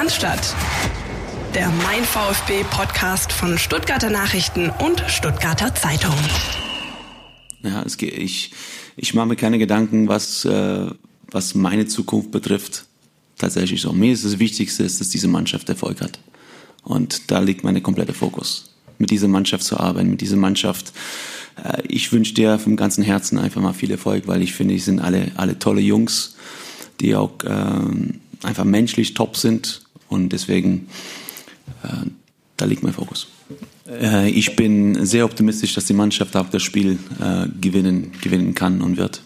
Cannstatt. 0.00 0.56
Der 1.52 1.68
Mein 1.84 2.02
VfB 2.04 2.64
Podcast 2.70 3.34
von 3.34 3.58
Stuttgarter 3.58 4.08
Nachrichten 4.08 4.70
und 4.82 5.04
Stuttgarter 5.08 5.74
Zeitung. 5.74 6.14
Ja, 7.62 7.82
es 7.82 7.98
geht, 7.98 8.16
ich, 8.16 8.52
ich 8.96 9.12
mache 9.12 9.26
mir 9.26 9.36
keine 9.36 9.58
Gedanken, 9.58 10.08
was, 10.08 10.46
äh, 10.46 10.86
was 11.30 11.54
meine 11.54 11.84
Zukunft 11.84 12.30
betrifft. 12.30 12.86
Tatsächlich 13.36 13.82
so. 13.82 13.92
Mir 13.92 14.14
ist 14.14 14.24
das 14.24 14.38
Wichtigste, 14.38 14.84
dass 14.84 15.10
diese 15.10 15.28
Mannschaft 15.28 15.68
Erfolg 15.68 16.00
hat. 16.00 16.18
Und 16.82 17.30
da 17.30 17.40
liegt 17.40 17.62
mein 17.62 17.82
kompletter 17.82 18.14
Fokus. 18.14 18.70
Mit 18.96 19.10
dieser 19.10 19.28
Mannschaft 19.28 19.64
zu 19.64 19.78
arbeiten, 19.78 20.08
mit 20.08 20.22
dieser 20.22 20.36
Mannschaft. 20.36 20.94
Äh, 21.62 21.82
ich 21.86 22.10
wünsche 22.10 22.32
dir 22.32 22.58
vom 22.58 22.74
ganzen 22.74 23.04
Herzen 23.04 23.38
einfach 23.38 23.60
mal 23.60 23.74
viel 23.74 23.90
Erfolg, 23.90 24.26
weil 24.28 24.40
ich 24.40 24.54
finde, 24.54 24.72
die 24.72 24.80
sind 24.80 24.98
alle, 24.98 25.32
alle 25.36 25.58
tolle 25.58 25.82
Jungs, 25.82 26.36
die 27.00 27.14
auch 27.14 27.32
ähm, 27.44 28.20
einfach 28.42 28.64
menschlich 28.64 29.12
top 29.12 29.36
sind. 29.36 29.82
Und 30.10 30.30
deswegen, 30.30 30.88
äh, 31.82 32.06
da 32.56 32.66
liegt 32.66 32.82
mein 32.82 32.92
Fokus. 32.92 33.28
Äh, 33.88 34.28
ich 34.28 34.56
bin 34.56 35.06
sehr 35.06 35.24
optimistisch, 35.24 35.74
dass 35.74 35.86
die 35.86 35.94
Mannschaft 35.94 36.36
auch 36.36 36.50
das 36.50 36.62
Spiel 36.62 36.98
äh, 37.20 37.46
gewinnen, 37.60 38.12
gewinnen 38.20 38.54
kann 38.54 38.82
und 38.82 38.98
wird. 38.98 39.22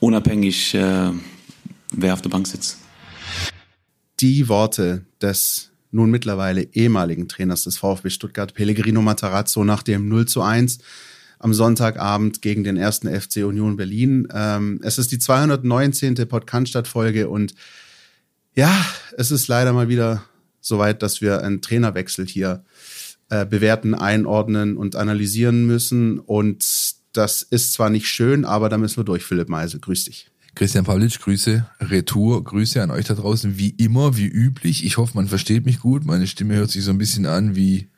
Unabhängig, 0.00 0.74
äh, 0.74 1.10
wer 1.92 2.14
auf 2.14 2.22
der 2.22 2.30
Bank 2.30 2.46
sitzt. 2.46 2.78
Die 4.20 4.48
Worte 4.48 5.04
des 5.20 5.70
nun 5.90 6.10
mittlerweile 6.10 6.62
ehemaligen 6.72 7.28
Trainers 7.28 7.62
des 7.64 7.78
VfB 7.78 8.10
Stuttgart, 8.10 8.52
Pellegrino 8.52 9.00
Matarazzo, 9.00 9.62
nach 9.62 9.82
dem 9.84 10.08
0 10.08 10.26
zu 10.26 10.42
1 10.42 10.78
am 11.38 11.54
Sonntagabend 11.54 12.42
gegen 12.42 12.64
den 12.64 12.76
ersten 12.76 13.08
FC 13.08 13.44
Union 13.44 13.76
Berlin. 13.76 14.26
Ähm, 14.34 14.80
es 14.82 14.98
ist 14.98 15.12
die 15.12 15.18
219. 15.18 16.14
Podcast-Folge 16.26 17.28
und 17.28 17.54
ja, 18.54 18.84
es 19.16 19.30
ist 19.30 19.48
leider 19.48 19.72
mal 19.72 19.88
wieder 19.88 20.24
soweit, 20.60 21.02
dass 21.02 21.20
wir 21.20 21.42
einen 21.42 21.60
Trainerwechsel 21.60 22.26
hier 22.26 22.64
äh, 23.30 23.44
bewerten, 23.46 23.94
einordnen 23.94 24.76
und 24.76 24.96
analysieren 24.96 25.66
müssen. 25.66 26.18
Und 26.18 26.64
das 27.12 27.42
ist 27.42 27.72
zwar 27.72 27.90
nicht 27.90 28.06
schön, 28.06 28.44
aber 28.44 28.68
da 28.68 28.78
müssen 28.78 28.98
wir 28.98 29.04
durch, 29.04 29.24
Philipp 29.24 29.48
Meisel. 29.48 29.80
Grüß 29.80 30.04
dich. 30.04 30.30
Christian 30.54 30.84
Pavlic, 30.84 31.18
Grüße, 31.18 31.66
Retour, 31.80 32.44
Grüße 32.44 32.80
an 32.80 32.92
euch 32.92 33.06
da 33.06 33.14
draußen, 33.14 33.58
wie 33.58 33.70
immer, 33.70 34.16
wie 34.16 34.26
üblich. 34.26 34.84
Ich 34.84 34.98
hoffe, 34.98 35.16
man 35.16 35.26
versteht 35.26 35.66
mich 35.66 35.80
gut. 35.80 36.04
Meine 36.04 36.28
Stimme 36.28 36.54
hört 36.54 36.70
sich 36.70 36.84
so 36.84 36.90
ein 36.92 36.98
bisschen 36.98 37.26
an 37.26 37.56
wie, 37.56 37.88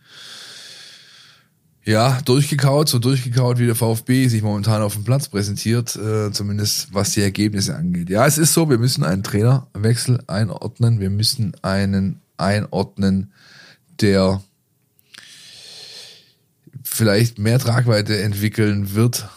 ja, 1.87 2.21
durchgekaut, 2.25 2.89
so 2.89 2.99
durchgekaut 2.99 3.59
wie 3.59 3.67
der 3.67 3.77
VfB 3.77 4.27
sich 4.27 4.43
momentan 4.43 4.83
auf 4.83 4.95
dem 4.95 5.05
Platz 5.05 5.29
präsentiert, 5.29 5.95
äh, 5.95 6.33
zumindest 6.33 6.93
was 6.93 7.13
die 7.13 7.23
Ergebnisse 7.23 7.77
angeht. 7.77 8.11
Ja, 8.11 8.27
es 8.27 8.39
ist 8.39 8.55
so, 8.55 8.69
wir 8.69 8.79
müssen 8.79 9.05
einen 9.05 9.23
Trainerwechsel 9.23 10.21
einordnen. 10.27 10.99
Wir 10.99 11.11
müssen 11.11 11.53
einen 11.63 12.21
einordnen, 12.37 13.33
der 14.01 14.43
vielleicht 16.83 17.39
mehr 17.39 17.61
Tragweite 17.61 18.21
entwickeln 18.21 18.95
wird, 18.95 19.29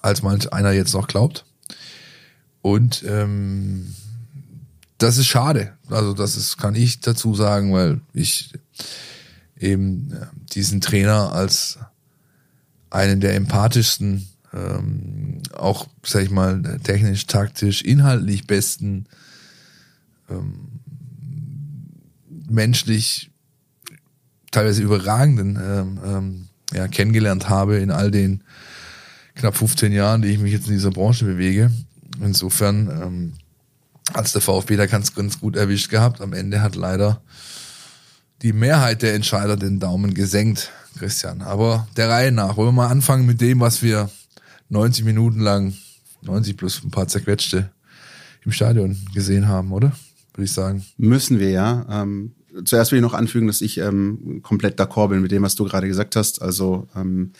als 0.00 0.22
manch 0.22 0.54
einer 0.54 0.72
jetzt 0.72 0.94
noch 0.94 1.06
glaubt. 1.06 1.44
Und 2.62 3.04
ähm, 3.06 3.94
das 4.96 5.18
ist 5.18 5.26
schade. 5.26 5.74
Also 5.90 6.14
das 6.14 6.38
ist, 6.38 6.56
kann 6.56 6.74
ich 6.74 7.00
dazu 7.00 7.34
sagen, 7.34 7.74
weil 7.74 8.00
ich 8.14 8.54
eben 9.58 10.12
äh, 10.12 10.26
diesen 10.52 10.80
Trainer 10.80 11.32
als 11.32 11.78
einen 12.90 13.20
der 13.20 13.34
empathischsten, 13.34 14.28
ähm, 14.52 15.42
auch, 15.54 15.86
sag 16.04 16.22
ich 16.22 16.30
mal, 16.30 16.78
technisch, 16.82 17.26
taktisch, 17.26 17.82
inhaltlich 17.82 18.46
besten, 18.46 19.06
ähm, 20.30 20.80
menschlich 22.48 23.30
teilweise 24.50 24.82
überragenden 24.82 25.58
ähm, 25.60 26.00
ähm, 26.04 26.48
ja, 26.72 26.88
kennengelernt 26.88 27.48
habe 27.48 27.76
in 27.78 27.90
all 27.90 28.10
den 28.10 28.42
knapp 29.34 29.56
15 29.56 29.92
Jahren, 29.92 30.22
die 30.22 30.28
ich 30.28 30.38
mich 30.38 30.52
jetzt 30.52 30.68
in 30.68 30.74
dieser 30.74 30.90
Branche 30.90 31.24
bewege. 31.24 31.70
Insofern 32.20 32.88
ähm, 32.88 33.32
als 34.12 34.32
der 34.32 34.40
VfB 34.40 34.76
da 34.76 34.86
ganz, 34.86 35.14
ganz 35.14 35.40
gut 35.40 35.56
erwischt 35.56 35.90
gehabt. 35.90 36.20
Am 36.20 36.32
Ende 36.32 36.62
hat 36.62 36.76
leider 36.76 37.20
die 38.42 38.52
Mehrheit 38.52 39.02
der 39.02 39.14
Entscheider 39.14 39.56
den 39.56 39.80
Daumen 39.80 40.14
gesenkt, 40.14 40.70
Christian. 40.98 41.42
Aber 41.42 41.86
der 41.96 42.08
Reihe 42.08 42.32
nach. 42.32 42.56
Wollen 42.56 42.68
wir 42.68 42.72
mal 42.72 42.88
anfangen 42.88 43.26
mit 43.26 43.40
dem, 43.40 43.60
was 43.60 43.82
wir 43.82 44.10
90 44.68 45.04
Minuten 45.04 45.40
lang, 45.40 45.74
90 46.22 46.56
plus 46.56 46.82
ein 46.84 46.90
paar 46.90 47.08
zerquetschte 47.08 47.70
im 48.44 48.52
Stadion 48.52 48.96
gesehen 49.14 49.48
haben, 49.48 49.72
oder? 49.72 49.92
Würde 50.34 50.44
ich 50.44 50.52
sagen. 50.52 50.84
Müssen 50.98 51.38
wir 51.38 51.50
ja. 51.50 51.86
Ähm, 51.90 52.34
zuerst 52.64 52.92
will 52.92 52.98
ich 52.98 53.02
noch 53.02 53.14
anfügen, 53.14 53.46
dass 53.46 53.60
ich 53.60 53.78
ähm, 53.78 54.40
komplett 54.42 54.80
d'accord 54.80 55.08
bin 55.08 55.22
mit 55.22 55.32
dem, 55.32 55.42
was 55.42 55.54
du 55.54 55.64
gerade 55.64 55.88
gesagt 55.88 56.16
hast. 56.16 56.42
Also 56.42 56.88
ähm, 56.94 57.32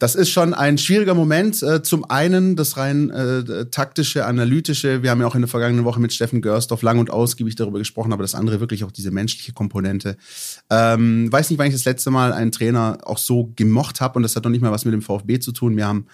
das 0.00 0.14
ist 0.14 0.30
schon 0.30 0.54
ein 0.54 0.78
schwieriger 0.78 1.14
Moment. 1.14 1.62
Äh, 1.62 1.82
zum 1.82 2.10
einen 2.10 2.56
das 2.56 2.78
rein 2.78 3.10
äh, 3.10 3.66
taktische, 3.66 4.24
analytische. 4.24 5.02
Wir 5.02 5.10
haben 5.10 5.20
ja 5.20 5.26
auch 5.26 5.34
in 5.34 5.42
der 5.42 5.48
vergangenen 5.48 5.84
Woche 5.84 6.00
mit 6.00 6.14
Steffen 6.14 6.40
Görsdorf 6.40 6.80
lang 6.80 6.98
und 6.98 7.10
ausgiebig 7.10 7.54
darüber 7.54 7.78
gesprochen, 7.78 8.14
aber 8.14 8.22
das 8.22 8.34
andere 8.34 8.60
wirklich 8.60 8.82
auch 8.82 8.90
diese 8.90 9.10
menschliche 9.10 9.52
Komponente. 9.52 10.16
Ähm, 10.70 11.30
weiß 11.30 11.50
nicht, 11.50 11.58
wann 11.58 11.66
ich 11.66 11.74
das 11.74 11.84
letzte 11.84 12.10
Mal 12.10 12.32
einen 12.32 12.50
Trainer 12.50 12.96
auch 13.04 13.18
so 13.18 13.52
gemocht 13.56 14.00
habe 14.00 14.14
und 14.18 14.22
das 14.22 14.34
hat 14.34 14.44
noch 14.44 14.50
nicht 14.50 14.62
mal 14.62 14.72
was 14.72 14.86
mit 14.86 14.94
dem 14.94 15.02
VfB 15.02 15.38
zu 15.38 15.52
tun. 15.52 15.76
Wir 15.76 15.86
haben 15.86 16.06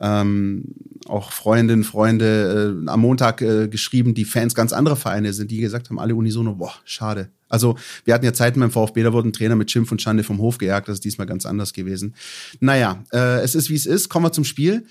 ähm, 0.00 0.64
auch 1.06 1.32
Freundinnen, 1.32 1.84
Freunde 1.84 2.82
äh, 2.86 2.90
am 2.90 3.00
Montag 3.00 3.42
äh, 3.42 3.68
geschrieben, 3.68 4.14
die 4.14 4.24
Fans 4.24 4.54
ganz 4.54 4.72
anderer 4.72 4.96
Vereine 4.96 5.32
sind, 5.32 5.50
die 5.50 5.60
gesagt 5.60 5.90
haben, 5.90 5.98
alle 5.98 6.14
unisono, 6.14 6.54
boah, 6.54 6.74
schade. 6.84 7.30
Also 7.48 7.76
wir 8.04 8.14
hatten 8.14 8.24
ja 8.24 8.32
Zeiten 8.32 8.60
beim 8.60 8.70
VfB, 8.70 9.02
da 9.02 9.12
wurden 9.12 9.32
Trainer 9.32 9.56
mit 9.56 9.70
Schimpf 9.70 9.90
und 9.90 10.00
Schande 10.00 10.22
vom 10.22 10.38
Hof 10.38 10.58
gejagt, 10.58 10.88
das 10.88 10.94
ist 10.94 11.04
diesmal 11.04 11.26
ganz 11.26 11.46
anders 11.46 11.72
gewesen. 11.72 12.14
Naja, 12.60 13.02
äh, 13.12 13.40
es 13.40 13.54
ist 13.54 13.70
wie 13.70 13.74
es 13.74 13.86
ist, 13.86 14.08
kommen 14.08 14.26
wir 14.26 14.32
zum 14.32 14.44
Spiel. 14.44 14.86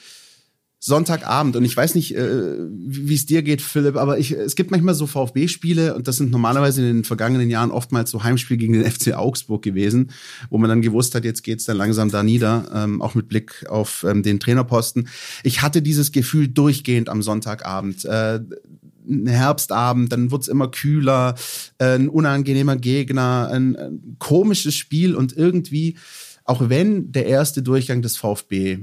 Sonntagabend 0.82 1.58
und 1.58 1.66
ich 1.66 1.76
weiß 1.76 1.96
nicht, 1.96 2.16
äh, 2.16 2.56
wie 2.70 3.14
es 3.14 3.26
dir 3.26 3.44
geht, 3.44 3.62
Philipp, 3.62 3.98
aber 3.98 4.18
ich, 4.18 4.32
es 4.32 4.56
gibt 4.56 4.72
manchmal 4.72 4.94
so 4.94 5.08
VfB-Spiele 5.08 5.94
und 5.94 6.08
das 6.08 6.16
sind 6.16 6.32
normalerweise 6.32 6.80
in 6.80 6.88
den 6.88 7.04
vergangenen 7.04 7.50
Jahren 7.50 7.72
oftmals 7.72 8.12
so 8.12 8.24
Heimspiel 8.24 8.56
gegen 8.56 8.74
den 8.74 8.86
FC 8.90 9.14
Augsburg 9.14 9.62
gewesen, 9.62 10.12
wo 10.50 10.58
man 10.58 10.70
dann 10.70 10.82
gewusst 10.82 11.16
hat, 11.16 11.26
jetzt 11.26 11.44
geht's 11.44 11.66
dann 11.66 11.76
langsam 11.76 12.10
da 12.10 12.24
nieder, 12.24 12.66
ähm, 12.74 13.02
auch 13.02 13.14
mit 13.14 13.28
Blick 13.28 13.66
auf 13.68 14.06
ähm, 14.08 14.24
den 14.24 14.40
Trainerposten. 14.40 15.10
Ich 15.44 15.62
hatte 15.62 15.82
dieses 15.82 16.14
Gefühl 16.14 16.48
durchgehend 16.48 17.10
am 17.10 17.22
Sonntagabend. 17.22 18.06
Äh, 18.06 18.40
ein 19.10 19.28
Herbstabend, 19.28 20.14
dann 20.14 20.32
wird's 20.32 20.48
immer 20.48 20.70
kühler, 20.70 21.36
äh, 21.78 21.96
ein 21.96 22.08
unangenehmer 22.08 22.78
Gegner, 22.78 23.50
ein, 23.52 23.76
ein 23.76 24.16
komisches 24.18 24.76
Spiel 24.76 25.14
und 25.14 25.36
irgendwie, 25.36 25.98
auch 26.46 26.70
wenn 26.70 27.12
der 27.12 27.26
erste 27.26 27.64
Durchgang 27.64 28.02
des 28.02 28.16
VfB 28.16 28.80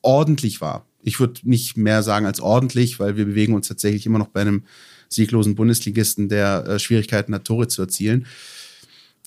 ordentlich 0.00 0.60
war, 0.60 0.86
ich 1.06 1.20
würde 1.20 1.40
nicht 1.44 1.76
mehr 1.76 2.02
sagen 2.02 2.26
als 2.26 2.40
ordentlich, 2.40 2.98
weil 2.98 3.16
wir 3.16 3.26
bewegen 3.26 3.54
uns 3.54 3.68
tatsächlich 3.68 4.04
immer 4.06 4.18
noch 4.18 4.26
bei 4.26 4.40
einem 4.40 4.64
sieglosen 5.08 5.54
Bundesligisten, 5.54 6.28
der 6.28 6.66
äh, 6.66 6.78
Schwierigkeiten 6.80 7.32
hat, 7.32 7.44
Tore 7.44 7.68
zu 7.68 7.80
erzielen. 7.80 8.26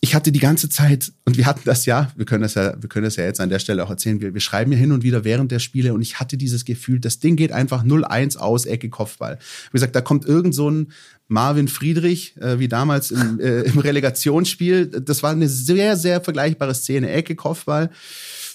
Ich 0.01 0.13
hatte 0.13 0.33
die 0.33 0.39
ganze 0.39 0.67
Zeit, 0.67 1.13
und 1.23 1.37
wir 1.37 1.45
hatten 1.45 1.61
das 1.63 1.85
ja, 1.85 2.11
wir 2.17 2.25
können 2.25 2.41
das 2.41 2.55
ja, 2.55 2.75
wir 2.81 2.89
können 2.89 3.05
das 3.05 3.15
ja 3.15 3.23
jetzt 3.23 3.39
an 3.39 3.49
der 3.49 3.59
Stelle 3.59 3.83
auch 3.83 3.89
erzählen, 3.89 4.19
wir, 4.19 4.33
wir 4.33 4.41
schreiben 4.41 4.73
ja 4.73 4.77
hin 4.77 4.91
und 4.91 5.03
wieder 5.03 5.23
während 5.23 5.53
der 5.53 5.59
Spiele 5.59 5.93
und 5.93 6.01
ich 6.01 6.19
hatte 6.19 6.35
dieses 6.35 6.65
Gefühl, 6.65 6.99
das 6.99 7.19
Ding 7.19 7.37
geht 7.37 7.53
einfach 7.53 7.85
0-1 7.85 8.37
aus, 8.37 8.65
Ecke, 8.65 8.89
Kopfball. 8.89 9.39
Wie 9.71 9.77
gesagt, 9.77 9.95
da 9.95 10.01
kommt 10.01 10.25
irgend 10.25 10.53
so 10.53 10.69
ein 10.69 10.91
Marvin 11.29 11.69
Friedrich, 11.69 12.35
äh, 12.41 12.59
wie 12.59 12.67
damals 12.67 13.11
im, 13.11 13.39
äh, 13.39 13.61
im 13.61 13.79
Relegationsspiel. 13.79 14.87
Das 14.87 15.23
war 15.23 15.31
eine 15.31 15.47
sehr, 15.47 15.95
sehr 15.95 16.19
vergleichbare 16.19 16.75
Szene, 16.75 17.09
Ecke, 17.09 17.35
Kopfball. 17.35 17.89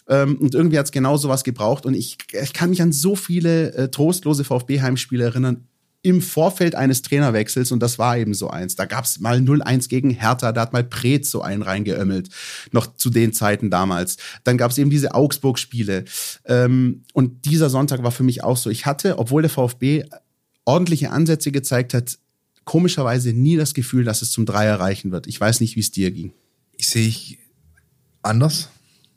Ähm, 0.09 0.37
und 0.37 0.55
irgendwie 0.55 0.79
hat 0.79 0.87
es 0.87 0.93
genau 0.93 1.17
sowas 1.17 1.45
gebraucht. 1.45 1.87
Und 1.87 1.95
ich, 1.95 2.19
ich 2.33 2.53
kann 2.53 2.71
mich 2.71 2.83
an 2.83 2.93
so 2.93 3.17
viele 3.17 3.73
äh, 3.75 3.91
trostlose 3.91 4.45
VfB-Heimspiele 4.45 5.25
erinnern 5.25 5.67
im 6.05 6.21
Vorfeld 6.21 6.75
eines 6.75 7.01
Trainerwechsels 7.01 7.73
und 7.73 7.81
das 7.81 7.99
war 7.99 8.19
eben 8.19 8.35
so 8.35 8.51
eins. 8.51 8.77
Da 8.77 8.85
gab's 8.85 9.21
mal 9.21 9.39
0-1 9.39 9.89
gegen 9.89 10.11
Hertha, 10.11 10.53
da 10.53 10.61
hat 10.61 10.75
mal 10.75 10.85
Preetz 10.85 11.31
so 11.31 11.41
einen 11.41 11.63
reingeömmelt, 11.63 12.29
noch 12.73 12.95
zu 12.97 13.09
den 13.09 13.33
Zeiten 13.33 13.71
damals. 13.71 14.19
Dann 14.45 14.59
gab's 14.59 14.77
eben 14.77 14.91
diese 14.91 15.15
Augsburg-Spiele. 15.15 16.05
Ähm, 16.45 17.05
und 17.15 17.47
dieser 17.47 17.71
Sonntag 17.71 18.03
war 18.03 18.11
für 18.11 18.23
mich 18.23 18.45
auch 18.45 18.59
so. 18.59 18.69
Ich 18.69 18.85
hatte, 18.85 19.19
obwohl 19.19 19.41
der 19.41 19.51
VfB 19.51 20.05
ordentliche 20.67 21.11
Ansätze 21.11 21.51
gezeigt 21.53 21.95
hat, 21.95 22.19
komischerweise 22.67 23.33
nie 23.33 23.57
das 23.57 23.73
Gefühl, 23.73 24.05
dass 24.05 24.21
es 24.21 24.31
zum 24.31 24.45
Dreier 24.45 24.79
reichen 24.79 25.11
wird. 25.11 25.27
Ich 25.27 25.41
weiß 25.41 25.61
nicht, 25.61 25.75
wie 25.75 25.81
es 25.81 25.91
dir 25.91 26.11
ging. 26.11 26.35
Ich 26.77 26.91
sehe 26.91 27.09
ich 27.09 27.39
anders. 28.23 28.69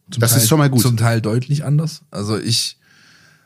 Das 0.10 0.32
Teil, 0.32 0.42
ist 0.42 0.48
schon 0.48 0.60
mal 0.60 0.70
gut. 0.70 0.82
Zum 0.82 0.98
Teil 0.98 1.22
deutlich 1.22 1.66
anders. 1.66 2.04
Also 2.12 2.38
ich 2.38 2.78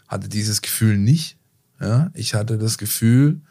hatte 0.07 0.29
dieses 0.29 0.61
Gefühl 0.61 0.97
nicht. 0.97 1.37
Ja, 1.79 2.11
ich 2.13 2.35
hatte 2.35 2.59
das 2.59 2.77
Gefühl, 2.77 3.41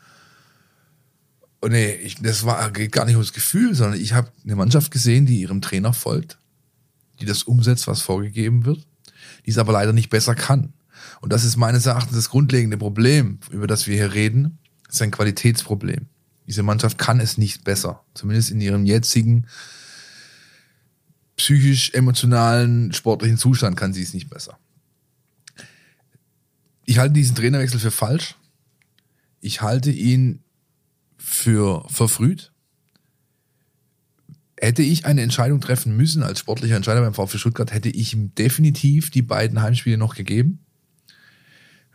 oh 1.61 1.69
nee, 1.69 1.93
ich, 1.95 2.17
das 2.17 2.45
war 2.45 2.71
geht 2.71 2.93
gar 2.93 3.05
nicht 3.05 3.17
ums 3.17 3.33
Gefühl, 3.33 3.75
sondern 3.75 4.01
ich 4.01 4.13
habe 4.13 4.31
eine 4.45 4.57
Mannschaft 4.57 4.91
gesehen, 4.91 5.27
die 5.27 5.41
ihrem 5.41 5.61
Trainer 5.61 5.93
folgt, 5.93 6.39
die 7.21 7.25
das 7.25 7.43
umsetzt, 7.43 7.89
was 7.89 8.03
vorgegeben 8.03 8.65
wird, 8.65 8.87
die 9.47 9.51
es 9.51 9.59
aber 9.59 9.73
leider 9.73 9.93
nicht 9.93 10.11
besser 10.11 10.35
kann. 10.35 10.73
Und 11.21 11.33
das 11.33 11.45
ist 11.45 11.57
meines 11.57 11.87
Erachtens 11.87 12.17
das 12.17 12.31
grundlegende 12.31 12.79
Problem, 12.79 13.39
über 13.51 13.67
das 13.67 13.87
wir 13.87 13.97
hier 13.97 14.15
reden. 14.15 14.59
Das 14.87 14.97
ist 14.97 15.03
ein 15.03 15.11
Qualitätsproblem. 15.11 16.07
Diese 16.47 16.63
Mannschaft 16.63 16.99
kann 16.99 17.21
es 17.21 17.39
nicht 17.39 17.65
besser. 17.65 18.05
Zumindest 18.15 18.51
in 18.51 18.61
ihrem 18.61 18.85
jetzigen 18.85 19.47
psychisch-emotionalen, 21.41 22.93
sportlichen 22.93 23.39
Zustand 23.39 23.75
kann 23.75 23.95
sie 23.95 24.03
es 24.03 24.13
nicht 24.13 24.29
besser. 24.29 24.59
Ich 26.85 26.99
halte 26.99 27.15
diesen 27.15 27.35
Trainerwechsel 27.35 27.81
für 27.81 27.91
falsch. 27.91 28.35
Ich 29.41 29.63
halte 29.63 29.91
ihn 29.91 30.43
für 31.17 31.87
verfrüht. 31.89 32.53
Hätte 34.61 34.83
ich 34.83 35.07
eine 35.07 35.23
Entscheidung 35.23 35.63
treffen 35.63 35.97
müssen 35.97 36.23
als 36.23 36.41
sportlicher 36.41 36.77
Entscheider 36.77 37.01
beim 37.01 37.15
VfB 37.15 37.39
Stuttgart, 37.39 37.73
hätte 37.73 37.89
ich 37.89 38.13
ihm 38.13 38.35
definitiv 38.35 39.11
die 39.11 39.23
beiden 39.23 39.63
Heimspiele 39.63 39.97
noch 39.97 40.15
gegeben. 40.15 40.67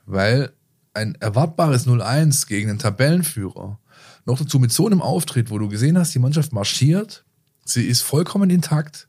Weil 0.08 0.54
ein 0.96 1.14
erwartbares 1.16 1.86
0-1 1.86 2.48
gegen 2.48 2.70
den 2.70 2.80
Tabellenführer, 2.80 3.80
noch 4.26 4.40
dazu 4.40 4.58
mit 4.58 4.72
so 4.72 4.88
einem 4.88 5.04
Auftritt, 5.04 5.52
wo 5.52 5.60
du 5.60 5.70
gesehen 5.70 6.00
hast, 6.00 6.16
die 6.16 6.20
Mannschaft 6.20 6.52
marschiert, 6.52 7.26
sie 7.64 7.86
ist 7.86 8.02
vollkommen 8.02 8.50
intakt. 8.50 9.08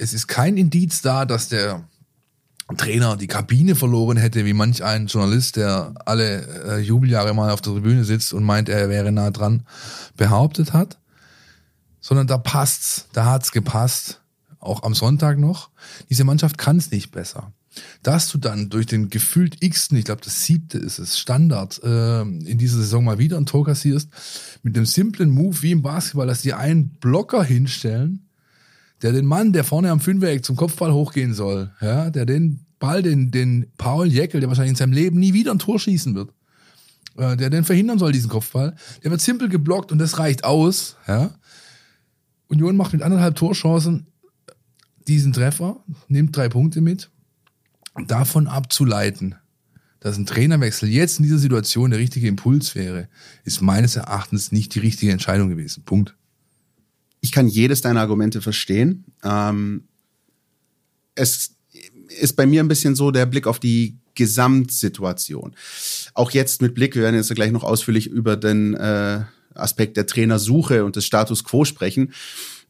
Es 0.00 0.14
ist 0.14 0.28
kein 0.28 0.56
Indiz 0.56 1.02
da, 1.02 1.26
dass 1.26 1.48
der 1.48 1.84
Trainer 2.76 3.18
die 3.18 3.26
Kabine 3.26 3.74
verloren 3.74 4.16
hätte, 4.16 4.46
wie 4.46 4.54
manch 4.54 4.82
ein 4.82 5.08
Journalist, 5.08 5.56
der 5.56 5.92
alle 6.06 6.78
äh, 6.78 6.78
Jubeljahre 6.78 7.34
mal 7.34 7.50
auf 7.50 7.60
der 7.60 7.74
Tribüne 7.74 8.04
sitzt 8.04 8.32
und 8.32 8.42
meint, 8.42 8.70
er 8.70 8.88
wäre 8.88 9.12
nah 9.12 9.30
dran, 9.30 9.64
behauptet 10.16 10.72
hat. 10.72 10.98
Sondern 12.00 12.26
da 12.26 12.38
passt's, 12.38 13.08
da 13.12 13.26
hat's 13.26 13.52
gepasst. 13.52 14.22
Auch 14.58 14.82
am 14.84 14.94
Sonntag 14.94 15.38
noch. 15.38 15.70
Diese 16.08 16.24
Mannschaft 16.24 16.56
kann 16.56 16.78
es 16.78 16.90
nicht 16.90 17.10
besser. 17.10 17.52
Dass 18.02 18.28
du 18.28 18.38
dann 18.38 18.70
durch 18.70 18.86
den 18.86 19.10
gefühlt 19.10 19.62
x 19.62 19.90
ich 19.92 20.04
glaube 20.04 20.22
das 20.24 20.44
siebte 20.44 20.78
ist 20.78 20.98
es, 20.98 21.18
Standard, 21.18 21.82
äh, 21.82 22.22
in 22.22 22.58
dieser 22.58 22.78
Saison 22.78 23.04
mal 23.04 23.18
wieder 23.18 23.36
ein 23.36 23.46
Tor 23.46 23.66
kassierst, 23.66 24.08
mit 24.62 24.76
einem 24.76 24.86
simplen 24.86 25.30
Move 25.30 25.60
wie 25.62 25.72
im 25.72 25.82
Basketball, 25.82 26.26
dass 26.26 26.42
die 26.42 26.54
einen 26.54 26.90
Blocker 26.90 27.44
hinstellen, 27.44 28.29
der 29.02 29.12
den 29.12 29.26
Mann, 29.26 29.52
der 29.52 29.64
vorne 29.64 29.90
am 29.90 30.00
Fünfeck 30.00 30.44
zum 30.44 30.56
Kopfball 30.56 30.92
hochgehen 30.92 31.34
soll, 31.34 31.70
ja, 31.80 32.10
der 32.10 32.26
den 32.26 32.66
Ball, 32.78 33.02
den, 33.02 33.30
den 33.30 33.66
Paul 33.76 34.06
Jäckel, 34.06 34.40
der 34.40 34.48
wahrscheinlich 34.48 34.70
in 34.70 34.76
seinem 34.76 34.92
Leben 34.92 35.18
nie 35.18 35.34
wieder 35.34 35.52
ein 35.52 35.58
Tor 35.58 35.78
schießen 35.78 36.14
wird, 36.14 36.32
äh, 37.16 37.36
der 37.36 37.50
den 37.50 37.64
verhindern 37.64 37.98
soll, 37.98 38.12
diesen 38.12 38.30
Kopfball, 38.30 38.74
der 39.02 39.10
wird 39.10 39.20
simpel 39.20 39.48
geblockt 39.48 39.92
und 39.92 39.98
das 39.98 40.18
reicht 40.18 40.44
aus, 40.44 40.96
ja. 41.06 41.30
Union 42.48 42.76
macht 42.76 42.92
mit 42.92 43.02
anderthalb 43.02 43.36
Torchancen 43.36 44.06
diesen 45.06 45.32
Treffer, 45.32 45.84
nimmt 46.08 46.36
drei 46.36 46.48
Punkte 46.48 46.80
mit. 46.80 47.10
Davon 48.06 48.48
abzuleiten, 48.48 49.36
dass 50.00 50.16
ein 50.16 50.26
Trainerwechsel 50.26 50.88
jetzt 50.88 51.18
in 51.18 51.24
dieser 51.24 51.38
Situation 51.38 51.90
der 51.90 52.00
richtige 52.00 52.26
Impuls 52.26 52.74
wäre, 52.74 53.08
ist 53.44 53.60
meines 53.60 53.96
Erachtens 53.96 54.50
nicht 54.50 54.74
die 54.74 54.80
richtige 54.80 55.12
Entscheidung 55.12 55.48
gewesen. 55.48 55.84
Punkt 55.84 56.16
ich 57.20 57.32
kann 57.32 57.48
jedes 57.48 57.80
deiner 57.80 58.00
Argumente 58.00 58.40
verstehen. 58.40 59.04
Ähm, 59.22 59.84
es 61.14 61.56
ist 62.08 62.36
bei 62.36 62.46
mir 62.46 62.62
ein 62.62 62.68
bisschen 62.68 62.94
so 62.96 63.10
der 63.10 63.26
Blick 63.26 63.46
auf 63.46 63.58
die 63.58 63.96
Gesamtsituation. 64.14 65.54
Auch 66.14 66.30
jetzt 66.30 66.62
mit 66.62 66.74
Blick, 66.74 66.94
wir 66.94 67.02
werden 67.02 67.16
jetzt 67.16 67.34
gleich 67.34 67.52
noch 67.52 67.64
ausführlich 67.64 68.06
über 68.06 68.36
den 68.36 68.74
äh, 68.74 69.20
Aspekt 69.54 69.96
der 69.96 70.06
Trainersuche 70.06 70.84
und 70.84 70.96
des 70.96 71.04
Status 71.06 71.44
quo 71.44 71.64
sprechen. 71.64 72.12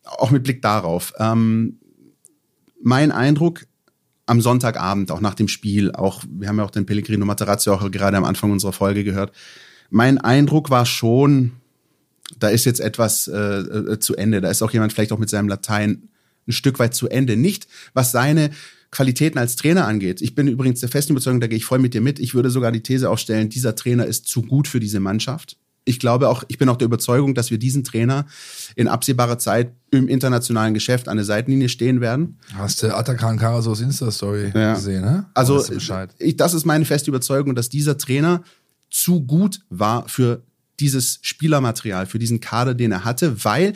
Auch 0.05 0.31
mit 0.31 0.43
Blick 0.43 0.63
darauf. 0.63 1.13
Ähm, 1.19 1.79
mein 2.83 3.13
Eindruck 3.13 3.67
am 4.27 4.41
Sonntagabend, 4.41 5.11
auch 5.11 5.21
nach 5.21 5.35
dem 5.35 5.49
Spiel, 5.49 5.93
auch, 5.93 6.23
wir 6.31 6.49
haben 6.49 6.59
ja 6.59 6.65
auch 6.65 6.71
den 6.71 6.87
Pellegrino 6.87 7.27
Materazzi 7.27 7.69
auch 7.69 7.91
gerade 7.91 8.17
am 8.17 8.25
Anfang 8.25 8.53
unserer 8.53 8.73
Folge 8.73 9.03
gehört. 9.03 9.33
Mein 9.91 10.19
Eindruck 10.19 10.71
war 10.71 10.87
schon, 10.87 11.53
da 12.39 12.49
ist 12.49 12.65
jetzt 12.65 12.81
etwas 12.81 13.29
äh, 13.29 13.37
äh, 13.37 13.99
zu 13.99 14.17
Ende. 14.17 14.41
Da 14.41 14.51
ist 14.51 14.63
auch 14.63 14.73
jemand 14.73 14.93
vielleicht 14.93 15.13
auch 15.13 15.19
mit 15.19 15.31
seinem 15.31 15.49
Latein 15.49 16.09
ein 16.47 16.53
Stück 16.53 16.79
weit 16.79 16.95
zu 16.95 17.09
Ende. 17.09 17.37
Nicht, 17.37 17.67
was 17.95 18.13
seine 18.13 18.51
Qualitäten 18.91 19.39
als 19.39 19.57
Trainer 19.57 19.87
angeht. 19.87 20.21
Ich 20.21 20.35
bin 20.35 20.49
übrigens 20.49 20.81
der 20.81 20.89
festen 20.89 21.13
Überzeugung, 21.13 21.41
da 21.41 21.47
gehe 21.47 21.57
ich 21.57 21.65
voll 21.65 21.79
mit 21.79 21.95
dir 21.95 22.01
mit. 22.01 22.19
Ich 22.19 22.35
würde 22.35 22.51
sogar 22.51 22.73
die 22.73 22.83
These 22.83 23.09
aufstellen, 23.09 23.49
dieser 23.49 23.77
Trainer 23.77 24.07
ist 24.07 24.27
zu 24.27 24.43
gut 24.43 24.67
für 24.67 24.81
diese 24.81 24.99
Mannschaft. 25.01 25.57
Ich 25.85 25.99
glaube 25.99 26.29
auch, 26.29 26.45
ich 26.49 26.59
bin 26.59 26.69
auch 26.69 26.77
der 26.77 26.87
Überzeugung, 26.87 27.35
dass 27.35 27.51
wir 27.51 27.59
diesen 27.59 27.85
Trainer 27.85 28.27
in 28.77 28.87
absehbarer 28.87 29.39
Zeit 29.39 29.73
im 29.91 30.09
internationalen 30.09 30.75
Geschäft 30.75 31.09
an 31.09 31.17
der 31.17 31.25
Seitenlinie 31.25 31.69
stehen 31.69 32.01
werden. 32.01 32.39
Hast 32.55 32.83
du 32.83 32.95
Atakan 32.95 33.39
Karasos 33.39 33.81
Insta-Story 33.81 34.53
Ja. 34.55 34.75
gesehen, 34.75 35.03
ne? 35.03 35.27
Also, 35.35 35.57
das 35.59 36.55
ist 36.55 36.65
meine 36.67 36.85
feste 36.85 37.11
Überzeugung, 37.11 37.55
dass 37.55 37.69
dieser 37.71 37.97
Trainer 37.97 38.43
zu 38.91 39.23
gut 39.23 39.61
war 39.71 40.07
für 40.09 40.43
dieses 40.81 41.19
Spielermaterial, 41.23 42.07
für 42.07 42.19
diesen 42.19 42.41
Kader, 42.41 42.75
den 42.75 42.93
er 42.93 43.05
hatte, 43.05 43.45
weil 43.45 43.75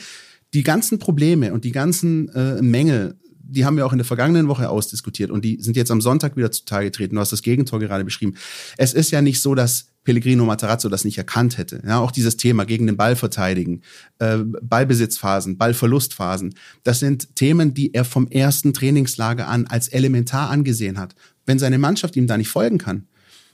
die 0.54 0.62
ganzen 0.62 0.98
Probleme 0.98 1.52
und 1.52 1.64
die 1.64 1.72
ganzen 1.72 2.28
äh, 2.30 2.62
Mängel, 2.62 3.16
die 3.28 3.64
haben 3.64 3.76
wir 3.76 3.84
auch 3.84 3.92
in 3.92 3.98
der 3.98 4.06
vergangenen 4.06 4.48
Woche 4.48 4.68
ausdiskutiert 4.68 5.30
und 5.30 5.44
die 5.44 5.60
sind 5.60 5.76
jetzt 5.76 5.90
am 5.90 6.00
Sonntag 6.00 6.36
wieder 6.36 6.50
zutage 6.50 6.86
getreten. 6.86 7.16
Du 7.16 7.20
hast 7.20 7.32
das 7.32 7.42
Gegentor 7.42 7.80
gerade 7.80 8.04
beschrieben. 8.04 8.34
Es 8.78 8.94
ist 8.94 9.10
ja 9.10 9.20
nicht 9.20 9.42
so, 9.42 9.54
dass 9.54 9.88
Pellegrino 10.04 10.44
Matarazzo 10.44 10.88
das 10.88 11.04
nicht 11.04 11.18
erkannt 11.18 11.58
hätte. 11.58 11.82
Ja, 11.86 11.98
auch 11.98 12.10
dieses 12.10 12.36
Thema 12.36 12.64
gegen 12.64 12.86
den 12.86 12.96
Ball 12.96 13.16
verteidigen, 13.16 13.82
äh, 14.18 14.38
Ballbesitzphasen, 14.38 15.58
Ballverlustphasen, 15.58 16.54
das 16.84 17.00
sind 17.00 17.34
Themen, 17.36 17.74
die 17.74 17.94
er 17.94 18.04
vom 18.04 18.28
ersten 18.28 18.72
Trainingslager 18.72 19.48
an 19.48 19.66
als 19.66 19.88
elementar 19.88 20.50
angesehen 20.50 20.98
hat. 20.98 21.14
Wenn 21.46 21.58
seine 21.58 21.78
Mannschaft 21.78 22.16
ihm 22.16 22.26
da 22.26 22.36
nicht 22.36 22.48
folgen 22.48 22.78
kann, 22.78 23.08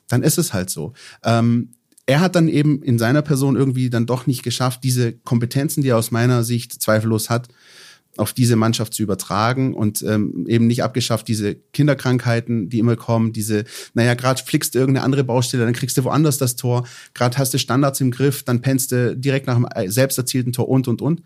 dann 0.09 0.23
ist 0.23 0.39
es 0.39 0.53
halt 0.53 0.71
so. 0.71 0.93
Ähm, 1.25 1.71
er 2.11 2.19
hat 2.19 2.35
dann 2.35 2.49
eben 2.49 2.83
in 2.83 2.99
seiner 2.99 3.23
Person 3.23 3.55
irgendwie 3.55 3.89
dann 3.89 4.05
doch 4.05 4.27
nicht 4.27 4.43
geschafft, 4.43 4.81
diese 4.83 5.13
Kompetenzen, 5.13 5.81
die 5.81 5.91
er 5.91 5.97
aus 5.97 6.11
meiner 6.11 6.43
Sicht 6.43 6.83
zweifellos 6.83 7.31
hat, 7.31 7.47
auf 8.17 8.33
diese 8.33 8.57
Mannschaft 8.57 8.95
zu 8.95 9.05
übertragen 9.05 9.75
und 9.75 10.03
ähm, 10.03 10.45
eben 10.49 10.67
nicht 10.67 10.83
abgeschafft, 10.83 11.29
diese 11.29 11.55
Kinderkrankheiten, 11.55 12.69
die 12.69 12.81
immer 12.81 12.97
kommen, 12.97 13.33
diese, 13.33 13.63
naja, 13.95 14.15
gerade 14.15 14.43
flickst 14.43 14.75
du 14.75 14.81
irgendeine 14.81 15.05
andere 15.05 15.23
Baustelle, 15.23 15.65
dann 15.65 15.73
kriegst 15.73 15.97
du 15.99 16.03
woanders 16.03 16.37
das 16.37 16.57
Tor, 16.57 16.85
gerade 17.15 17.39
hast 17.39 17.55
du 17.55 17.59
Standards 17.59 18.01
im 18.01 18.11
Griff, 18.11 18.43
dann 18.43 18.61
pennst 18.61 18.91
du 18.91 19.17
direkt 19.17 19.47
nach 19.47 19.55
einem 19.55 19.89
selbst 19.89 20.19
erzielten 20.19 20.53
Tor 20.53 20.69
und 20.69 20.89
und 20.89 21.01
und. 21.01 21.23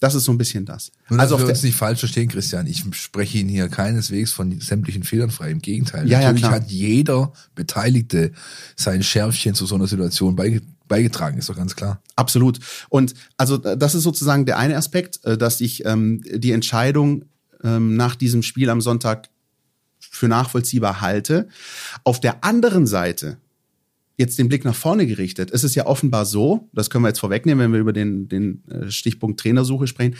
Das 0.00 0.14
ist 0.14 0.24
so 0.24 0.32
ein 0.32 0.38
bisschen 0.38 0.64
das. 0.64 0.92
Nur, 1.08 1.20
also 1.20 1.36
auf 1.36 1.42
wir 1.42 1.48
uns 1.48 1.62
nicht 1.62 1.76
falsch 1.76 2.00
verstehen, 2.00 2.28
Christian. 2.28 2.66
Ich 2.66 2.84
spreche 2.92 3.38
Ihnen 3.38 3.48
hier 3.48 3.68
keineswegs 3.68 4.32
von 4.32 4.60
sämtlichen 4.60 5.02
Fehlern 5.02 5.30
frei. 5.30 5.50
Im 5.50 5.60
Gegenteil. 5.60 6.08
Ja, 6.08 6.20
ja, 6.20 6.26
Natürlich 6.26 6.42
klar. 6.42 6.54
hat 6.54 6.70
jeder 6.70 7.32
Beteiligte 7.54 8.32
sein 8.76 9.02
Schärfchen 9.02 9.54
zu 9.54 9.66
so 9.66 9.74
einer 9.74 9.86
Situation 9.86 10.36
beige- 10.36 10.62
beigetragen, 10.86 11.38
ist 11.38 11.48
doch 11.48 11.56
ganz 11.56 11.74
klar. 11.76 12.02
Absolut. 12.16 12.60
Und 12.90 13.14
also 13.36 13.56
das 13.56 13.94
ist 13.94 14.02
sozusagen 14.02 14.44
der 14.44 14.58
eine 14.58 14.76
Aspekt, 14.76 15.24
äh, 15.24 15.38
dass 15.38 15.60
ich 15.60 15.84
ähm, 15.86 16.22
die 16.30 16.52
Entscheidung 16.52 17.24
ähm, 17.62 17.96
nach 17.96 18.14
diesem 18.14 18.42
Spiel 18.42 18.68
am 18.68 18.80
Sonntag 18.80 19.30
für 19.98 20.28
nachvollziehbar 20.28 21.00
halte. 21.00 21.48
Auf 22.04 22.20
der 22.20 22.44
anderen 22.44 22.86
Seite, 22.86 23.38
jetzt 24.16 24.38
den 24.38 24.48
Blick 24.48 24.64
nach 24.64 24.74
vorne 24.74 25.06
gerichtet, 25.06 25.50
ist 25.50 25.64
es 25.64 25.74
ja 25.74 25.86
offenbar 25.86 26.24
so, 26.24 26.68
das 26.72 26.90
können 26.90 27.04
wir 27.04 27.08
jetzt 27.08 27.18
vorwegnehmen, 27.18 27.64
wenn 27.64 27.72
wir 27.72 27.80
über 27.80 27.92
den, 27.92 28.28
den 28.28 28.62
äh, 28.68 28.90
Stichpunkt 28.90 29.40
Trainersuche 29.40 29.86
sprechen, 29.86 30.16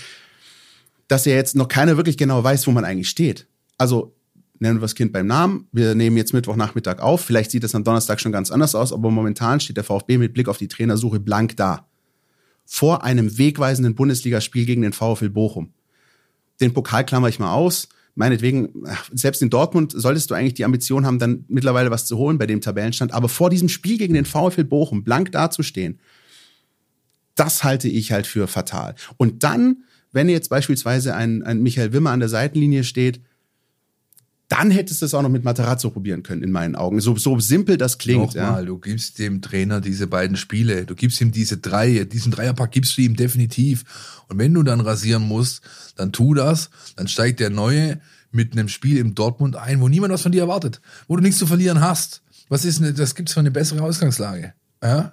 dass 1.09 1.25
ja 1.25 1.35
jetzt 1.35 1.55
noch 1.55 1.69
keiner 1.69 1.97
wirklich 1.97 2.17
genau 2.17 2.43
weiß, 2.43 2.67
wo 2.67 2.73
man 2.73 2.85
eigentlich 2.85 3.09
steht. 3.09 3.47
Also 3.79 4.15
nennen 4.59 4.79
wir 4.79 4.83
das 4.83 4.95
Kind 4.95 5.13
beim 5.13 5.27
Namen. 5.27 5.69
Wir 5.73 5.95
nehmen 5.95 6.17
jetzt 6.17 6.33
Mittwochnachmittag 6.33 7.01
auf. 7.01 7.21
Vielleicht 7.21 7.51
sieht 7.51 7.65
es 7.65 7.75
am 7.75 7.85
Donnerstag 7.85 8.21
schon 8.21 8.33
ganz 8.33 8.51
anders 8.51 8.75
aus, 8.75 8.93
aber 8.93 9.11
momentan 9.11 9.61
steht 9.61 9.77
der 9.77 9.85
VfB 9.85 10.19
mit 10.19 10.33
Blick 10.33 10.49
auf 10.49 10.59
die 10.59 10.69
Trainersuche 10.69 11.21
blank 11.21 11.57
da. 11.57 11.87
Vor 12.65 13.05
einem 13.05 13.37
wegweisenden 13.37 13.95
Bundesligaspiel 13.95 14.65
gegen 14.65 14.83
den 14.83 14.93
VfL 14.93 15.29
Bochum. 15.29 15.73
Den 16.61 16.73
Pokal 16.73 17.05
klammer 17.05 17.29
ich 17.29 17.39
mal 17.39 17.53
aus. 17.53 17.89
Meinetwegen, 18.17 18.85
selbst 19.13 19.43
in 19.43 19.51
Dortmund 19.51 19.93
solltest 19.95 20.31
du 20.31 20.35
eigentlich 20.35 20.55
die 20.55 20.65
Ambition 20.65 21.05
haben, 21.05 21.19
dann 21.19 21.45
mittlerweile 21.49 21.91
was 21.91 22.07
zu 22.07 22.17
holen 22.17 22.39
bei 22.39 22.47
dem 22.47 22.61
Tabellenstand. 22.61 23.13
Aber 23.13 23.29
vor 23.29 23.51
diesem 23.51 23.69
Spiel 23.69 23.99
gegen 23.99 24.15
den 24.15 24.25
VfL 24.25 24.65
Bochum 24.65 25.03
blank 25.03 25.33
dazustehen, 25.33 25.99
das 27.35 27.65
halte 27.65 27.89
ich 27.89 28.13
halt 28.13 28.27
für 28.27 28.47
fatal. 28.47 28.95
Und 29.17 29.43
dann, 29.43 29.85
wenn 30.13 30.29
jetzt 30.29 30.49
beispielsweise 30.49 31.15
ein, 31.17 31.43
ein 31.43 31.63
Michael 31.63 31.93
Wimmer 31.93 32.11
an 32.11 32.21
der 32.21 32.29
Seitenlinie 32.29 32.85
steht, 32.85 33.21
dann 34.55 34.71
hättest 34.71 35.03
du 35.03 35.07
es 35.07 35.15
auch 35.15 35.23
noch 35.23 35.29
mit 35.31 35.43
Materazzo 35.45 35.91
probieren 35.91 36.23
können, 36.23 36.43
in 36.43 36.53
meinen 36.53 36.77
Augen. 36.77 37.01
So, 37.01 37.17
so 37.17 37.39
simpel 37.41 37.77
das 37.77 37.99
klingt. 37.99 38.35
Nochmal, 38.37 38.61
Ja. 38.61 38.67
du 38.67 38.79
gibst 38.79 39.19
dem 39.19 39.43
Trainer 39.43 39.81
diese 39.81 40.07
beiden 40.07 40.37
Spiele, 40.37 40.87
du 40.87 40.95
gibst 40.95 41.21
ihm 41.21 41.33
diese 41.33 41.59
drei, 41.59 42.05
diesen 42.05 42.31
Dreierpack 42.31 42.71
gibst 42.71 42.97
du 42.97 43.03
ihm 43.03 43.17
definitiv. 43.17 43.85
Und 44.29 44.39
wenn 44.39 44.55
du 44.55 44.63
dann 44.63 44.81
rasieren 44.81 45.27
musst, 45.27 45.63
dann 45.97 46.13
tu 46.13 46.35
das, 46.35 46.71
dann 46.97 47.09
steigt 47.09 47.41
der 47.41 47.51
Neue 47.51 48.01
mit 48.31 48.53
einem 48.53 48.69
Spiel 48.69 48.99
im 48.99 49.15
Dortmund 49.15 49.57
ein, 49.57 49.81
wo 49.81 49.89
niemand 49.89 50.13
was 50.13 50.23
von 50.23 50.33
dir 50.33 50.43
erwartet, 50.43 50.81
wo 51.09 51.17
du 51.17 51.23
nichts 51.23 51.39
zu 51.39 51.47
verlieren 51.47 51.81
hast. 51.81 52.23
Was 52.49 52.65
ist 52.65 52.81
denn, 52.81 52.95
das 52.95 53.15
gibt's 53.15 53.33
für 53.33 53.41
eine 53.41 53.51
bessere 53.51 53.83
Ausgangslage? 53.83 54.55
Ja? 54.83 55.13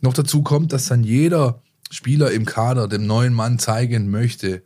Noch 0.00 0.12
dazu 0.12 0.42
kommt, 0.42 0.72
dass 0.72 0.86
dann 0.86 1.04
jeder 1.04 1.62
Spieler 1.90 2.32
im 2.32 2.44
Kader 2.44 2.88
dem 2.88 3.06
neuen 3.06 3.32
Mann 3.32 3.58
zeigen 3.58 4.10
möchte, 4.10 4.62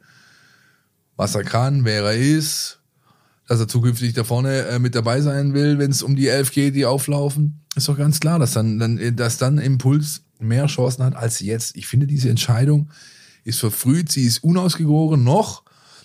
was 1.17 1.35
er 1.35 1.45
kann, 1.45 1.85
wer 1.85 2.03
er 2.05 2.17
ist, 2.17 2.81
dass 3.49 3.59
er 3.59 3.67
zukünftig 3.67 4.13
da 4.13 4.25
vorne 4.25 4.67
äh, 4.67 4.79
mit 4.79 4.95
dabei 4.95 5.21
sein 5.23 5.55
will, 5.55 5.79
wenn 5.79 5.91
es 5.91 6.03
um 6.03 6.15
die 6.15 6.29
elf 6.29 6.53
geht, 6.53 6.77
die 6.77 6.85
auflaufen. 6.85 7.63
Ist 7.75 7.89
doch 7.89 7.97
ganz 7.97 8.21
klar, 8.21 8.39
dass 8.39 8.53
dann, 8.53 8.79
dann, 8.79 9.17
dass 9.17 9.39
dann 9.39 9.59
Impuls 9.59 10.23
mehr 10.39 10.67
Chancen 10.67 11.03
hat 11.03 11.17
als 11.17 11.41
jetzt. 11.41 11.75
Ich 11.75 11.87
finde, 11.87 12.07
diese 12.07 12.29
Entscheidung 12.29 12.91
ist 13.45 13.59
verfrüht, 13.59 14.13
sie 14.13 14.25
ist 14.25 14.45
unausgegoren 14.45 15.25
noch. 15.25 15.65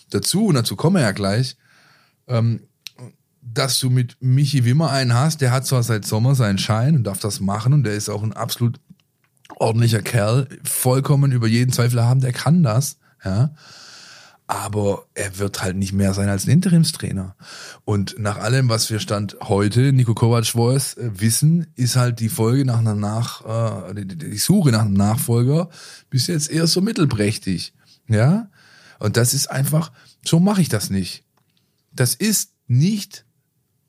Dazu, 0.10 0.48
und 0.48 0.56
dazu 0.56 0.76
kommen 0.78 0.96
wir 0.96 1.02
ja 1.02 1.12
gleich, 1.12 1.58
ähm, 2.28 2.62
dass 3.42 3.78
du 3.80 3.90
mit 3.90 4.16
Michi 4.22 4.64
Wimmer 4.64 4.90
einen 4.92 5.14
hast, 5.14 5.42
der 5.42 5.52
hat 5.52 5.68
zwar 5.68 5.84
seit 5.84 6.06
Sommer 6.06 6.36
seinen 6.36 6.58
Schein 6.58 6.96
und 6.96 7.04
darf 7.04 7.20
das 7.20 7.42
machen 7.42 7.74
und 7.74 7.84
der 7.84 7.94
ist 7.94 8.10
auch 8.10 8.24
ein 8.24 8.32
absolut 8.32 8.80
ordentlicher 9.58 10.02
Kerl, 10.02 10.48
vollkommen 10.64 11.34
über 11.34 11.48
jeden 11.48 11.74
Zweifel 11.74 12.02
haben, 12.02 12.22
der 12.22 12.32
kann 12.32 12.64
das, 12.64 12.98
ja. 13.26 13.54
Aber 14.46 15.06
er 15.14 15.40
wird 15.40 15.64
halt 15.64 15.78
nicht 15.78 15.94
mehr 15.94 16.14
sein 16.14 16.28
als 16.30 16.46
ein 16.46 16.52
Interimstrainer. 16.52 17.36
Und 17.86 18.16
nach 18.20 18.38
allem, 18.38 18.70
was 18.70 18.90
wir 18.90 19.00
Stand 19.00 19.38
heute, 19.42 19.94
Nico 19.94 20.14
Kovac 20.14 20.46
Voice, 20.48 20.96
äh, 20.96 21.12
wissen, 21.20 21.68
ist 21.76 21.96
halt 21.96 22.20
die 22.20 22.30
Folge 22.30 22.66
nach 22.66 22.80
einer 22.80 22.96
Nach, 22.96 23.90
äh, 23.90 24.06
die, 24.06 24.18
die 24.18 24.38
Suche 24.38 24.72
nach 24.72 24.82
einem 24.82 24.94
Nachfolger 24.94 25.70
bis 26.10 26.28
jetzt 26.28 26.52
eher 26.52 26.68
so 26.68 26.82
mittelprächtig. 26.82 27.74
Ja. 28.08 28.50
Und 29.00 29.18
das 29.18 29.34
ist 29.34 29.50
einfach, 29.50 29.92
so 30.26 30.40
mache 30.40 30.62
ich 30.62 30.70
das 30.70 30.90
nicht. 30.90 31.24
Das 31.92 32.16
ist 32.16 32.52
nicht 32.68 33.26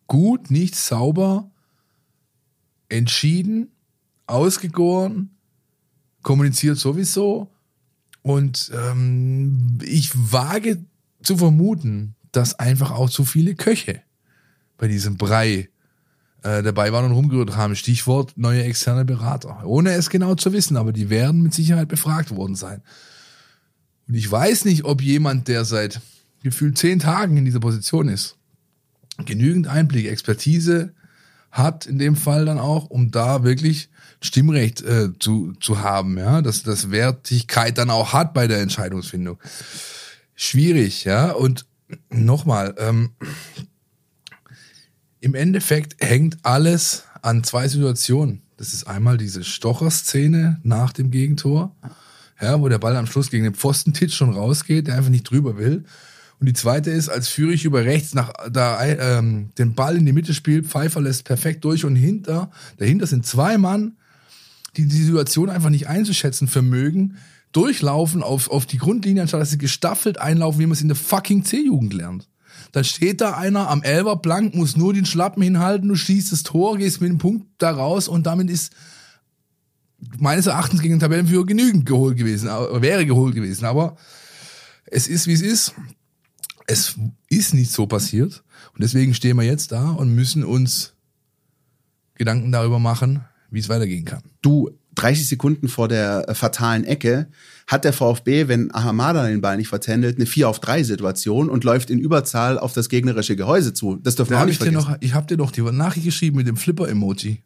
gut, 0.07 0.51
nicht 0.51 0.77
sauber, 0.77 1.51
entschieden, 2.89 3.73
ausgegoren, 4.27 5.31
kommuniziert 6.23 6.79
sowieso. 6.79 7.54
Und 8.25 8.73
ähm, 8.75 9.79
ich 9.83 10.11
wage 10.15 10.83
zu 11.23 11.37
vermuten, 11.37 12.15
dass 12.33 12.59
einfach 12.59 12.91
auch 12.91 13.11
zu 13.11 13.27
viele 13.27 13.55
Köche 13.55 14.01
bei 14.79 14.89
diesem 14.89 15.19
Brei 15.19 15.69
äh, 16.43 16.63
dabei 16.63 16.91
waren 16.91 17.05
und 17.05 17.13
rumgerührt 17.13 17.55
haben. 17.55 17.77
Stichwort 17.77 18.33
neue 18.39 18.65
externe 18.65 19.05
Berater. 19.05 19.67
Ohne 19.67 19.93
es 19.93 20.09
genau 20.09 20.37
zu 20.37 20.55
wissen, 20.55 20.79
aber 20.79 20.95
die 20.95 21.11
werden 21.11 21.43
mit 21.43 21.53
Sicherheit 21.53 21.89
befragt 21.89 22.35
worden 22.35 22.55
sein. 22.55 22.81
Und 24.09 24.15
ich 24.15 24.31
weiß 24.31 24.65
nicht, 24.65 24.85
ob 24.85 25.03
jemand, 25.03 25.49
der 25.49 25.67
seit 25.67 26.01
gefühlt 26.43 26.79
zehn 26.79 27.01
Tagen 27.01 27.37
in 27.37 27.45
dieser 27.45 27.61
Position 27.61 28.09
ist, 28.09 28.39
genügend 29.27 29.67
Einblick, 29.67 30.07
Expertise 30.07 30.95
hat 31.51 31.85
in 31.85 31.99
dem 31.99 32.17
Fall 32.17 32.47
dann 32.47 32.59
auch, 32.59 32.89
um 32.89 33.11
da 33.11 33.45
wirklich 33.45 33.91
Stimmrecht 34.25 34.83
äh, 34.83 35.11
zu, 35.19 35.53
zu 35.61 35.81
haben, 35.81 36.17
ja, 36.17 36.41
dass 36.41 36.63
das 36.63 36.91
Wertigkeit 36.91 37.77
dann 37.77 37.91
auch 37.91 38.13
hat 38.13 38.33
bei 38.33 38.47
der 38.47 38.61
Entscheidungsfindung. 38.61 39.39
Schwierig, 40.35 41.05
ja, 41.05 41.31
und 41.31 41.67
nochmal, 42.11 42.75
ähm, 42.79 43.11
im 45.21 45.35
Endeffekt 45.35 45.97
hängt 46.01 46.39
alles 46.43 47.05
an 47.23 47.45
zwei 47.45 47.69
Situationen. 47.69 48.43
Das 48.57 48.73
ist 48.73 48.85
einmal 48.85 49.19
diese 49.19 49.45
Stocher-Szene 49.45 50.61
nach 50.63 50.93
dem 50.93 51.11
Gegentor, 51.11 51.75
ja, 52.41 52.61
wo 52.61 52.69
der 52.69 52.79
Ball 52.79 52.97
am 52.97 53.07
Schluss 53.07 53.31
gegen 53.31 53.45
den 53.45 53.55
Pfostentisch 53.55 54.15
schon 54.15 54.33
rausgeht, 54.33 54.87
der 54.87 54.97
einfach 54.97 55.11
nicht 55.11 55.29
drüber 55.31 55.59
will. 55.59 55.85
Und 56.41 56.47
die 56.47 56.53
zweite 56.53 56.91
ist, 56.91 57.09
als 57.09 57.29
Führig 57.29 57.65
über 57.65 57.85
rechts 57.85 58.15
nach 58.15 58.33
da 58.51 58.83
ähm, 58.85 59.51
den 59.59 59.75
Ball 59.75 59.97
in 59.97 60.07
die 60.07 60.13
Mitte 60.13 60.35
spielt, 60.35 60.67
Pfeiffer 60.67 61.01
lässt 61.01 61.25
perfekt 61.25 61.65
durch 61.65 61.85
und 61.85 61.97
hinter, 61.97 62.51
dahinter 62.79 63.07
sind 63.07 63.27
zwei 63.27 63.59
Mann, 63.59 63.97
die 64.77 64.87
die 64.87 65.03
Situation 65.03 65.51
einfach 65.51 65.71
nicht 65.71 65.89
einzuschätzen 65.89 66.49
vermögen, 66.49 67.17
durchlaufen 67.53 68.23
auf, 68.23 68.51
auf 68.51 68.67
die 68.67 68.79
Grundlinie, 68.79 69.23
anstatt 69.23 69.41
dass 69.41 69.51
sie 69.51 69.59
gestaffelt 69.59 70.19
einlaufen, 70.19 70.61
wie 70.61 70.67
man 70.67 70.73
es 70.73 70.81
in 70.81 70.89
der 70.89 70.97
fucking 70.97 71.45
C-Jugend 71.45 71.95
lernt. 71.95 72.29
Dann 72.73 72.85
steht 72.85 73.21
da 73.21 73.35
einer 73.35 73.69
am 73.69 73.83
Elber 73.83 74.17
blank, 74.17 74.55
muss 74.55 74.77
nur 74.77 74.93
den 74.93 75.07
Schlappen 75.07 75.43
hinhalten, 75.43 75.89
du 75.89 75.97
schießt 75.97 76.33
das 76.33 76.43
Tor, 76.43 76.77
gehst 76.77 77.01
mit 77.01 77.11
dem 77.11 77.19
Punkt 77.19 77.47
da 77.59 77.71
raus 77.71 78.09
und 78.09 78.27
damit 78.27 78.51
ist 78.51 78.73
meines 80.19 80.47
Erachtens 80.47 80.83
gegen 80.83 80.95
den 80.95 81.01
Tabellenführer 81.01 81.47
genügend 81.47 81.87
geholt 81.87 82.17
gewesen, 82.17 82.49
wäre 82.49 83.07
geholt 83.07 83.35
gewesen. 83.35 83.65
Aber 83.65 83.97
es 84.87 85.07
ist, 85.07 85.27
wie 85.27 85.33
es 85.33 85.41
ist 85.41 85.75
es 86.67 86.97
ist 87.29 87.55
nicht 87.55 87.71
so 87.71 87.87
passiert. 87.87 88.43
Und 88.75 88.83
deswegen 88.83 89.15
stehen 89.15 89.37
wir 89.37 89.45
jetzt 89.45 89.73
da 89.73 89.91
und 89.91 90.15
müssen 90.15 90.45
uns 90.45 90.95
Gedanken 92.15 92.53
darüber 92.53 92.79
machen, 92.79 93.25
wie 93.55 93.61
es 93.61 93.69
weitergehen 93.69 94.05
kann. 94.05 94.23
Du, 94.43 94.71
30 94.95 95.29
Sekunden 95.29 95.69
vor 95.69 95.89
der 95.89 96.29
äh, 96.29 96.35
fatalen 96.35 96.85
Ecke 96.85 97.29
hat 97.67 97.85
der 97.85 97.93
VfB, 97.93 98.49
wenn 98.49 98.73
Ahamada 98.75 99.27
den 99.27 99.41
Ball 99.41 99.57
nicht 99.57 99.69
vertändelt, 99.69 100.17
eine 100.17 100.27
4 100.27 100.49
auf 100.49 100.61
3 100.61 100.83
Situation 100.83 101.49
und 101.49 101.65
läuft 101.65 101.91
in 101.91 101.99
Überzahl 101.99 102.59
auf 102.59 102.73
das 102.73 102.89
gegnerische 102.89 103.37
Gehäuse 103.37 103.73
zu. 103.73 103.97
Das 103.97 104.17
dürfen 104.17 104.31
wir 104.31 104.41
auch 104.41 104.45
nicht 104.45 104.61
ich 104.61 104.69
vergessen. 104.69 104.91
Noch, 104.91 104.97
ich 105.01 105.15
habe 105.15 105.27
dir 105.27 105.37
noch 105.37 105.51
die 105.51 105.63
Nachricht 105.63 106.05
geschrieben 106.05 106.37
mit 106.37 106.47
dem 106.47 106.57
Flipper-Emoji. 106.57 107.43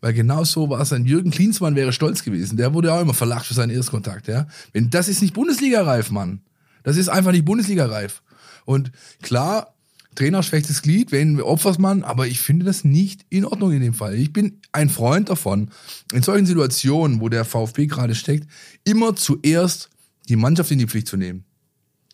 Weil 0.00 0.12
genau 0.12 0.44
so 0.44 0.70
war 0.70 0.80
es. 0.80 0.92
Ein 0.92 1.06
Jürgen 1.06 1.30
Klinsmann 1.30 1.74
wäre 1.74 1.92
stolz 1.92 2.22
gewesen. 2.22 2.56
Der 2.56 2.72
wurde 2.72 2.92
auch 2.92 3.00
immer 3.00 3.14
verlacht 3.14 3.46
für 3.46 3.54
seinen 3.54 3.70
Erstkontakt. 3.70 4.28
Ja? 4.28 4.46
Wenn, 4.72 4.90
das 4.90 5.08
ist 5.08 5.22
nicht 5.22 5.34
Bundesliga-reif, 5.34 6.10
Mann. 6.10 6.40
Das 6.84 6.96
ist 6.96 7.08
einfach 7.08 7.32
nicht 7.32 7.44
Bundesliga-reif. 7.44 8.22
Und 8.64 8.92
klar, 9.22 9.74
Trainer 10.18 10.42
schwächstes 10.42 10.82
Glied, 10.82 11.12
wen 11.12 11.40
opfert 11.40 11.78
man, 11.78 12.02
aber 12.02 12.26
ich 12.26 12.40
finde 12.40 12.64
das 12.64 12.82
nicht 12.82 13.24
in 13.30 13.44
Ordnung 13.44 13.70
in 13.70 13.80
dem 13.80 13.94
Fall. 13.94 14.16
Ich 14.16 14.32
bin 14.32 14.60
ein 14.72 14.88
Freund 14.88 15.28
davon, 15.28 15.70
in 16.12 16.24
solchen 16.24 16.44
Situationen, 16.44 17.20
wo 17.20 17.28
der 17.28 17.44
VfB 17.44 17.86
gerade 17.86 18.16
steckt, 18.16 18.48
immer 18.82 19.14
zuerst 19.14 19.90
die 20.28 20.34
Mannschaft 20.34 20.72
in 20.72 20.78
die 20.78 20.88
Pflicht 20.88 21.06
zu 21.06 21.16
nehmen. 21.16 21.44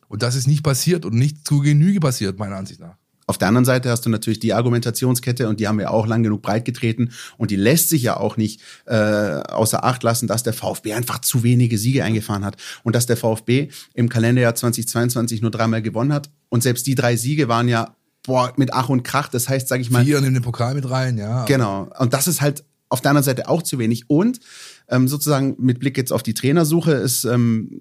Und 0.08 0.22
das 0.22 0.34
ist 0.34 0.46
nicht 0.46 0.62
passiert 0.62 1.06
und 1.06 1.14
nicht 1.14 1.48
zu 1.48 1.60
Genüge 1.60 1.98
passiert, 1.98 2.38
meiner 2.38 2.56
Ansicht 2.56 2.78
nach. 2.78 2.98
Auf 3.26 3.38
der 3.38 3.48
anderen 3.48 3.64
Seite 3.64 3.90
hast 3.90 4.04
du 4.06 4.10
natürlich 4.10 4.38
die 4.38 4.52
Argumentationskette 4.52 5.48
und 5.48 5.60
die 5.60 5.68
haben 5.68 5.78
wir 5.78 5.90
auch 5.90 6.06
lang 6.06 6.22
genug 6.22 6.42
breit 6.42 6.64
getreten 6.64 7.10
und 7.38 7.50
die 7.50 7.56
lässt 7.56 7.88
sich 7.88 8.02
ja 8.02 8.16
auch 8.16 8.36
nicht 8.36 8.60
äh, 8.86 8.94
außer 8.94 9.84
Acht 9.84 10.02
lassen, 10.02 10.26
dass 10.26 10.42
der 10.42 10.52
VfB 10.52 10.94
einfach 10.94 11.20
zu 11.20 11.42
wenige 11.42 11.78
Siege 11.78 12.04
eingefahren 12.04 12.44
hat 12.44 12.56
und 12.82 12.94
dass 12.94 13.06
der 13.06 13.16
VfB 13.16 13.68
im 13.94 14.08
Kalenderjahr 14.08 14.54
2022 14.54 15.42
nur 15.42 15.50
dreimal 15.50 15.82
gewonnen 15.82 16.12
hat 16.12 16.30
und 16.48 16.62
selbst 16.62 16.86
die 16.86 16.94
drei 16.94 17.16
Siege 17.16 17.48
waren 17.48 17.68
ja 17.68 17.96
boah, 18.24 18.52
mit 18.56 18.72
Ach 18.72 18.88
und 18.88 19.04
Krach. 19.04 19.28
Das 19.28 19.48
heißt, 19.48 19.68
sage 19.68 19.82
ich 19.82 19.90
mal. 19.90 20.04
Vier 20.04 20.18
in 20.18 20.34
den 20.34 20.42
Pokal 20.42 20.74
mit 20.74 20.88
rein, 20.90 21.16
ja. 21.16 21.44
Genau. 21.44 21.90
Und 21.98 22.12
das 22.12 22.26
ist 22.26 22.40
halt 22.40 22.64
auf 22.88 23.00
der 23.00 23.10
anderen 23.10 23.24
Seite 23.24 23.48
auch 23.48 23.62
zu 23.62 23.78
wenig. 23.78 24.08
Und 24.08 24.40
ähm, 24.88 25.08
sozusagen 25.08 25.56
mit 25.58 25.78
Blick 25.80 25.96
jetzt 25.96 26.12
auf 26.12 26.22
die 26.22 26.34
Trainersuche 26.34 26.92
ist 26.92 27.24
ähm, 27.24 27.80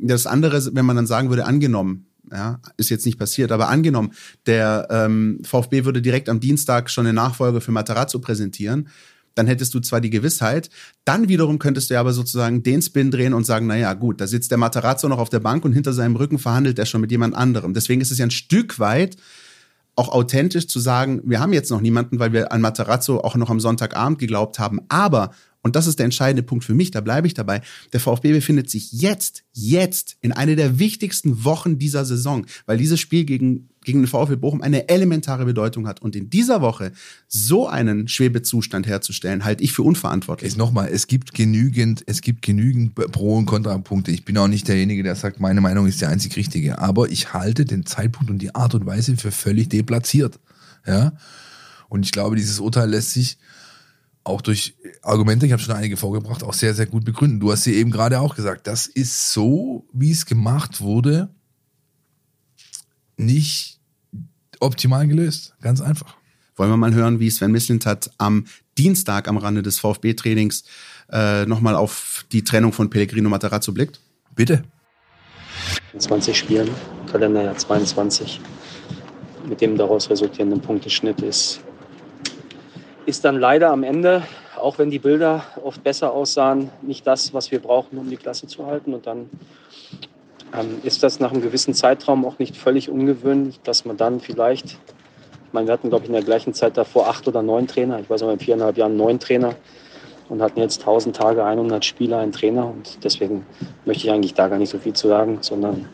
das 0.00 0.26
andere, 0.26 0.74
wenn 0.74 0.84
man 0.86 0.96
dann 0.96 1.06
sagen 1.06 1.28
würde, 1.28 1.46
angenommen, 1.46 2.06
ja, 2.32 2.60
ist 2.76 2.90
jetzt 2.90 3.06
nicht 3.06 3.18
passiert, 3.18 3.52
aber 3.52 3.68
angenommen, 3.68 4.12
der 4.46 4.88
ähm, 4.90 5.40
VfB 5.42 5.84
würde 5.84 6.02
direkt 6.02 6.28
am 6.28 6.40
Dienstag 6.40 6.90
schon 6.90 7.06
eine 7.06 7.14
Nachfolge 7.14 7.60
für 7.60 7.72
Matarazzo 7.72 8.18
präsentieren, 8.18 8.88
dann 9.34 9.46
hättest 9.46 9.74
du 9.74 9.80
zwar 9.80 10.00
die 10.00 10.10
Gewissheit, 10.10 10.70
dann 11.04 11.28
wiederum 11.28 11.58
könntest 11.58 11.90
du 11.90 11.94
ja 11.94 12.00
aber 12.00 12.12
sozusagen 12.12 12.62
den 12.62 12.80
Spin 12.80 13.10
drehen 13.10 13.34
und 13.34 13.44
sagen, 13.44 13.66
naja, 13.66 13.92
gut, 13.92 14.20
da 14.20 14.26
sitzt 14.26 14.50
der 14.50 14.58
Matarazzo 14.58 15.08
noch 15.08 15.18
auf 15.18 15.28
der 15.28 15.40
Bank 15.40 15.64
und 15.64 15.72
hinter 15.72 15.92
seinem 15.92 16.16
Rücken 16.16 16.38
verhandelt 16.38 16.78
er 16.78 16.86
schon 16.86 17.02
mit 17.02 17.10
jemand 17.10 17.34
anderem. 17.34 17.74
Deswegen 17.74 18.00
ist 18.00 18.10
es 18.10 18.18
ja 18.18 18.26
ein 18.26 18.30
Stück 18.30 18.78
weit 18.78 19.16
auch 19.94 20.10
authentisch 20.10 20.68
zu 20.68 20.78
sagen, 20.78 21.22
wir 21.24 21.40
haben 21.40 21.54
jetzt 21.54 21.70
noch 21.70 21.80
niemanden, 21.80 22.18
weil 22.18 22.32
wir 22.32 22.52
an 22.52 22.60
Matarazzo 22.60 23.18
auch 23.20 23.34
noch 23.34 23.48
am 23.48 23.60
Sonntagabend 23.60 24.18
geglaubt 24.18 24.58
haben, 24.58 24.80
aber 24.88 25.30
und 25.66 25.74
das 25.74 25.88
ist 25.88 25.98
der 25.98 26.04
entscheidende 26.04 26.44
Punkt 26.44 26.64
für 26.64 26.74
mich, 26.74 26.92
da 26.92 27.00
bleibe 27.00 27.26
ich 27.26 27.34
dabei. 27.34 27.60
Der 27.92 27.98
VfB 27.98 28.32
befindet 28.32 28.70
sich 28.70 28.92
jetzt, 28.92 29.42
jetzt 29.52 30.16
in 30.20 30.30
einer 30.30 30.54
der 30.54 30.78
wichtigsten 30.78 31.42
Wochen 31.42 31.76
dieser 31.76 32.04
Saison, 32.04 32.46
weil 32.66 32.78
dieses 32.78 33.00
Spiel 33.00 33.24
gegen, 33.24 33.68
gegen 33.82 34.00
den 34.00 34.06
VfB 34.06 34.36
Bochum 34.36 34.62
eine 34.62 34.88
elementare 34.88 35.44
Bedeutung 35.44 35.88
hat. 35.88 36.00
Und 36.00 36.14
in 36.14 36.30
dieser 36.30 36.60
Woche 36.60 36.92
so 37.26 37.66
einen 37.66 38.06
Schwebezustand 38.06 38.86
herzustellen, 38.86 39.44
halte 39.44 39.64
ich 39.64 39.72
für 39.72 39.82
unverantwortlich. 39.82 40.52
Jetzt 40.52 40.56
nochmal, 40.56 40.88
es 40.88 41.08
gibt 41.08 41.34
genügend, 41.34 42.04
es 42.06 42.20
gibt 42.20 42.42
genügend 42.42 42.94
Pro- 42.94 43.36
und 43.36 43.46
Kontrapunkte. 43.46 44.12
Ich 44.12 44.24
bin 44.24 44.38
auch 44.38 44.46
nicht 44.46 44.68
derjenige, 44.68 45.02
der 45.02 45.16
sagt, 45.16 45.40
meine 45.40 45.60
Meinung 45.60 45.88
ist 45.88 46.00
die 46.00 46.06
einzig 46.06 46.36
richtige. 46.36 46.78
Aber 46.78 47.10
ich 47.10 47.32
halte 47.32 47.64
den 47.64 47.84
Zeitpunkt 47.86 48.30
und 48.30 48.38
die 48.38 48.54
Art 48.54 48.76
und 48.76 48.86
Weise 48.86 49.16
für 49.16 49.32
völlig 49.32 49.68
deplatziert. 49.68 50.38
Ja. 50.86 51.12
Und 51.88 52.04
ich 52.04 52.12
glaube, 52.12 52.36
dieses 52.36 52.60
Urteil 52.60 52.88
lässt 52.88 53.10
sich 53.10 53.36
auch 54.26 54.40
durch 54.40 54.74
Argumente, 55.02 55.46
ich 55.46 55.52
habe 55.52 55.62
schon 55.62 55.74
einige 55.74 55.96
vorgebracht, 55.96 56.42
auch 56.42 56.52
sehr, 56.52 56.74
sehr 56.74 56.86
gut 56.86 57.04
begründen. 57.04 57.38
Du 57.38 57.52
hast 57.52 57.62
sie 57.62 57.74
eben 57.74 57.90
gerade 57.90 58.20
auch 58.20 58.34
gesagt, 58.34 58.66
das 58.66 58.86
ist 58.86 59.32
so, 59.32 59.86
wie 59.92 60.10
es 60.10 60.26
gemacht 60.26 60.80
wurde, 60.80 61.28
nicht 63.16 63.78
optimal 64.58 65.06
gelöst. 65.06 65.54
Ganz 65.60 65.80
einfach. 65.80 66.16
Wollen 66.56 66.70
wir 66.70 66.76
mal 66.76 66.94
hören, 66.94 67.20
wie 67.20 67.30
Sven 67.30 67.52
Mislintat 67.52 68.10
am 68.18 68.46
Dienstag 68.76 69.28
am 69.28 69.36
Rande 69.36 69.62
des 69.62 69.78
VfB-Trainings 69.78 70.64
äh, 71.12 71.46
nochmal 71.46 71.76
auf 71.76 72.26
die 72.32 72.42
Trennung 72.42 72.72
von 72.72 72.90
Pellegrino 72.90 73.28
Matarazzo 73.28 73.72
blickt? 73.72 74.00
Bitte. 74.34 74.64
In 75.92 76.00
20 76.00 76.36
Spielen, 76.36 76.68
Kalenderjahr 77.10 77.56
22, 77.56 78.40
mit 79.48 79.60
dem 79.60 79.76
daraus 79.76 80.10
resultierenden 80.10 80.60
Punkteschnitt 80.60 81.22
ist 81.22 81.60
ist 83.06 83.24
dann 83.24 83.38
leider 83.38 83.70
am 83.70 83.82
Ende, 83.82 84.22
auch 84.60 84.78
wenn 84.78 84.90
die 84.90 84.98
Bilder 84.98 85.44
oft 85.62 85.82
besser 85.82 86.12
aussahen, 86.12 86.70
nicht 86.82 87.06
das, 87.06 87.32
was 87.32 87.50
wir 87.50 87.60
brauchen, 87.60 87.98
um 87.98 88.10
die 88.10 88.16
Klasse 88.16 88.46
zu 88.46 88.66
halten. 88.66 88.92
Und 88.94 89.06
dann 89.06 89.30
ähm, 90.52 90.80
ist 90.82 91.02
das 91.02 91.20
nach 91.20 91.32
einem 91.32 91.42
gewissen 91.42 91.72
Zeitraum 91.72 92.24
auch 92.24 92.38
nicht 92.38 92.56
völlig 92.56 92.90
ungewöhnlich, 92.90 93.60
dass 93.62 93.84
man 93.84 93.96
dann 93.96 94.20
vielleicht, 94.20 94.66
ich 94.66 95.52
meine, 95.52 95.68
wir 95.68 95.72
hatten, 95.72 95.88
glaube 95.88 96.04
ich, 96.04 96.08
in 96.08 96.14
der 96.14 96.24
gleichen 96.24 96.52
Zeit 96.52 96.76
davor 96.76 97.08
acht 97.08 97.26
oder 97.28 97.42
neun 97.42 97.66
Trainer, 97.66 98.00
ich 98.00 98.10
weiß 98.10 98.22
auch 98.24 98.30
in 98.30 98.40
viereinhalb 98.40 98.76
Jahren 98.76 98.96
neun 98.96 99.20
Trainer, 99.20 99.54
und 100.28 100.42
hatten 100.42 100.60
jetzt 100.60 100.80
1000 100.80 101.14
Tage, 101.14 101.44
100 101.44 101.84
Spieler, 101.84 102.18
einen 102.18 102.32
Trainer. 102.32 102.66
Und 102.66 103.04
deswegen 103.04 103.46
möchte 103.84 104.06
ich 104.06 104.12
eigentlich 104.12 104.34
da 104.34 104.48
gar 104.48 104.58
nicht 104.58 104.70
so 104.70 104.78
viel 104.78 104.92
zu 104.92 105.08
sagen, 105.08 105.38
sondern 105.40 105.88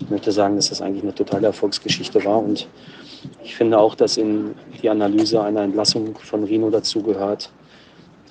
ich 0.00 0.10
möchte 0.10 0.32
sagen, 0.32 0.56
dass 0.56 0.70
das 0.70 0.80
eigentlich 0.80 1.02
eine 1.02 1.14
totale 1.14 1.46
Erfolgsgeschichte 1.46 2.24
war. 2.24 2.38
Und 2.38 2.66
ich 3.42 3.54
finde 3.54 3.78
auch, 3.78 3.94
dass 3.94 4.16
in 4.16 4.54
die 4.82 4.88
Analyse 4.88 5.42
einer 5.42 5.62
Entlassung 5.62 6.16
von 6.18 6.44
Rino 6.44 6.70
dazugehört, 6.70 7.50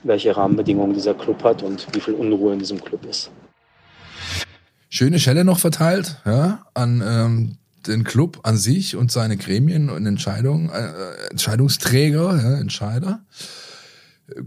welche 0.03 0.35
Rahmenbedingungen 0.35 0.93
dieser 0.93 1.13
Club 1.13 1.43
hat 1.43 1.63
und 1.63 1.87
wie 1.93 1.99
viel 1.99 2.13
Unruhe 2.13 2.53
in 2.53 2.59
diesem 2.59 2.83
Club 2.83 3.05
ist. 3.05 3.31
Schöne 4.89 5.19
Schelle 5.19 5.43
noch 5.43 5.59
verteilt 5.59 6.17
ja, 6.25 6.65
an 6.73 7.03
ähm, 7.05 7.57
den 7.87 8.03
Club 8.03 8.39
an 8.43 8.57
sich 8.57 8.95
und 8.95 9.11
seine 9.11 9.37
Gremien 9.37 9.89
und 9.89 10.05
Entscheidungen, 10.05 10.69
äh, 10.69 11.29
Entscheidungsträger, 11.31 12.37
ja, 12.41 12.57
Entscheider. 12.59 13.21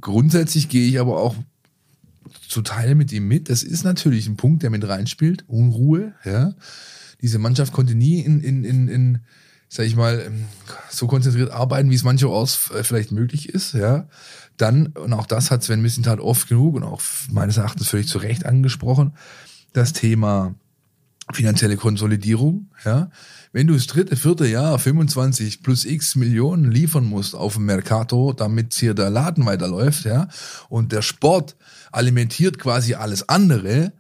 Grundsätzlich 0.01 0.69
gehe 0.69 0.89
ich 0.89 1.01
aber 1.01 1.21
auch 1.21 1.35
zu 2.49 2.63
Teile 2.63 2.95
mit 2.95 3.13
ihm 3.13 3.29
mit. 3.29 3.51
Das 3.51 3.63
ist 3.63 3.85
natürlich 3.85 4.27
ein 4.27 4.37
Punkt, 4.37 4.63
der 4.63 4.71
mit 4.71 4.87
reinspielt. 4.87 5.45
Unruhe, 5.49 6.15
ja. 6.25 6.55
Diese 7.23 7.39
Mannschaft 7.39 7.73
konnte 7.73 7.95
nie 7.95 8.21
in, 8.21 8.41
in, 8.41 8.65
in, 8.65 8.89
in 8.89 9.19
sag 9.69 9.87
ich 9.87 9.97
mal, 9.97 10.31
so 10.91 11.07
konzentriert 11.07 11.51
arbeiten, 11.51 11.91
wie 11.91 11.95
es 11.95 12.05
mancherorts 12.05 12.71
äh, 12.71 12.85
vielleicht 12.85 13.13
möglich 13.13 13.49
ist, 13.49 13.75
ja. 13.75 14.09
Dann, 14.57 14.89
und 14.89 15.13
auch 15.13 15.27
das 15.27 15.51
hat 15.51 15.63
Sven 15.63 15.83
Missentat 15.83 16.21
oft 16.21 16.49
genug 16.49 16.77
und 16.77 16.83
auch 16.83 17.03
meines 17.31 17.59
Erachtens 17.59 17.89
völlig 17.89 18.09
zu 18.09 18.19
Recht 18.19 18.47
angesprochen, 18.47 19.13
das 19.73 19.93
Thema 19.93 20.55
finanzielle 21.33 21.77
Konsolidierung, 21.77 22.71
ja. 22.85 23.11
Wenn 23.53 23.67
du 23.67 23.75
das 23.75 23.87
dritte, 23.87 24.17
vierte 24.17 24.47
Jahr 24.47 24.79
25 24.79 25.63
plus 25.63 25.85
x 25.85 26.15
Millionen 26.15 26.71
liefern 26.71 27.05
musst 27.05 27.35
auf 27.35 27.55
dem 27.55 27.65
Mercato, 27.67 28.33
damit 28.33 28.75
hier 28.75 28.95
der 28.95 29.11
Laden 29.11 29.47
weiterläuft, 29.47 30.05
ja, 30.05 30.29
und 30.69 30.93
der 30.93 31.03
Sport 31.03 31.57
alimentiert 31.91 32.59
quasi 32.59 32.95
alles 32.95 33.29
andere, 33.29 33.93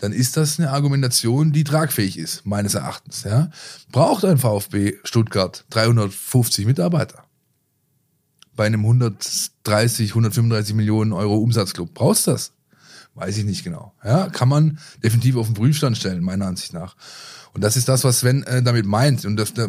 dann 0.00 0.12
ist 0.12 0.36
das 0.36 0.58
eine 0.58 0.70
Argumentation, 0.70 1.52
die 1.52 1.64
tragfähig 1.64 2.18
ist, 2.18 2.46
meines 2.46 2.74
Erachtens, 2.74 3.24
ja. 3.24 3.50
Braucht 3.92 4.24
ein 4.24 4.38
VfB 4.38 4.94
Stuttgart 5.04 5.64
350 5.70 6.66
Mitarbeiter? 6.66 7.24
Bei 8.56 8.66
einem 8.66 8.80
130, 8.80 10.10
135 10.10 10.74
Millionen 10.74 11.12
Euro 11.12 11.36
Umsatzclub. 11.36 11.94
Brauchst 11.94 12.26
du 12.26 12.32
das? 12.32 12.52
Weiß 13.14 13.36
ich 13.36 13.44
nicht 13.44 13.64
genau. 13.64 13.92
Ja, 14.04 14.28
kann 14.28 14.48
man 14.48 14.78
definitiv 15.02 15.36
auf 15.36 15.46
den 15.46 15.54
Prüfstand 15.54 15.96
stellen, 15.96 16.22
meiner 16.22 16.46
Ansicht 16.46 16.72
nach. 16.72 16.96
Und 17.52 17.64
das 17.64 17.76
ist 17.76 17.88
das, 17.88 18.04
was 18.04 18.20
Sven 18.20 18.42
äh, 18.44 18.62
damit 18.62 18.86
meint. 18.86 19.24
Und 19.24 19.36
das, 19.36 19.54
da, 19.54 19.68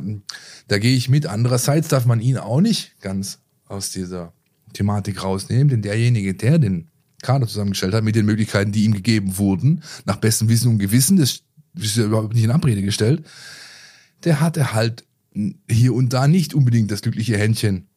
da 0.68 0.78
gehe 0.78 0.96
ich 0.96 1.10
mit. 1.10 1.26
Andererseits 1.26 1.88
darf 1.88 2.06
man 2.06 2.20
ihn 2.20 2.38
auch 2.38 2.62
nicht 2.62 3.00
ganz 3.02 3.40
aus 3.68 3.90
dieser 3.90 4.34
Thematik 4.74 5.24
rausnehmen, 5.24 5.70
denn 5.70 5.82
derjenige, 5.82 6.34
der 6.34 6.60
den 6.60 6.91
Kader 7.22 7.48
zusammengestellt 7.48 7.94
hat, 7.94 8.04
mit 8.04 8.16
den 8.16 8.26
Möglichkeiten, 8.26 8.72
die 8.72 8.86
ihm 8.86 8.94
gegeben 8.94 9.38
wurden, 9.38 9.84
nach 10.06 10.18
bestem 10.18 10.50
Wissen 10.50 10.70
und 10.70 10.80
Gewissen, 10.80 11.18
das 11.18 11.42
ist 11.76 11.98
ja 11.98 12.06
überhaupt 12.06 12.34
nicht 12.34 12.44
in 12.44 12.52
Abrede 12.52 12.82
gestellt, 12.82 13.26
der 14.24 14.42
hatte 14.42 14.74
halt 14.74 15.06
hier 15.70 15.94
und 15.94 16.14
da 16.14 16.28
nicht 16.28 16.54
unbedingt 16.54 16.92
das 16.92 17.02
glückliche 17.02 17.38
Händchen, 17.38 17.88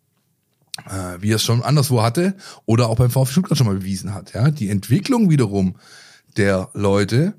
äh, 0.87 1.21
wie 1.21 1.33
er 1.33 1.37
es 1.37 1.43
schon 1.43 1.63
anderswo 1.63 2.03
hatte 2.03 2.37
oder 2.65 2.89
auch 2.89 2.97
beim 2.97 3.11
VfB 3.11 3.33
Stuttgart 3.33 3.59
schon 3.59 3.67
mal 3.67 3.77
bewiesen 3.77 4.15
hat. 4.15 4.35
Ja, 4.35 4.51
die 4.51 4.71
Entwicklung 4.71 5.31
wiederum 5.31 5.77
der 6.37 6.71
Leute, 6.75 7.35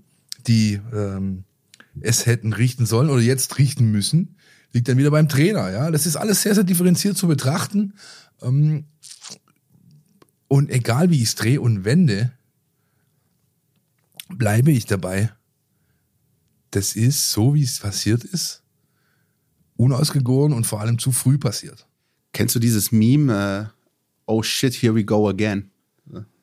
die 0.48 0.80
ähm, 0.94 1.44
es 2.01 2.25
hätten 2.25 2.54
richten 2.54 2.86
sollen 2.86 3.10
oder 3.10 3.22
jetzt 3.22 3.58
richten 3.58 3.92
müssen, 3.92 4.36
liegt 4.74 4.88
dann 4.89 4.98
wieder 4.98 5.12
beim 5.12 5.30
Trainer. 5.30 5.72
Ja, 5.72 5.92
das 5.92 6.06
ist 6.06 6.18
alles 6.18 6.42
sehr 6.42 6.56
sehr 6.56 6.63
differenziert 6.63 7.18
zu 7.18 7.27
betrachten. 7.27 7.94
Ähm, 8.42 8.86
und 10.48 10.70
egal 10.70 11.10
wie 11.10 11.18
ich 11.18 11.30
es 11.30 11.36
drehe 11.36 11.62
und 11.62 11.86
wende, 11.86 12.32
bleibe 14.30 14.72
ich 14.72 14.86
dabei. 14.86 15.32
Das 16.72 16.96
ist 16.96 17.32
so, 17.32 17.54
wie 17.54 17.64
es 17.64 17.80
passiert 17.80 18.24
ist, 18.24 18.64
unausgegoren 19.78 20.54
und 20.54 20.65
vor 20.65 20.82
allem 20.82 21.00
zu 21.00 21.12
früh 21.12 21.38
passiert. 21.38 21.88
Kennst 22.34 22.56
du 22.56 22.60
dieses 22.60 22.91
Meme? 22.91 23.72
Uh, 24.28 24.34
oh 24.34 24.43
shit, 24.43 24.74
here 24.74 24.93
we 24.93 25.04
go 25.04 25.30
again. 25.30 25.72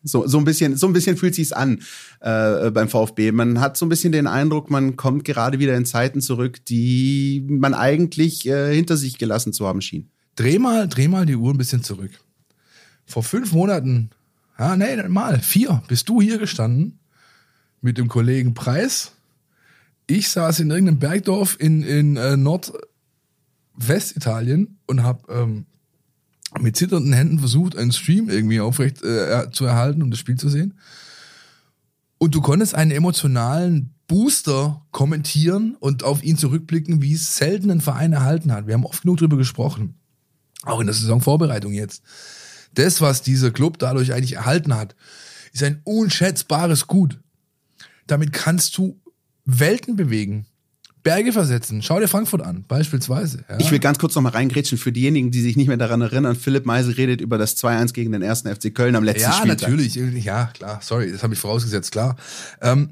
So, 0.04 0.26
so 0.26 0.38
ein 0.38 0.44
bisschen, 0.44 0.76
so 0.76 0.88
ein 0.88 0.92
bisschen 0.92 1.16
fühlt 1.16 1.36
sich's 1.36 1.52
an 1.52 1.80
äh, 2.20 2.72
beim 2.72 2.88
VfB. 2.88 3.30
Man 3.30 3.60
hat 3.60 3.76
so 3.76 3.86
ein 3.86 3.88
bisschen 3.88 4.10
den 4.10 4.26
Eindruck, 4.26 4.68
man 4.68 4.96
kommt 4.96 5.24
gerade 5.24 5.60
wieder 5.60 5.76
in 5.76 5.84
Zeiten 5.84 6.20
zurück, 6.20 6.64
die 6.64 7.46
man 7.48 7.72
eigentlich 7.72 8.44
äh, 8.48 8.74
hinter 8.74 8.96
sich 8.96 9.18
gelassen 9.18 9.52
zu 9.52 9.64
haben 9.64 9.80
schien. 9.80 10.10
Dreh 10.34 10.58
mal, 10.58 10.88
dreh 10.88 11.06
mal 11.06 11.24
die 11.24 11.36
Uhr 11.36 11.54
ein 11.54 11.58
bisschen 11.58 11.84
zurück 11.84 12.18
vor 13.06 13.22
fünf 13.22 13.52
Monaten, 13.52 14.10
ja, 14.58 14.76
nee, 14.76 14.96
mal, 15.08 15.38
vier, 15.40 15.82
bist 15.88 16.08
du 16.08 16.20
hier 16.20 16.38
gestanden 16.38 16.98
mit 17.80 17.96
dem 17.98 18.08
Kollegen 18.08 18.54
Preis. 18.54 19.12
Ich 20.06 20.28
saß 20.28 20.60
in 20.60 20.70
irgendeinem 20.70 20.98
Bergdorf 20.98 21.56
in, 21.58 21.82
in 21.82 22.16
äh, 22.16 22.36
Nordwestitalien 22.36 24.78
und 24.86 25.02
habe 25.02 25.32
ähm, 25.32 25.66
mit 26.60 26.76
zitternden 26.76 27.12
Händen 27.12 27.38
versucht, 27.38 27.76
einen 27.76 27.92
Stream 27.92 28.28
irgendwie 28.28 28.60
aufrecht 28.60 29.02
äh, 29.02 29.50
zu 29.52 29.64
erhalten, 29.64 30.02
um 30.02 30.10
das 30.10 30.20
Spiel 30.20 30.36
zu 30.36 30.48
sehen. 30.48 30.74
Und 32.18 32.34
du 32.34 32.40
konntest 32.40 32.74
einen 32.74 32.90
emotionalen 32.90 33.94
Booster 34.06 34.84
kommentieren 34.90 35.76
und 35.80 36.04
auf 36.04 36.22
ihn 36.22 36.36
zurückblicken, 36.36 37.02
wie 37.02 37.14
es 37.14 37.36
selten 37.36 37.70
ein 37.70 37.80
Verein 37.80 38.12
erhalten 38.12 38.52
hat. 38.52 38.66
Wir 38.66 38.74
haben 38.74 38.84
oft 38.84 39.02
genug 39.02 39.16
drüber 39.16 39.36
gesprochen. 39.36 39.94
Auch 40.64 40.80
in 40.80 40.86
der 40.86 40.94
Saisonvorbereitung 40.94 41.72
jetzt 41.72 42.02
das, 42.74 43.00
was 43.00 43.22
dieser 43.22 43.50
Club 43.50 43.78
dadurch 43.78 44.12
eigentlich 44.12 44.34
erhalten 44.34 44.74
hat, 44.74 44.94
ist 45.52 45.62
ein 45.62 45.80
unschätzbares 45.84 46.86
Gut. 46.86 47.18
Damit 48.06 48.32
kannst 48.32 48.76
du 48.78 49.00
Welten 49.44 49.96
bewegen. 49.96 50.46
Berge 51.02 51.32
versetzen. 51.32 51.82
Schau 51.82 51.98
dir 51.98 52.06
Frankfurt 52.06 52.42
an, 52.42 52.64
beispielsweise. 52.68 53.44
Ja. 53.48 53.58
Ich 53.58 53.70
will 53.72 53.80
ganz 53.80 53.98
kurz 53.98 54.14
noch 54.14 54.22
mal 54.22 54.30
reingrätschen 54.30 54.78
für 54.78 54.92
diejenigen, 54.92 55.32
die 55.32 55.40
sich 55.40 55.56
nicht 55.56 55.66
mehr 55.66 55.76
daran 55.76 56.00
erinnern. 56.00 56.36
Philipp 56.36 56.64
Meisel 56.64 56.94
redet 56.94 57.20
über 57.20 57.38
das 57.38 57.56
2-1 57.56 57.92
gegen 57.92 58.12
den 58.12 58.22
ersten 58.22 58.54
FC 58.54 58.72
Köln 58.72 58.94
am 58.94 59.02
letzten 59.02 59.30
ja, 59.30 59.32
Spieltag. 59.32 59.62
Ja, 59.62 59.68
natürlich. 59.68 60.24
Ja, 60.24 60.46
klar. 60.46 60.78
Sorry, 60.80 61.10
das 61.10 61.24
habe 61.24 61.34
ich 61.34 61.40
vorausgesetzt, 61.40 61.90
klar. 61.90 62.16
Ähm, 62.60 62.90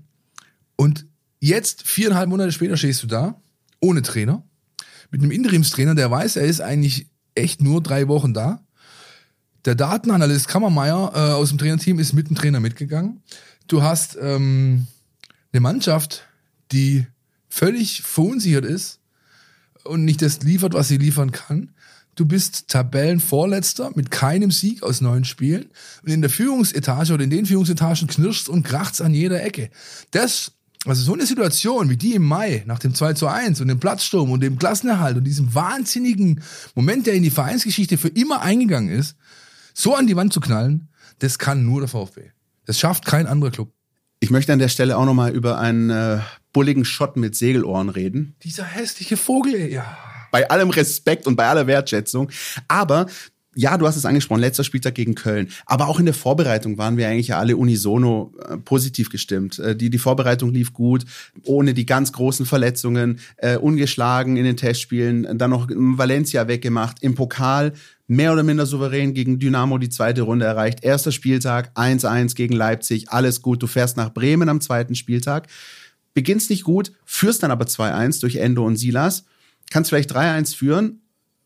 und 0.75 1.07
jetzt, 1.39 1.87
viereinhalb 1.87 2.29
Monate 2.29 2.51
später, 2.51 2.77
stehst 2.77 3.03
du 3.05 3.07
da, 3.07 3.41
ohne 3.81 4.03
Trainer, 4.03 4.43
mit 5.13 5.23
einem 5.23 5.31
Interimstrainer, 5.31 5.95
der 5.95 6.11
weiß, 6.11 6.37
er 6.37 6.47
ist 6.47 6.61
eigentlich 6.61 7.07
echt 7.37 7.63
nur 7.63 7.81
drei 7.81 8.09
Wochen 8.09 8.35
da 8.35 8.65
der 9.65 9.75
Datenanalyst 9.75 10.49
Kammermeier 10.49 11.13
äh, 11.15 11.19
aus 11.33 11.51
dem 11.51 11.59
Trainerteam 11.59 11.99
ist 11.99 12.13
mit 12.13 12.29
dem 12.29 12.37
Trainer 12.37 12.61
mitgegangen. 12.61 13.23
Du 13.69 13.83
hast 13.83 14.17
ähm, 14.21 14.87
eine 15.53 15.61
Mannschaft, 15.61 16.25
die 16.73 17.07
völlig 17.49 18.03
verunsichert 18.03 18.65
ist 18.65 19.01
und 19.85 20.05
nicht 20.05 20.23
das 20.23 20.41
liefert, 20.43 20.75
was 20.75 20.89
sie 20.89 20.97
liefern 20.97 21.33
kann. 21.33 21.73
Du 22.17 22.27
bist 22.27 22.69
Tabellenvorletzter 22.69 23.93
mit 23.95 24.11
keinem 24.11 24.51
Sieg 24.51 24.83
aus 24.83 25.01
neun 25.01 25.25
Spielen 25.25 25.67
und 26.03 26.11
in 26.11 26.21
der 26.21 26.31
Führungsetage 26.31 27.15
oder 27.15 27.25
in 27.25 27.31
den 27.31 27.47
Führungsetagen 27.47 28.09
knirschst 28.09 28.49
und 28.49 28.63
kracht's 28.63 29.01
an 29.01 29.15
jeder 29.15 29.43
Ecke. 29.43 29.71
Das, 30.11 30.53
also 30.85 31.03
so 31.03 31.15
eine 31.15 31.27
Situation 31.27 31.89
wie 31.89 31.97
die 31.97 32.15
im 32.15 32.25
Mai 32.25 32.63
nach 32.67 32.79
dem 32.79 32.95
2 32.95 33.15
zu 33.15 33.27
1 33.27 33.61
und 33.61 33.69
dem 33.69 33.81
Platzsturm 33.81 34.31
und 34.31 34.41
dem 34.41 34.59
Klassenerhalt 34.59 35.17
und 35.17 35.25
diesem 35.25 35.55
wahnsinnigen 35.55 36.43
Moment, 36.75 37.07
der 37.07 37.15
in 37.15 37.23
die 37.23 37.31
Vereinsgeschichte 37.31 37.97
für 37.97 38.09
immer 38.09 38.43
eingegangen 38.43 38.91
ist, 38.91 39.17
so 39.75 39.95
an 39.95 40.07
die 40.07 40.17
Wand 40.17 40.33
zu 40.33 40.41
knallen, 40.41 40.89
das 41.19 41.39
kann 41.39 41.65
nur 41.65 41.81
der 41.81 41.89
VfB. 41.89 42.31
Das 42.67 42.79
schafft 42.79 43.05
kein 43.05 43.27
anderer 43.27 43.51
Club. 43.51 43.73
Ich 44.21 44.31
möchte 44.31 44.53
an 44.53 44.59
der 44.59 44.69
Stelle 44.69 44.97
auch 44.97 45.07
nochmal 45.07 45.33
über 45.35 45.59
einen 45.59 45.91
äh, 45.91 46.19
bulligen 46.53 46.85
Schott 46.85 47.17
mit 47.17 47.35
Segelohren 47.35 47.89
reden. 47.89 48.37
Dieser 48.43 48.65
hässliche 48.65 49.17
Vogel, 49.17 49.73
ja. 49.73 49.97
Bei 50.31 50.49
allem 50.49 50.71
Respekt 50.71 51.27
und 51.27 51.37
bei 51.37 51.49
aller 51.49 51.67
Wertschätzung. 51.67 52.31
Aber 52.69 53.07
ja, 53.57 53.77
du 53.77 53.87
hast 53.87 53.97
es 53.97 54.05
angesprochen, 54.05 54.41
letzter 54.41 54.63
Spieltag 54.63 54.95
gegen 54.95 55.17
Köln. 55.17 55.49
Aber 55.67 55.89
auch 55.89 55.99
in 55.99 56.05
der 56.05 56.15
Vorbereitung 56.15 56.79
waren 56.79 56.97
wir 56.97 57.09
eigentlich 57.09 57.29
ja 57.29 57.39
alle 57.39 57.57
unisono 57.57 58.33
äh, 58.49 58.57
positiv 58.59 59.11
gestimmt. 59.11 59.59
Äh, 59.59 59.75
die, 59.75 59.91
die 59.91 59.99
Vorbereitung 59.99 60.53
lief 60.53 60.73
gut, 60.73 61.05
ohne 61.43 61.75
die 61.75 61.85
ganz 61.85 62.13
großen 62.13 62.47
Verletzungen, 62.47 63.19
äh, 63.39 63.57
ungeschlagen 63.57 64.37
in 64.37 64.45
den 64.45 64.57
Testspielen, 64.57 65.37
dann 65.37 65.51
noch 65.51 65.69
Valencia 65.69 66.47
weggemacht, 66.47 67.03
im 67.03 67.17
Pokal 67.17 67.73
mehr 68.07 68.33
oder 68.33 68.45
minder 68.45 68.67
souverän 68.67 69.15
gegen 69.15 69.39
Dynamo 69.41 69.79
die 69.79 69.89
zweite 69.89 70.23
Runde 70.23 70.45
erreicht. 70.45 70.85
Erster 70.85 71.11
Spieltag, 71.11 71.73
1-1 71.77 72.35
gegen 72.37 72.55
Leipzig, 72.55 73.11
alles 73.11 73.43
gut. 73.43 73.63
Du 73.63 73.67
fährst 73.67 73.97
nach 73.97 74.13
Bremen 74.13 74.49
am 74.49 74.61
zweiten 74.61 74.95
Spieltag, 74.95 75.49
beginnst 76.15 76.51
nicht 76.51 76.63
gut, 76.63 76.93
führst 77.05 77.43
dann 77.43 77.51
aber 77.51 77.65
2-1 77.65 78.21
durch 78.21 78.37
Endo 78.37 78.65
und 78.65 78.77
Silas, 78.77 79.25
kannst 79.71 79.91
vielleicht 79.91 80.13
3-1 80.13 80.57
führen 80.57 81.00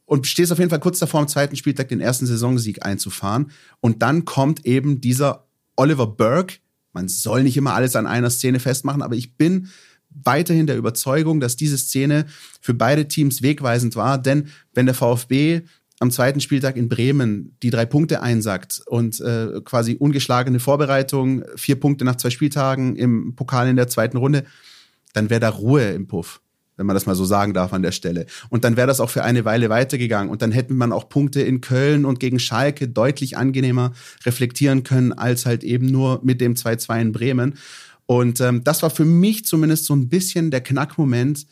und 0.06 0.26
stehst 0.26 0.52
auf 0.52 0.58
jeden 0.58 0.70
Fall 0.70 0.80
kurz 0.80 0.98
davor, 0.98 1.20
am 1.20 1.28
zweiten 1.28 1.56
Spieltag 1.56 1.88
den 1.88 2.00
ersten 2.00 2.26
Saisonsieg 2.26 2.84
einzufahren. 2.84 3.50
Und 3.80 4.02
dann 4.02 4.24
kommt 4.24 4.66
eben 4.66 5.00
dieser 5.00 5.46
Oliver 5.76 6.06
Burke. 6.06 6.56
Man 6.92 7.08
soll 7.08 7.42
nicht 7.42 7.56
immer 7.56 7.74
alles 7.74 7.96
an 7.96 8.06
einer 8.06 8.30
Szene 8.30 8.60
festmachen, 8.60 9.02
aber 9.02 9.16
ich 9.16 9.36
bin 9.36 9.68
weiterhin 10.10 10.66
der 10.66 10.76
Überzeugung, 10.76 11.40
dass 11.40 11.56
diese 11.56 11.78
Szene 11.78 12.26
für 12.60 12.74
beide 12.74 13.08
Teams 13.08 13.42
wegweisend 13.42 13.96
war, 13.96 14.18
denn 14.18 14.48
wenn 14.72 14.86
der 14.86 14.94
VfB 14.94 15.62
am 16.00 16.10
zweiten 16.10 16.40
Spieltag 16.40 16.76
in 16.76 16.88
Bremen 16.88 17.56
die 17.62 17.70
drei 17.70 17.86
Punkte 17.86 18.20
einsackt 18.20 18.82
und 18.86 19.20
äh, 19.20 19.60
quasi 19.64 19.96
ungeschlagene 19.98 20.60
Vorbereitung, 20.60 21.44
vier 21.56 21.78
Punkte 21.78 22.04
nach 22.04 22.16
zwei 22.16 22.30
Spieltagen 22.30 22.96
im 22.96 23.34
Pokal 23.34 23.68
in 23.68 23.76
der 23.76 23.88
zweiten 23.88 24.16
Runde, 24.16 24.44
dann 25.12 25.30
wäre 25.30 25.40
da 25.40 25.50
Ruhe 25.50 25.90
im 25.92 26.06
Puff, 26.06 26.40
wenn 26.76 26.86
man 26.86 26.94
das 26.94 27.06
mal 27.06 27.14
so 27.14 27.24
sagen 27.24 27.54
darf 27.54 27.72
an 27.72 27.82
der 27.82 27.92
Stelle. 27.92 28.26
Und 28.48 28.64
dann 28.64 28.76
wäre 28.76 28.86
das 28.86 29.00
auch 29.00 29.10
für 29.10 29.24
eine 29.24 29.44
Weile 29.44 29.68
weitergegangen. 29.68 30.30
Und 30.30 30.42
dann 30.42 30.52
hätten 30.52 30.76
man 30.76 30.92
auch 30.92 31.08
Punkte 31.08 31.42
in 31.42 31.60
Köln 31.60 32.04
und 32.04 32.20
gegen 32.20 32.38
Schalke 32.38 32.88
deutlich 32.88 33.36
angenehmer 33.36 33.92
reflektieren 34.24 34.82
können, 34.82 35.12
als 35.12 35.46
halt 35.46 35.64
eben 35.64 35.86
nur 35.86 36.20
mit 36.24 36.40
dem 36.40 36.54
2-2 36.54 37.00
in 37.00 37.12
Bremen. 37.12 37.54
Und 38.06 38.40
ähm, 38.40 38.64
das 38.64 38.82
war 38.82 38.90
für 38.90 39.04
mich 39.04 39.44
zumindest 39.44 39.86
so 39.86 39.94
ein 39.94 40.08
bisschen 40.08 40.50
der 40.50 40.60
Knackmoment, 40.60 41.46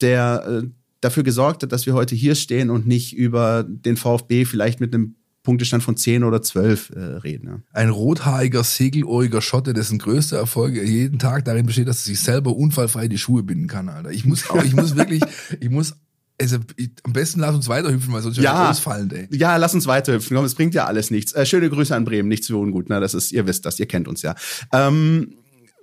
der 0.00 0.62
äh, 0.64 0.68
dafür 1.00 1.22
gesorgt 1.22 1.62
hat, 1.62 1.72
dass 1.72 1.86
wir 1.86 1.94
heute 1.94 2.14
hier 2.14 2.34
stehen 2.34 2.70
und 2.70 2.86
nicht 2.86 3.14
über 3.14 3.64
den 3.68 3.96
VfB 3.96 4.44
vielleicht 4.44 4.80
mit 4.80 4.94
einem 4.94 5.14
Punktestand 5.48 5.82
von 5.82 5.96
10 5.96 6.24
oder 6.24 6.42
12 6.42 6.90
äh, 6.90 7.00
reden. 7.00 7.48
Ja. 7.48 7.60
Ein 7.72 7.88
rothaariger, 7.88 8.62
segelohriger 8.62 9.40
Schotte, 9.40 9.72
dessen 9.72 9.98
größter 9.98 10.36
Erfolg 10.36 10.74
jeden 10.74 11.18
Tag 11.18 11.46
darin 11.46 11.64
besteht, 11.64 11.88
dass 11.88 12.00
er 12.00 12.10
sich 12.10 12.20
selber 12.20 12.54
unfallfrei 12.54 13.08
die 13.08 13.16
Schuhe 13.16 13.42
binden 13.42 13.66
kann, 13.66 13.88
Alter. 13.88 14.10
Ich 14.10 14.26
muss 14.26 14.50
auch, 14.50 14.62
ich 14.62 14.74
muss 14.76 14.94
wirklich, 14.94 15.22
ich 15.60 15.70
muss 15.70 15.94
also 16.38 16.58
ich, 16.76 16.90
am 17.02 17.14
besten 17.14 17.40
lass 17.40 17.54
uns 17.54 17.66
weiterhüpfen, 17.66 18.12
weil 18.12 18.20
sonst 18.20 18.36
ja, 18.36 18.42
ja 18.42 18.70
ausfallen, 18.70 19.10
ey. 19.10 19.26
Ja, 19.30 19.56
lass 19.56 19.72
uns 19.72 19.86
weiterhüpfen. 19.86 20.36
Komm, 20.36 20.44
es 20.44 20.54
bringt 20.54 20.74
ja 20.74 20.84
alles 20.84 21.10
nichts. 21.10 21.32
Äh, 21.32 21.46
schöne 21.46 21.70
Grüße 21.70 21.96
an 21.96 22.04
Bremen, 22.04 22.28
nichts 22.28 22.48
für 22.48 22.58
ungut. 22.58 22.90
Ne? 22.90 23.00
Das 23.00 23.14
ist, 23.14 23.32
ihr 23.32 23.46
wisst 23.46 23.64
das, 23.64 23.80
ihr 23.80 23.86
kennt 23.86 24.06
uns 24.06 24.20
ja. 24.20 24.34
Ähm, 24.70 25.32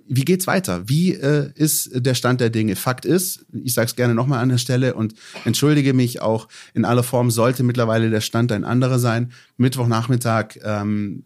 wie 0.08 0.24
geht's 0.24 0.46
weiter? 0.46 0.88
Wie 0.88 1.14
äh, 1.14 1.50
ist 1.54 1.90
der 1.94 2.14
Stand 2.14 2.40
der 2.40 2.50
Dinge? 2.50 2.76
Fakt 2.76 3.04
ist, 3.04 3.44
ich 3.52 3.74
sage 3.74 3.86
es 3.86 3.96
gerne 3.96 4.14
nochmal 4.14 4.40
an 4.42 4.48
der 4.48 4.58
Stelle 4.58 4.94
und 4.94 5.14
entschuldige 5.44 5.94
mich 5.94 6.20
auch 6.20 6.48
in 6.74 6.84
aller 6.84 7.02
Form, 7.02 7.30
sollte 7.30 7.62
mittlerweile 7.62 8.10
der 8.10 8.20
Stand 8.20 8.52
ein 8.52 8.64
anderer 8.64 8.98
sein. 8.98 9.32
Mittwochnachmittag 9.56 10.58
ähm, 10.62 11.22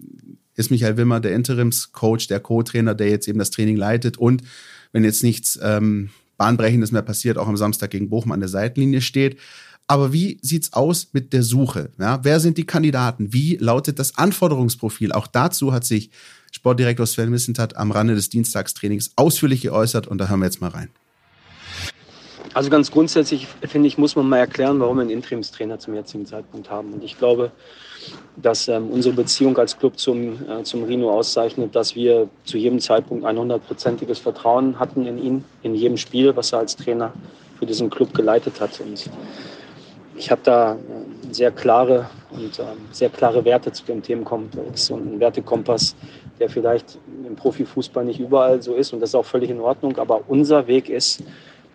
ist 0.56 0.70
Michael 0.70 0.96
Wimmer 0.96 1.20
der 1.20 1.34
Interimscoach, 1.34 2.26
der 2.28 2.40
Co-Trainer, 2.40 2.94
der 2.94 3.08
jetzt 3.08 3.28
eben 3.28 3.38
das 3.38 3.50
Training 3.50 3.76
leitet 3.76 4.18
und 4.18 4.42
wenn 4.92 5.04
jetzt 5.04 5.22
nichts 5.22 5.58
ähm, 5.62 6.10
Bahnbrechendes 6.36 6.90
mehr 6.90 7.02
passiert, 7.02 7.38
auch 7.38 7.48
am 7.48 7.56
Samstag 7.56 7.90
gegen 7.90 8.08
Bochum 8.08 8.32
an 8.32 8.40
der 8.40 8.48
Seitenlinie 8.48 9.02
steht. 9.02 9.38
Aber 9.86 10.12
wie 10.12 10.38
sieht's 10.40 10.72
aus 10.72 11.08
mit 11.12 11.32
der 11.32 11.42
Suche? 11.42 11.90
Ja, 11.98 12.20
wer 12.22 12.38
sind 12.38 12.56
die 12.58 12.64
Kandidaten? 12.64 13.32
Wie 13.32 13.56
lautet 13.56 13.98
das 13.98 14.16
Anforderungsprofil? 14.16 15.12
Auch 15.12 15.26
dazu 15.26 15.72
hat 15.72 15.84
sich 15.84 16.10
Sportdirektor 16.50 17.06
Sven 17.06 17.30
Missentat 17.30 17.76
am 17.76 17.90
Rande 17.90 18.14
des 18.14 18.28
Dienstagstrainings 18.28 19.12
ausführlich 19.16 19.62
geäußert 19.62 20.06
und 20.06 20.18
da 20.18 20.28
hören 20.28 20.40
wir 20.40 20.46
jetzt 20.46 20.60
mal 20.60 20.70
rein. 20.70 20.90
Also 22.52 22.68
ganz 22.68 22.90
grundsätzlich 22.90 23.46
finde 23.62 23.86
ich, 23.86 23.96
muss 23.96 24.16
man 24.16 24.28
mal 24.28 24.38
erklären, 24.38 24.80
warum 24.80 24.96
wir 24.96 25.02
einen 25.02 25.10
Interimstrainer 25.10 25.78
zum 25.78 25.94
jetzigen 25.94 26.26
Zeitpunkt 26.26 26.68
haben. 26.68 26.92
Und 26.92 27.04
ich 27.04 27.16
glaube, 27.16 27.52
dass 28.36 28.66
ähm, 28.66 28.88
unsere 28.90 29.14
Beziehung 29.14 29.56
als 29.58 29.78
Club 29.78 29.98
zum, 29.98 30.32
äh, 30.48 30.62
zum 30.64 30.82
Rino 30.82 31.10
auszeichnet, 31.10 31.76
dass 31.76 31.94
wir 31.94 32.28
zu 32.44 32.58
jedem 32.58 32.80
Zeitpunkt 32.80 33.24
ein 33.24 33.38
hundertprozentiges 33.38 34.18
Vertrauen 34.18 34.78
hatten 34.80 35.06
in 35.06 35.22
ihn, 35.22 35.44
in 35.62 35.74
jedem 35.76 35.96
Spiel, 35.96 36.34
was 36.34 36.52
er 36.52 36.60
als 36.60 36.74
Trainer 36.74 37.12
für 37.58 37.66
diesen 37.66 37.88
Club 37.88 38.14
geleitet 38.14 38.60
hat. 38.60 38.80
Und 38.80 39.08
ich 40.16 40.30
habe 40.30 40.40
da 40.42 40.74
äh, 40.74 41.32
sehr 41.32 41.52
klare 41.52 42.10
und 42.30 42.58
äh, 42.58 42.64
sehr 42.90 43.10
klare 43.10 43.44
Werte 43.44 43.70
zu 43.70 43.84
dem 43.84 44.02
Themenkomplex 44.02 44.90
und 44.90 45.02
einen 45.02 45.20
Wertekompass, 45.20 45.94
der 46.40 46.48
vielleicht 46.48 46.98
im 47.26 47.36
Profifußball 47.36 48.04
nicht 48.04 48.18
überall 48.18 48.62
so 48.62 48.74
ist 48.74 48.92
und 48.92 49.00
das 49.00 49.10
ist 49.10 49.14
auch 49.14 49.26
völlig 49.26 49.50
in 49.50 49.60
Ordnung. 49.60 49.98
Aber 49.98 50.22
unser 50.26 50.66
Weg 50.66 50.88
ist, 50.88 51.22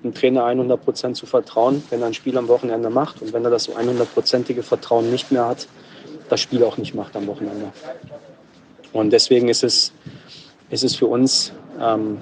dem 0.03 0.13
Trainer 0.13 0.45
100 0.45 0.83
Prozent 0.83 1.17
zu 1.17 1.25
vertrauen, 1.25 1.83
wenn 1.89 2.01
er 2.01 2.07
ein 2.07 2.13
Spiel 2.13 2.37
am 2.37 2.47
Wochenende 2.47 2.89
macht 2.89 3.21
und 3.21 3.31
wenn 3.31 3.45
er 3.45 3.51
das 3.51 3.65
so 3.65 3.73
100-prozentige 3.73 4.63
Vertrauen 4.63 5.11
nicht 5.11 5.31
mehr 5.31 5.47
hat, 5.47 5.67
das 6.29 6.41
Spiel 6.41 6.63
auch 6.63 6.77
nicht 6.77 6.95
macht 6.95 7.15
am 7.15 7.27
Wochenende. 7.27 7.71
Und 8.91 9.11
deswegen 9.11 9.49
ist 9.49 9.63
es, 9.63 9.93
ist 10.69 10.83
es 10.83 10.95
für 10.95 11.07
uns 11.07 11.53
ähm, 11.79 12.19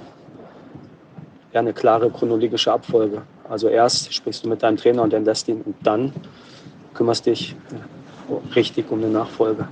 ja, 1.53 1.59
eine 1.59 1.73
klare 1.73 2.09
chronologische 2.09 2.71
Abfolge. 2.71 3.21
Also 3.49 3.67
erst 3.69 4.13
sprichst 4.13 4.43
du 4.43 4.49
mit 4.49 4.63
deinem 4.63 4.77
Trainer 4.77 5.03
und 5.03 5.13
entlässt 5.13 5.47
ihn 5.47 5.61
und 5.61 5.75
dann 5.83 6.13
kümmerst 6.93 7.25
dich 7.25 7.55
richtig 8.55 8.91
um 8.91 8.99
eine 8.99 9.09
Nachfolge. 9.09 9.67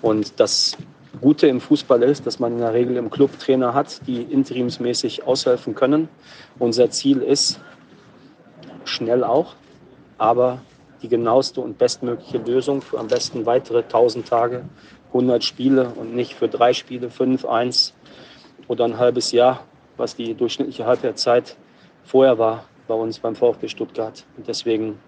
Und 0.00 0.38
das 0.38 0.76
Gute 1.20 1.46
im 1.46 1.60
Fußball 1.60 2.02
ist, 2.02 2.26
dass 2.26 2.38
man 2.38 2.52
in 2.52 2.58
der 2.58 2.72
Regel 2.72 2.96
im 2.96 3.10
Club 3.10 3.38
Trainer 3.38 3.74
hat, 3.74 4.06
die 4.06 4.22
interimsmäßig 4.22 5.26
aushelfen 5.26 5.74
können. 5.74 6.08
Unser 6.58 6.90
Ziel 6.90 7.22
ist, 7.22 7.60
schnell 8.84 9.24
auch, 9.24 9.54
aber 10.16 10.60
die 11.02 11.08
genaueste 11.08 11.60
und 11.60 11.78
bestmögliche 11.78 12.38
Lösung 12.38 12.82
für 12.82 12.98
am 12.98 13.08
besten 13.08 13.46
weitere 13.46 13.82
1000 13.82 14.28
Tage, 14.28 14.64
100 15.08 15.44
Spiele 15.44 15.92
und 15.94 16.14
nicht 16.14 16.34
für 16.34 16.48
drei 16.48 16.72
Spiele, 16.72 17.10
fünf, 17.10 17.44
eins 17.44 17.94
oder 18.66 18.84
ein 18.84 18.98
halbes 18.98 19.32
Jahr, 19.32 19.64
was 19.96 20.16
die 20.16 20.34
durchschnittliche 20.34 20.86
Halbwertszeit 20.86 21.56
vorher 22.04 22.38
war 22.38 22.64
bei 22.86 22.94
uns 22.94 23.18
beim 23.18 23.36
VfB 23.36 23.68
Stuttgart. 23.68 24.24
Und 24.36 24.48
deswegen 24.48 24.98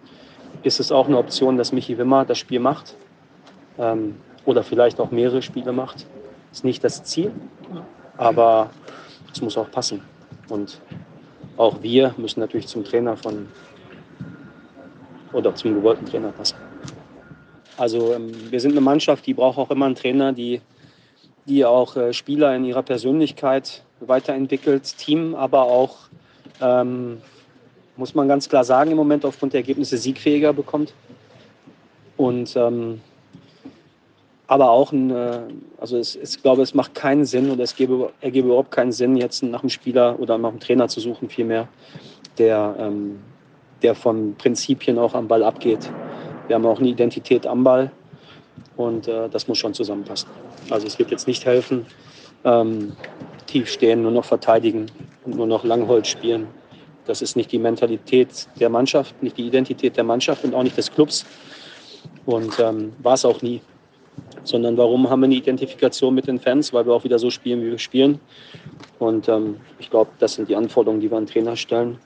ist 0.63 0.81
es 0.81 0.93
auch 0.93 1.07
eine 1.09 1.19
Option, 1.19 1.57
dass 1.57 1.73
Michi 1.73 1.97
Wimmer 1.99 2.25
das 2.25 2.39
Spiel 2.39 2.61
macht. 2.61 2.95
Ähm, 3.79 4.17
oder 4.45 4.63
vielleicht 4.63 5.01
auch 5.01 5.11
mehrere 5.11 5.43
Spiele 5.43 5.73
macht. 5.73 6.07
Ist 6.53 6.65
nicht 6.65 6.83
das 6.83 7.05
Ziel, 7.05 7.33
aber 8.17 8.71
es 9.33 9.41
muss 9.41 9.57
auch 9.57 9.71
passen. 9.71 10.03
Und 10.49 10.81
auch 11.57 11.83
wir 11.83 12.15
müssen 12.17 12.41
natürlich 12.41 12.67
zum 12.67 12.85
Trainer 12.85 13.17
von 13.17 13.49
oder 15.33 15.55
zum 15.55 15.75
gewollten 15.75 16.07
Trainer 16.07 16.33
passen. 16.33 16.57
Also 17.77 18.13
ähm, 18.13 18.33
wir 18.51 18.61
sind 18.61 18.73
eine 18.73 18.81
Mannschaft, 18.81 19.27
die 19.27 19.35
braucht 19.35 19.59
auch 19.59 19.71
immer 19.71 19.87
einen 19.87 19.95
Trainer, 19.95 20.33
die, 20.33 20.61
die 21.47 21.65
auch 21.65 21.97
äh, 21.97 22.13
Spieler 22.13 22.55
in 22.55 22.65
ihrer 22.65 22.83
Persönlichkeit 22.83 23.85
weiterentwickelt, 24.01 24.97
Team, 24.99 25.35
aber 25.35 25.63
auch, 25.63 25.97
ähm, 26.61 27.23
muss 27.97 28.15
man 28.15 28.29
ganz 28.29 28.49
klar 28.49 28.65
sagen, 28.65 28.91
im 28.91 28.97
Moment 28.97 29.25
aufgrund 29.25 29.53
der 29.53 29.61
Ergebnisse 29.61 29.97
siegfähiger 29.99 30.53
bekommt. 30.53 30.95
Und 32.17 32.55
ähm, 32.57 33.01
aber 34.51 34.69
auch 34.69 34.91
ein, 34.91 35.13
äh, 35.13 35.43
also 35.79 35.97
es, 35.97 36.17
ich 36.17 36.43
glaube, 36.43 36.63
es 36.63 36.75
macht 36.75 36.97
keinen 36.97 37.25
Sinn 37.25 37.53
oder 37.53 37.63
es 37.63 37.77
gäbe, 37.77 38.11
ergebe 38.21 38.49
überhaupt 38.49 38.73
keinen 38.73 38.91
Sinn, 38.91 39.17
jetzt 39.17 39.45
nach 39.45 39.63
einem 39.63 39.71
Spieler 39.71 40.19
oder 40.19 40.39
nach 40.39 40.49
einem 40.49 40.59
Trainer 40.59 40.89
zu 40.89 40.99
suchen, 40.99 41.29
vielmehr, 41.29 41.69
der, 42.37 42.75
ähm, 42.81 43.21
der 43.81 43.95
von 43.95 44.35
Prinzipien 44.35 44.99
auch 44.99 45.15
am 45.15 45.29
Ball 45.29 45.45
abgeht. 45.45 45.89
Wir 46.49 46.57
haben 46.57 46.67
auch 46.67 46.81
eine 46.81 46.89
Identität 46.89 47.47
am 47.47 47.63
Ball 47.63 47.93
und 48.77 49.07
äh, 49.07 49.29
das 49.29 49.47
muss 49.47 49.59
schon 49.59 49.73
zusammenpassen. 49.73 50.29
Also 50.69 50.85
es 50.89 50.99
wird 50.99 51.13
jetzt 51.13 51.29
nicht 51.29 51.45
helfen, 51.45 51.87
ähm, 52.43 52.97
tief 53.47 53.71
stehen, 53.71 54.03
nur 54.03 54.11
noch 54.11 54.25
verteidigen 54.25 54.87
und 55.27 55.37
nur 55.37 55.47
noch 55.47 55.63
Langholz 55.63 56.09
spielen. 56.09 56.49
Das 57.07 57.23
ist 57.23 57.37
nicht 57.37 57.53
die 57.53 57.61
Mentalität 57.61 58.49
der 58.59 58.69
Mannschaft, 58.69 59.23
nicht 59.23 59.37
die 59.37 59.47
Identität 59.47 59.97
der 59.97 60.03
Mannschaft 60.03 60.43
und 60.43 60.57
auch 60.57 60.65
nicht 60.65 60.77
des 60.77 60.91
Clubs. 60.91 61.25
Und 62.27 62.59
ähm, 62.59 62.95
war 63.01 63.15
es 63.15 63.25
auch 63.25 63.43
nie 63.43 63.61
sondern 64.45 64.77
warum 64.77 65.09
haben 65.11 65.21
wir 65.21 65.27
eine 65.27 65.35
Identifikation 65.35 66.15
mit 66.15 66.27
den 66.27 66.41
Fans, 66.41 66.73
weil 66.73 66.87
wir 66.87 66.93
auch 66.93 67.05
wieder 67.05 67.19
so 67.19 67.31
spielen, 67.31 67.63
wie 67.63 67.71
wir 67.71 67.79
spielen. 67.79 68.21
Und 68.99 69.29
ähm, 69.29 69.57
ich 69.79 69.91
glaube, 69.91 70.11
das 70.19 70.35
sind 70.35 70.49
die 70.49 70.57
Anforderungen, 70.57 71.01
die 71.01 71.11
wir 71.11 71.19
an 71.19 71.27
Trainer 71.27 71.57
stellen. 71.57 71.99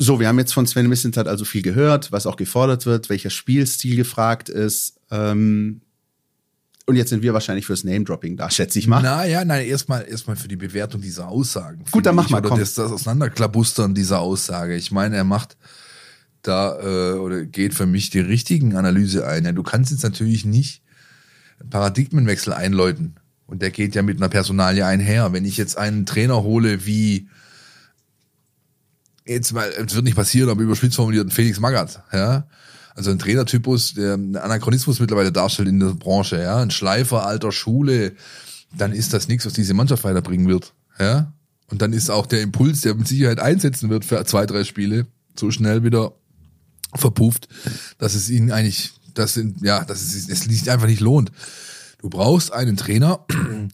So, 0.00 0.20
wir 0.20 0.28
haben 0.28 0.38
jetzt 0.38 0.52
von 0.52 0.66
Sven 0.66 0.88
Missentat 0.88 1.26
also 1.26 1.44
viel 1.44 1.62
gehört, 1.62 2.12
was 2.12 2.26
auch 2.26 2.36
gefordert 2.36 2.86
wird, 2.86 3.10
welcher 3.10 3.30
Spielstil 3.30 3.96
gefragt 3.96 4.48
ist. 4.48 5.00
Ähm, 5.10 5.80
und 6.86 6.96
jetzt 6.96 7.10
sind 7.10 7.22
wir 7.22 7.34
wahrscheinlich 7.34 7.66
fürs 7.66 7.84
Name-Dropping 7.84 8.36
da, 8.36 8.48
schätze 8.50 8.78
ich 8.78 8.86
mal. 8.86 9.02
Naja, 9.02 9.44
nein, 9.44 9.66
erstmal 9.66 10.06
erstmal 10.08 10.36
für 10.36 10.48
die 10.48 10.56
Bewertung 10.56 11.02
dieser 11.02 11.28
Aussagen. 11.28 11.84
Gut, 11.90 12.06
dann 12.06 12.14
mach 12.14 12.30
mal. 12.30 12.38
Oder 12.38 12.48
komm. 12.48 12.58
Das, 12.60 12.74
das 12.74 12.90
Auseinanderklabustern 12.90 13.94
dieser 13.94 14.20
Aussage. 14.20 14.74
Ich 14.74 14.90
meine, 14.90 15.16
er 15.16 15.24
macht 15.24 15.58
da 16.48 16.78
äh, 16.80 17.18
oder 17.18 17.44
geht 17.44 17.74
für 17.74 17.86
mich 17.86 18.10
die 18.10 18.20
richtigen 18.20 18.76
Analyse 18.76 19.26
ein. 19.26 19.44
Ja, 19.44 19.52
du 19.52 19.62
kannst 19.62 19.90
jetzt 19.90 20.02
natürlich 20.02 20.44
nicht 20.44 20.82
Paradigmenwechsel 21.70 22.52
einläuten. 22.52 23.16
Und 23.46 23.62
der 23.62 23.70
geht 23.70 23.94
ja 23.94 24.02
mit 24.02 24.18
einer 24.18 24.28
Personalie 24.28 24.84
einher. 24.84 25.32
Wenn 25.32 25.44
ich 25.44 25.56
jetzt 25.56 25.78
einen 25.78 26.04
Trainer 26.04 26.42
hole 26.42 26.84
wie 26.84 27.28
jetzt 29.24 29.52
mal, 29.52 29.68
es 29.70 29.94
wird 29.94 30.04
nicht 30.04 30.16
passieren, 30.16 30.50
aber 30.50 30.62
überspitzt 30.62 30.96
formuliert, 30.96 31.32
Felix 31.32 31.60
Magath, 31.60 32.02
ja. 32.12 32.46
Also 32.94 33.10
ein 33.12 33.18
Trainertypus, 33.18 33.94
der 33.94 34.14
einen 34.14 34.36
Anachronismus 34.36 34.98
mittlerweile 34.98 35.30
darstellt 35.30 35.68
in 35.68 35.80
der 35.80 35.94
Branche, 35.94 36.40
ja. 36.40 36.56
Ein 36.56 36.70
Schleifer 36.70 37.26
alter 37.26 37.52
Schule, 37.52 38.12
dann 38.76 38.92
ist 38.92 39.12
das 39.12 39.28
nichts, 39.28 39.46
was 39.46 39.52
diese 39.52 39.74
Mannschaft 39.74 40.04
weiterbringen 40.04 40.48
wird, 40.48 40.74
ja. 40.98 41.32
Und 41.70 41.82
dann 41.82 41.92
ist 41.92 42.10
auch 42.10 42.26
der 42.26 42.40
Impuls, 42.40 42.80
der 42.80 42.94
mit 42.94 43.06
Sicherheit 43.06 43.38
einsetzen 43.38 43.90
wird 43.90 44.04
für 44.04 44.24
zwei, 44.24 44.46
drei 44.46 44.64
Spiele, 44.64 45.06
so 45.38 45.50
schnell 45.50 45.84
wieder 45.84 46.12
verpufft, 46.94 47.48
dass 47.98 48.14
es 48.14 48.30
ihnen 48.30 48.50
eigentlich, 48.50 48.92
das 49.14 49.40
ja, 49.60 49.84
dass 49.84 50.02
es, 50.02 50.28
es 50.28 50.40
sich 50.40 50.70
einfach 50.70 50.86
nicht 50.86 51.00
lohnt. 51.00 51.32
Du 51.98 52.08
brauchst 52.08 52.52
einen 52.52 52.76
Trainer, 52.76 53.24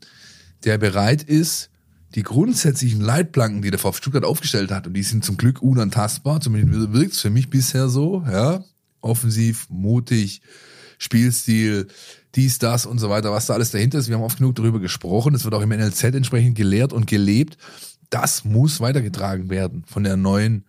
der 0.64 0.78
bereit 0.78 1.22
ist, 1.22 1.70
die 2.14 2.22
grundsätzlichen 2.22 3.00
Leitplanken, 3.00 3.62
die 3.62 3.70
der 3.70 3.78
VfB 3.78 3.98
Stuttgart 3.98 4.24
aufgestellt 4.24 4.70
hat, 4.70 4.86
und 4.86 4.94
die 4.94 5.02
sind 5.02 5.24
zum 5.24 5.36
Glück 5.36 5.62
unantastbar, 5.62 6.40
zumindest 6.40 6.92
wirkt 6.92 7.14
es 7.14 7.20
für 7.20 7.30
mich 7.30 7.50
bisher 7.50 7.88
so, 7.88 8.24
ja, 8.30 8.64
offensiv, 9.00 9.66
mutig, 9.68 10.40
Spielstil, 10.98 11.88
dies, 12.34 12.58
das 12.58 12.86
und 12.86 12.98
so 12.98 13.10
weiter, 13.10 13.32
was 13.32 13.46
da 13.46 13.54
alles 13.54 13.70
dahinter 13.70 13.98
ist. 13.98 14.08
Wir 14.08 14.16
haben 14.16 14.22
oft 14.22 14.38
genug 14.38 14.54
darüber 14.54 14.80
gesprochen. 14.80 15.34
Es 15.34 15.44
wird 15.44 15.54
auch 15.54 15.60
im 15.60 15.68
NLZ 15.68 16.04
entsprechend 16.04 16.56
gelehrt 16.56 16.92
und 16.92 17.06
gelebt. 17.06 17.58
Das 18.10 18.44
muss 18.44 18.80
weitergetragen 18.80 19.50
werden 19.50 19.84
von 19.86 20.04
der 20.04 20.16
neuen 20.16 20.64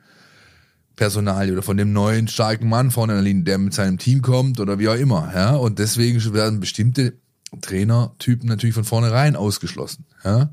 Personalie 0.96 1.54
oder 1.54 1.62
von 1.62 1.78
dem 1.78 1.94
neuen 1.94 2.28
starken 2.28 2.70
Mann 2.70 2.92
vorne 2.92 3.14
in 3.14 3.18
der 3.18 3.24
Linie, 3.24 3.44
der 3.44 3.58
mit 3.58 3.74
seinem 3.74 3.98
Team 3.98 4.22
kommt 4.22 4.60
oder 4.60 4.80
wie 4.80 4.90
auch 4.90 4.96
immer. 4.96 5.32
Ja? 5.34 5.56
Und 5.56 5.80
deswegen 5.80 6.22
werden 6.34 6.60
bestimmte 6.60 7.14
Trainertypen 7.62 8.48
natürlich 8.48 8.76
von 8.76 8.84
vornherein 8.84 9.36
ausgeschlossen. 9.36 10.06
Ja? 10.24 10.52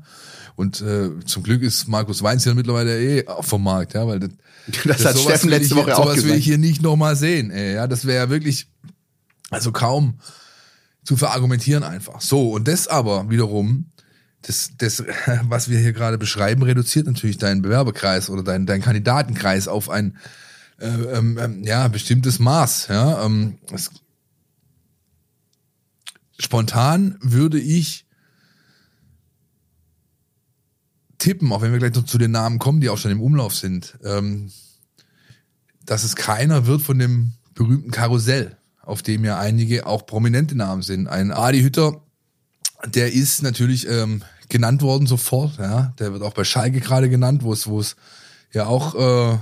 Und 0.55 0.81
äh, 0.81 1.09
zum 1.25 1.43
Glück 1.43 1.63
ist 1.63 1.87
Markus 1.87 2.21
Weinz 2.21 2.45
ja 2.45 2.53
mittlerweile 2.53 2.99
eh 2.99 3.25
vom 3.41 3.63
Markt, 3.63 3.93
ja, 3.95 4.05
weil 4.05 4.19
das, 4.19 4.29
das, 4.67 4.83
das 4.83 5.05
hat 5.05 5.19
Steffen 5.19 5.49
letzte 5.49 5.75
Woche 5.75 5.85
hier, 5.85 5.97
auch 5.97 6.03
sowas 6.03 6.15
gesagt. 6.15 6.31
will 6.31 6.39
ich 6.39 6.45
hier 6.45 6.59
nicht 6.59 6.81
nochmal 6.81 7.15
sehen. 7.15 7.49
Ey, 7.49 7.73
ja, 7.73 7.87
das 7.87 8.05
wäre 8.05 8.25
ja 8.25 8.29
wirklich, 8.29 8.67
also 9.49 9.71
kaum 9.71 10.19
zu 11.03 11.17
verargumentieren 11.17 11.83
einfach. 11.83 12.21
So, 12.21 12.51
und 12.51 12.67
das 12.67 12.87
aber 12.87 13.29
wiederum, 13.29 13.85
das, 14.43 14.71
das, 14.77 15.03
was 15.43 15.69
wir 15.69 15.79
hier 15.79 15.93
gerade 15.93 16.17
beschreiben, 16.17 16.63
reduziert 16.63 17.07
natürlich 17.07 17.37
deinen 17.37 17.61
Bewerberkreis 17.61 18.29
oder 18.29 18.43
deinen, 18.43 18.65
deinen 18.65 18.81
Kandidatenkreis 18.81 19.67
auf 19.67 19.89
ein 19.89 20.17
äh, 20.79 20.87
ähm, 20.87 21.37
ähm, 21.39 21.63
ja, 21.63 21.87
bestimmtes 21.87 22.39
Maß. 22.39 22.87
Ja, 22.87 23.25
ähm, 23.25 23.57
es, 23.71 23.91
spontan 26.39 27.17
würde 27.21 27.59
ich 27.59 28.05
tippen, 31.19 31.51
auch 31.51 31.61
wenn 31.61 31.71
wir 31.71 31.79
gleich 31.79 31.93
noch 31.93 32.05
zu 32.05 32.17
den 32.17 32.31
Namen 32.31 32.59
kommen, 32.59 32.81
die 32.81 32.89
auch 32.89 32.97
schon 32.97 33.11
im 33.11 33.21
Umlauf 33.21 33.55
sind, 33.55 33.97
ähm, 34.03 34.51
dass 35.85 36.03
es 36.03 36.15
keiner 36.15 36.65
wird 36.65 36.81
von 36.81 36.99
dem 36.99 37.33
berühmten 37.53 37.91
Karussell, 37.91 38.57
auf 38.81 39.01
dem 39.03 39.23
ja 39.23 39.39
einige 39.39 39.85
auch 39.85 40.05
prominente 40.05 40.55
Namen 40.55 40.81
sind. 40.81 41.07
Ein 41.07 41.31
Adi 41.31 41.61
Hütter, 41.61 42.01
der 42.85 43.13
ist 43.13 43.41
natürlich 43.41 43.87
ähm, 43.87 44.23
genannt 44.49 44.81
worden 44.81 45.07
sofort, 45.07 45.57
ja, 45.57 45.93
der 45.99 46.13
wird 46.13 46.23
auch 46.23 46.33
bei 46.33 46.43
Schalke 46.43 46.79
gerade 46.79 47.09
genannt, 47.09 47.43
wo 47.43 47.53
es, 47.53 47.67
wo 47.67 47.79
es 47.79 47.95
ja 48.51 48.65
auch 48.65 48.95
äh, 48.95 49.37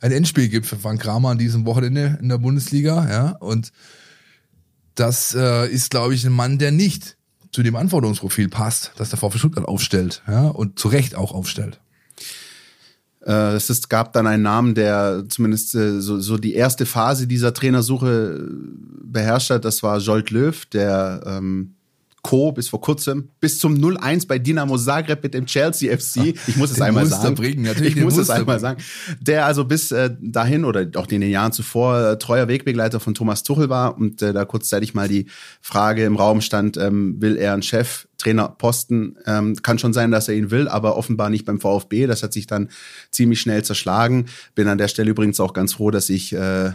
ein 0.00 0.12
Endspiel 0.12 0.48
gibt 0.48 0.66
für 0.66 0.76
Frank 0.76 1.00
Kramer 1.00 1.30
an 1.30 1.38
diesem 1.38 1.64
Wochenende 1.64 2.18
in 2.20 2.28
der 2.28 2.38
Bundesliga, 2.38 3.08
ja, 3.10 3.30
und 3.38 3.72
das 4.94 5.34
äh, 5.34 5.68
ist, 5.68 5.90
glaube 5.90 6.14
ich, 6.14 6.24
ein 6.24 6.32
Mann, 6.32 6.58
der 6.58 6.72
nicht 6.72 7.16
zu 7.52 7.62
dem 7.62 7.76
Anforderungsprofil 7.76 8.48
passt, 8.48 8.92
das 8.96 9.10
der 9.10 9.18
VfB 9.18 9.38
Stuttgart 9.38 9.68
aufstellt, 9.68 10.22
ja, 10.26 10.48
und 10.48 10.78
zu 10.78 10.88
Recht 10.88 11.14
auch 11.14 11.32
aufstellt. 11.32 11.80
Äh, 13.24 13.54
es 13.54 13.70
ist, 13.70 13.88
gab 13.88 14.12
dann 14.12 14.26
einen 14.26 14.42
Namen, 14.42 14.74
der 14.74 15.24
zumindest 15.28 15.74
äh, 15.74 16.00
so, 16.00 16.18
so 16.20 16.38
die 16.38 16.54
erste 16.54 16.86
Phase 16.86 17.26
dieser 17.26 17.54
Trainersuche 17.54 18.48
beherrscht 19.02 19.50
hat. 19.50 19.64
Das 19.64 19.82
war 19.82 19.98
Jolt 19.98 20.30
Löw, 20.30 20.64
der 20.66 21.22
ähm, 21.26 21.74
Co. 22.22 22.52
bis 22.52 22.68
vor 22.68 22.80
kurzem, 22.80 23.30
bis 23.40 23.58
zum 23.58 23.74
0-1 23.74 24.28
bei 24.28 24.38
Dinamo 24.38 24.78
Zagreb 24.78 25.22
mit 25.22 25.34
dem 25.34 25.46
Chelsea 25.46 25.96
FC. 25.96 26.34
Ich 26.46 26.56
muss 26.56 26.70
es 26.70 26.76
Den 26.76 26.84
einmal 26.84 27.06
sagen. 27.06 27.34
bringen, 27.34 27.62
natürlich, 27.64 27.96
ich 27.96 28.02
muss 28.02 28.16
es 28.16 28.30
einmal 28.30 28.58
bringen. 28.58 28.60
sagen. 28.60 28.82
Der 29.20 29.44
also 29.44 29.64
bis 29.64 29.90
äh, 29.90 30.10
dahin 30.20 30.64
oder 30.64 30.86
auch 30.94 31.08
in 31.08 31.20
den 31.20 31.30
Jahren 31.30 31.52
zuvor 31.52 32.12
äh, 32.12 32.18
treuer 32.18 32.46
Wegbegleiter 32.46 33.00
von 33.00 33.14
Thomas 33.14 33.42
Tuchel 33.42 33.68
war 33.68 33.98
und 33.98 34.22
äh, 34.22 34.32
da 34.32 34.44
kurzzeitig 34.44 34.94
mal 34.94 35.08
die 35.08 35.26
Frage 35.60 36.04
im 36.04 36.16
Raum 36.16 36.40
stand, 36.40 36.76
ähm, 36.76 37.20
will 37.20 37.36
er 37.36 37.54
einen 37.54 37.62
Chef 37.62 38.06
Trainerposten. 38.18 39.18
Ähm, 39.26 39.56
kann 39.56 39.78
schon 39.78 39.92
sein, 39.92 40.10
dass 40.12 40.28
er 40.28 40.36
ihn 40.36 40.50
will, 40.50 40.68
aber 40.68 40.96
offenbar 40.96 41.28
nicht 41.28 41.44
beim 41.44 41.60
VfB. 41.60 42.06
Das 42.06 42.22
hat 42.22 42.32
sich 42.32 42.46
dann 42.46 42.70
ziemlich 43.10 43.40
schnell 43.40 43.64
zerschlagen. 43.64 44.26
Bin 44.54 44.68
an 44.68 44.78
der 44.78 44.88
Stelle 44.88 45.10
übrigens 45.10 45.40
auch 45.40 45.52
ganz 45.52 45.74
froh, 45.74 45.90
dass 45.90 46.08
ich 46.08 46.32
äh, 46.32 46.70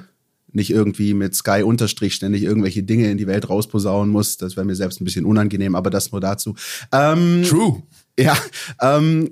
nicht 0.52 0.70
irgendwie 0.70 1.14
mit 1.14 1.36
Sky 1.36 1.64
Unterstrich 1.64 2.16
ständig 2.16 2.44
irgendwelche 2.44 2.84
Dinge 2.84 3.12
in 3.12 3.18
die 3.18 3.28
Welt 3.28 3.50
rausposaunen 3.50 4.12
muss. 4.12 4.38
Das 4.38 4.56
wäre 4.56 4.66
mir 4.66 4.76
selbst 4.76 5.02
ein 5.02 5.06
bisschen 5.06 5.26
unangenehm, 5.26 5.76
aber 5.76 5.90
das 5.90 6.12
nur 6.12 6.22
dazu. 6.22 6.56
Ähm, 6.92 7.44
True. 7.48 7.84
ja, 8.20 8.38
ähm, 8.82 9.32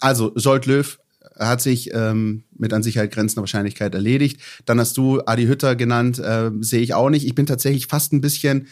also 0.00 0.34
Jolt 0.36 0.66
Löw 0.66 0.98
hat 1.38 1.60
sich 1.60 1.90
ähm, 1.94 2.44
mit 2.56 2.72
an 2.72 2.82
Sicherheit 2.82 3.12
grenzender 3.12 3.42
Wahrscheinlichkeit 3.42 3.94
erledigt. 3.94 4.40
Dann 4.66 4.80
hast 4.80 4.96
du 4.96 5.20
Adi 5.24 5.46
Hütter 5.46 5.76
genannt, 5.76 6.18
äh, 6.18 6.50
sehe 6.60 6.80
ich 6.80 6.94
auch 6.94 7.10
nicht. 7.10 7.26
Ich 7.26 7.34
bin 7.34 7.46
tatsächlich 7.46 7.86
fast 7.86 8.12
ein 8.12 8.20
bisschen 8.20 8.66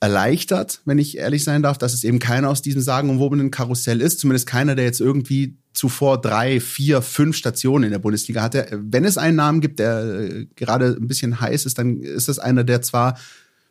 erleichtert, 0.00 0.80
wenn 0.84 0.98
ich 0.98 1.18
ehrlich 1.18 1.44
sein 1.44 1.62
darf, 1.62 1.78
dass 1.78 1.94
es 1.94 2.04
eben 2.04 2.18
keiner 2.18 2.48
aus 2.48 2.62
diesem 2.62 2.80
sagenumwobenen 2.80 3.50
Karussell 3.50 4.00
ist. 4.00 4.18
Zumindest 4.18 4.46
keiner, 4.46 4.74
der 4.74 4.84
jetzt 4.84 5.00
irgendwie 5.00 5.56
zuvor 5.72 6.20
drei, 6.20 6.60
vier, 6.60 7.02
fünf 7.02 7.36
Stationen 7.36 7.84
in 7.84 7.90
der 7.90 7.98
Bundesliga 7.98 8.42
hatte. 8.42 8.66
Wenn 8.72 9.04
es 9.04 9.18
einen 9.18 9.36
Namen 9.36 9.60
gibt, 9.60 9.78
der 9.78 10.04
äh, 10.04 10.46
gerade 10.56 10.96
ein 11.00 11.08
bisschen 11.08 11.40
heiß 11.40 11.66
ist, 11.66 11.78
dann 11.78 12.00
ist 12.00 12.28
das 12.28 12.38
einer, 12.38 12.64
der 12.64 12.82
zwar 12.82 13.18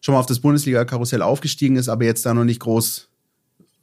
schon 0.02 0.14
mal 0.14 0.20
auf 0.20 0.26
das 0.26 0.40
Bundesliga-Karussell 0.40 1.22
aufgestiegen 1.22 1.76
ist, 1.76 1.90
aber 1.90 2.06
jetzt 2.06 2.26
da 2.26 2.34
noch 2.34 2.44
nicht 2.44 2.60
groß 2.60 3.08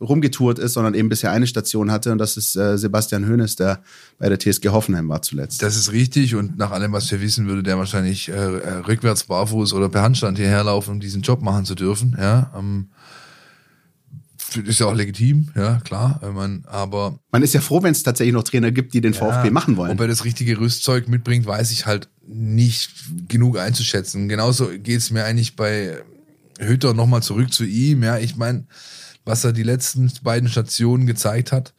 rumgetourt 0.00 0.58
ist, 0.58 0.74
sondern 0.74 0.94
eben 0.94 1.08
bisher 1.08 1.32
eine 1.32 1.46
Station 1.46 1.90
hatte 1.90 2.12
und 2.12 2.18
das 2.18 2.36
ist 2.36 2.54
äh, 2.56 2.78
Sebastian 2.78 3.28
Hoeneß, 3.28 3.56
der 3.56 3.82
bei 4.18 4.28
der 4.28 4.38
TSG 4.38 4.68
Hoffenheim 4.68 5.08
war 5.08 5.22
zuletzt. 5.22 5.62
Das 5.62 5.76
ist 5.76 5.92
richtig 5.92 6.36
und 6.36 6.56
nach 6.56 6.70
allem, 6.70 6.92
was 6.92 7.10
wir 7.10 7.20
wissen, 7.20 7.48
würde 7.48 7.62
der 7.62 7.78
wahrscheinlich 7.78 8.28
äh, 8.28 8.38
rückwärts 8.38 9.24
barfuß 9.24 9.72
oder 9.72 9.88
per 9.88 10.02
Handstand 10.02 10.38
hierher 10.38 10.62
laufen, 10.64 10.92
um 10.92 11.00
diesen 11.00 11.22
Job 11.22 11.42
machen 11.42 11.64
zu 11.64 11.74
dürfen. 11.74 12.16
Ja, 12.18 12.52
ähm, 12.56 12.88
ist 14.56 14.80
ja 14.80 14.86
auch 14.86 14.94
legitim, 14.94 15.48
ja 15.54 15.80
klar. 15.80 16.20
Man, 16.32 16.64
aber 16.66 17.18
Man 17.30 17.42
ist 17.42 17.54
ja 17.54 17.60
froh, 17.60 17.82
wenn 17.82 17.92
es 17.92 18.02
tatsächlich 18.02 18.34
noch 18.34 18.44
Trainer 18.44 18.70
gibt, 18.70 18.94
die 18.94 19.00
den 19.00 19.14
VfB 19.14 19.50
machen 19.50 19.76
wollen. 19.76 19.92
Ob 19.92 20.00
er 20.00 20.08
das 20.08 20.24
richtige 20.24 20.58
Rüstzeug 20.58 21.08
mitbringt, 21.08 21.46
weiß 21.46 21.70
ich 21.70 21.86
halt 21.86 22.08
nicht 22.26 22.90
genug 23.28 23.58
einzuschätzen. 23.58 24.28
Genauso 24.28 24.68
geht's 24.78 25.10
mir 25.10 25.24
eigentlich 25.24 25.56
bei 25.56 25.98
Hütter 26.58 26.94
nochmal 26.94 27.22
zurück 27.22 27.52
zu 27.52 27.64
ihm. 27.64 28.02
Ja, 28.02 28.18
ich 28.18 28.36
meine, 28.36 28.66
was 29.24 29.44
er 29.44 29.52
die 29.52 29.62
letzten 29.62 30.10
beiden 30.22 30.48
Stationen 30.48 31.06
gezeigt 31.06 31.52
hat, 31.52 31.74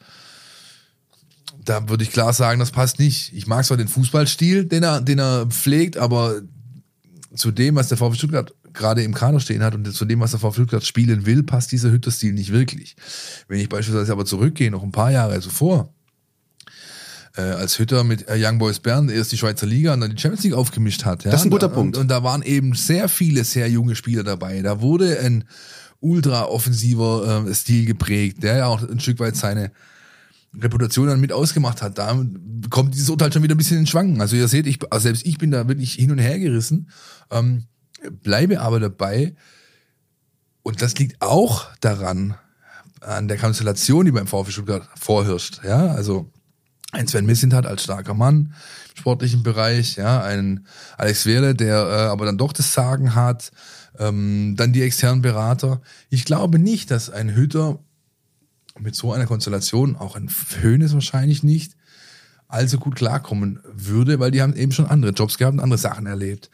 da 1.66 1.90
würde 1.90 2.04
ich 2.04 2.12
klar 2.12 2.34
sagen, 2.34 2.60
das 2.60 2.72
passt 2.72 3.00
nicht. 3.00 3.34
Ich 3.34 3.48
mag 3.48 3.66
zwar 3.66 3.78
den 3.78 3.88
Fußballstil, 3.88 4.66
den 4.66 4.84
er, 4.84 5.02
den 5.02 5.20
er 5.20 5.48
pflegt, 5.48 5.98
aber 5.98 6.42
zu 7.36 7.52
dem, 7.52 7.76
was 7.76 7.90
der 7.90 7.98
VfB 7.98 8.18
Stuttgart 8.18 8.54
gerade 8.74 9.04
im 9.04 9.14
Kader 9.14 9.40
stehen 9.40 9.64
hat 9.64 9.76
und 9.76 9.92
zu 9.92 10.06
dem, 10.06 10.20
was 10.20 10.32
der 10.32 10.40
VfB 10.40 10.62
Stuttgart 10.62 10.86
spielen 10.86 11.26
will, 11.26 11.44
passt 11.44 11.72
dieser 11.72 11.92
Hütter-Stil 11.92 12.34
nicht 12.34 12.52
wirklich. 12.52 12.96
Wenn 13.48 13.60
ich 13.60 13.70
beispielsweise 13.70 14.12
aber 14.12 14.26
zurückgehe, 14.26 14.72
noch 14.72 14.84
ein 14.84 14.92
paar 14.92 15.12
Jahre 15.12 15.40
zuvor, 15.40 15.94
äh, 17.38 17.42
als 17.42 17.78
Hütter 17.80 18.04
mit 18.04 18.28
äh, 18.28 18.36
Young 18.38 18.58
Boys 18.58 18.80
Bern 18.80 19.10
erst 19.10 19.32
die 19.32 19.38
Schweizer 19.38 19.66
Liga 19.66 19.94
und 19.94 20.02
dann 20.02 20.16
die 20.16 20.22
Champions 20.22 20.44
League 20.44 20.54
aufgemischt 20.54 21.06
hat. 21.06 21.24
Ja? 21.24 21.32
Das 21.32 21.42
ist 21.42 21.48
ein 21.48 21.52
guter 21.52 21.68
und, 21.68 21.74
Punkt. 21.74 21.98
Und, 21.98 22.04
und 22.04 22.08
da 22.10 22.24
waren 22.24 22.42
eben 22.42 22.74
sehr 22.74 23.08
viele 23.10 23.44
sehr 23.44 23.70
junge 23.70 23.96
Spieler 23.96 24.24
dabei. 24.24 24.62
Da 24.62 24.82
wurde 24.82 25.20
ein 25.20 25.46
ultra 26.00 26.46
offensiver 26.46 27.46
äh, 27.48 27.54
Stil 27.54 27.86
geprägt, 27.86 28.44
der 28.44 28.58
ja 28.58 28.66
auch 28.68 28.82
ein 28.82 29.00
Stück 29.00 29.20
weit 29.20 29.36
seine 29.36 29.72
Reputation 30.58 31.08
dann 31.08 31.20
mit 31.20 31.32
ausgemacht 31.32 31.82
hat. 31.82 31.98
Da 31.98 32.26
kommt 32.70 32.96
dieses 32.96 33.10
Urteil 33.10 33.32
schon 33.32 33.44
wieder 33.44 33.56
ein 33.56 33.58
bisschen 33.58 33.78
in 33.78 33.88
Schwanken. 33.88 34.20
Also 34.22 34.36
ihr 34.36 34.48
seht, 34.48 34.66
ich, 34.66 34.80
also 34.92 35.04
selbst 35.04 35.26
ich 35.26 35.38
bin 35.38 35.52
da 35.52 35.68
wirklich 35.68 35.94
hin 35.94 36.12
und 36.12 36.18
her 36.18 36.40
gerissen, 36.40 36.90
ähm, 37.32 37.66
bleibe 38.24 38.62
aber 38.62 38.80
dabei. 38.80 39.36
Und 40.64 40.82
das 40.82 40.96
liegt 40.98 41.22
auch 41.22 41.68
daran, 41.82 42.36
an 43.02 43.28
der 43.28 43.38
Konstellation, 43.38 44.06
die 44.06 44.12
beim 44.12 44.28
VfB 44.28 44.52
Stuttgart 44.52 44.88
vorherrscht. 44.96 45.62
Ja, 45.64 45.88
also 45.88 46.32
ein 46.92 47.08
Sven 47.08 47.26
Missintat 47.26 47.66
als 47.66 47.84
starker 47.84 48.14
Mann 48.14 48.54
im 48.90 48.98
sportlichen 48.98 49.44
Bereich, 49.44 49.96
ja, 49.96 50.22
ein 50.22 50.66
Alex 50.98 51.26
Wehle, 51.26 51.56
der 51.56 51.76
äh, 51.76 52.08
aber 52.08 52.26
dann 52.26 52.38
doch 52.38 52.52
das 52.52 52.74
Sagen 52.74 53.16
hat, 53.16 53.52
ähm, 53.98 54.56
dann 54.58 54.74
die 54.74 54.82
externen 54.82 55.22
Berater. 55.22 55.82
Ich 56.10 56.26
glaube 56.26 56.60
nicht, 56.60 56.92
dass 56.92 57.10
ein 57.10 57.36
Hütter 57.36 57.80
mit 58.80 58.96
so 58.96 59.14
einer 59.14 59.26
Konstellation, 59.26 59.96
auch 59.96 60.16
ein 60.16 60.30
Höhnes 60.62 60.94
wahrscheinlich 60.94 61.44
nicht, 61.44 61.76
allzu 62.48 62.80
gut 62.80 62.96
klarkommen 62.96 63.60
würde, 63.72 64.20
weil 64.20 64.32
die 64.32 64.42
haben 64.42 64.56
eben 64.56 64.72
schon 64.72 64.88
andere 64.88 65.12
Jobs 65.12 65.38
gehabt 65.38 65.54
und 65.54 65.60
andere 65.60 65.78
Sachen 65.78 66.08
erlebt. 66.08 66.50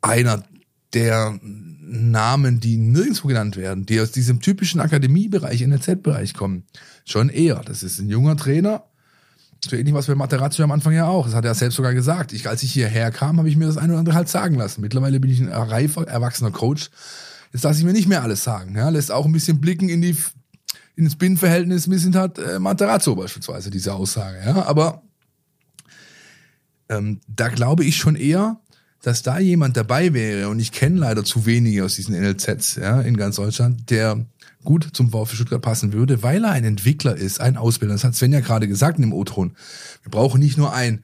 Einer 0.00 0.42
der 0.94 1.38
Namen, 1.42 2.60
die 2.60 2.76
nirgendwo 2.76 3.28
genannt 3.28 3.56
werden, 3.56 3.86
die 3.86 4.00
aus 4.00 4.12
diesem 4.12 4.40
typischen 4.40 4.80
Akademiebereich, 4.80 5.60
NLZ-Bereich 5.60 6.34
kommen, 6.34 6.64
schon 7.04 7.28
eher. 7.28 7.62
Das 7.64 7.82
ist 7.82 7.98
ein 7.98 8.08
junger 8.08 8.36
Trainer, 8.36 8.84
so 9.64 9.76
ähnlich 9.76 9.94
was 9.94 10.06
bei 10.06 10.14
Materazzo 10.14 10.62
am 10.62 10.72
Anfang 10.72 10.94
ja 10.94 11.06
auch. 11.06 11.26
Das 11.26 11.34
hat 11.34 11.44
er 11.44 11.54
selbst 11.54 11.76
sogar 11.76 11.92
gesagt. 11.92 12.32
Ich, 12.32 12.48
als 12.48 12.62
ich 12.62 12.72
hierher 12.72 13.10
kam, 13.10 13.38
habe 13.38 13.48
ich 13.48 13.56
mir 13.56 13.66
das 13.66 13.76
eine 13.76 13.92
oder 13.92 14.00
andere 14.00 14.14
halt 14.14 14.28
sagen 14.28 14.54
lassen. 14.54 14.80
Mittlerweile 14.80 15.20
bin 15.20 15.30
ich 15.30 15.40
ein 15.40 15.48
reifer, 15.48 16.06
erwachsener 16.06 16.50
Coach. 16.50 16.90
Jetzt 17.52 17.64
lasse 17.64 17.80
ich 17.80 17.84
mir 17.84 17.92
nicht 17.92 18.08
mehr 18.08 18.22
alles 18.22 18.42
sagen. 18.44 18.76
Ja, 18.76 18.88
lässt 18.88 19.10
auch 19.10 19.26
ein 19.26 19.32
bisschen 19.32 19.60
blicken 19.60 19.88
in 19.88 20.00
die 20.00 20.16
ins 20.96 21.16
Binnenverhältnis 21.16 21.88
bisschen 21.88 22.14
hat 22.14 22.38
äh, 22.38 22.58
Materazzo 22.58 23.14
beispielsweise 23.16 23.70
diese 23.70 23.94
Aussage. 23.94 24.38
Ja, 24.44 24.66
aber 24.66 25.02
ähm, 26.88 27.20
da 27.26 27.48
glaube 27.48 27.84
ich 27.84 27.96
schon 27.96 28.16
eher, 28.16 28.60
dass 29.02 29.22
da 29.22 29.38
jemand 29.38 29.76
dabei 29.76 30.12
wäre 30.12 30.48
und 30.48 30.60
ich 30.60 30.72
kenne 30.72 30.98
leider 30.98 31.24
zu 31.24 31.46
wenige 31.46 31.84
aus 31.84 31.96
diesen 31.96 32.18
NLZs 32.18 32.76
ja, 32.76 33.00
in 33.00 33.16
ganz 33.16 33.36
Deutschland, 33.36 33.90
der 33.90 34.26
gut 34.64 34.88
zum 34.92 35.10
VfB 35.10 35.36
Stuttgart 35.36 35.62
passen 35.62 35.92
würde, 35.92 36.22
weil 36.22 36.44
er 36.44 36.50
ein 36.50 36.64
Entwickler 36.64 37.16
ist, 37.16 37.40
ein 37.40 37.56
Ausbilder. 37.56 37.94
Das 37.94 38.04
hat 38.04 38.14
Sven 38.14 38.32
ja 38.32 38.40
gerade 38.40 38.68
gesagt 38.68 38.98
in 38.98 39.02
dem 39.02 39.12
O-Ton. 39.12 39.56
Wir 40.02 40.10
brauchen 40.10 40.40
nicht 40.40 40.58
nur 40.58 40.74
einen, 40.74 41.02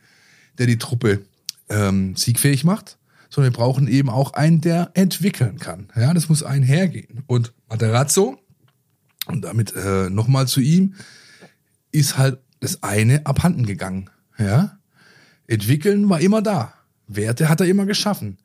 der 0.58 0.66
die 0.66 0.78
Truppe 0.78 1.22
ähm, 1.70 2.16
siegfähig 2.16 2.64
macht, 2.64 2.98
sondern 3.30 3.52
wir 3.52 3.56
brauchen 3.56 3.88
eben 3.88 4.10
auch 4.10 4.34
einen, 4.34 4.60
der 4.60 4.90
entwickeln 4.94 5.58
kann. 5.58 5.88
Ja, 5.96 6.12
das 6.12 6.28
muss 6.28 6.42
einhergehen. 6.42 7.22
Und 7.26 7.54
Materazzo, 7.68 8.38
und 9.26 9.42
damit 9.42 9.74
äh, 9.74 10.10
nochmal 10.10 10.46
zu 10.46 10.60
ihm, 10.60 10.94
ist 11.92 12.18
halt 12.18 12.38
das 12.60 12.82
eine 12.82 13.26
abhanden 13.26 13.66
gegangen. 13.66 14.10
Ja, 14.38 14.78
entwickeln 15.46 16.08
war 16.08 16.20
immer 16.20 16.42
da. 16.42 16.74
Werte 17.06 17.48
hat 17.48 17.60
er 17.60 17.66
immer 17.66 17.86
geschaffen. 17.86 18.38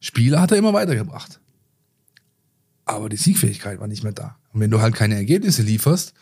Spieler 0.00 0.40
hat 0.40 0.50
er 0.52 0.58
immer 0.58 0.72
weitergebracht. 0.72 1.40
Aber 2.84 3.08
die 3.08 3.16
Siegfähigkeit 3.16 3.78
war 3.80 3.86
nicht 3.86 4.02
mehr 4.02 4.12
da. 4.12 4.36
Und 4.52 4.60
wenn 4.60 4.70
du 4.70 4.80
halt 4.80 4.94
keine 4.94 5.14
Ergebnisse 5.14 5.62
lieferst 5.62 6.12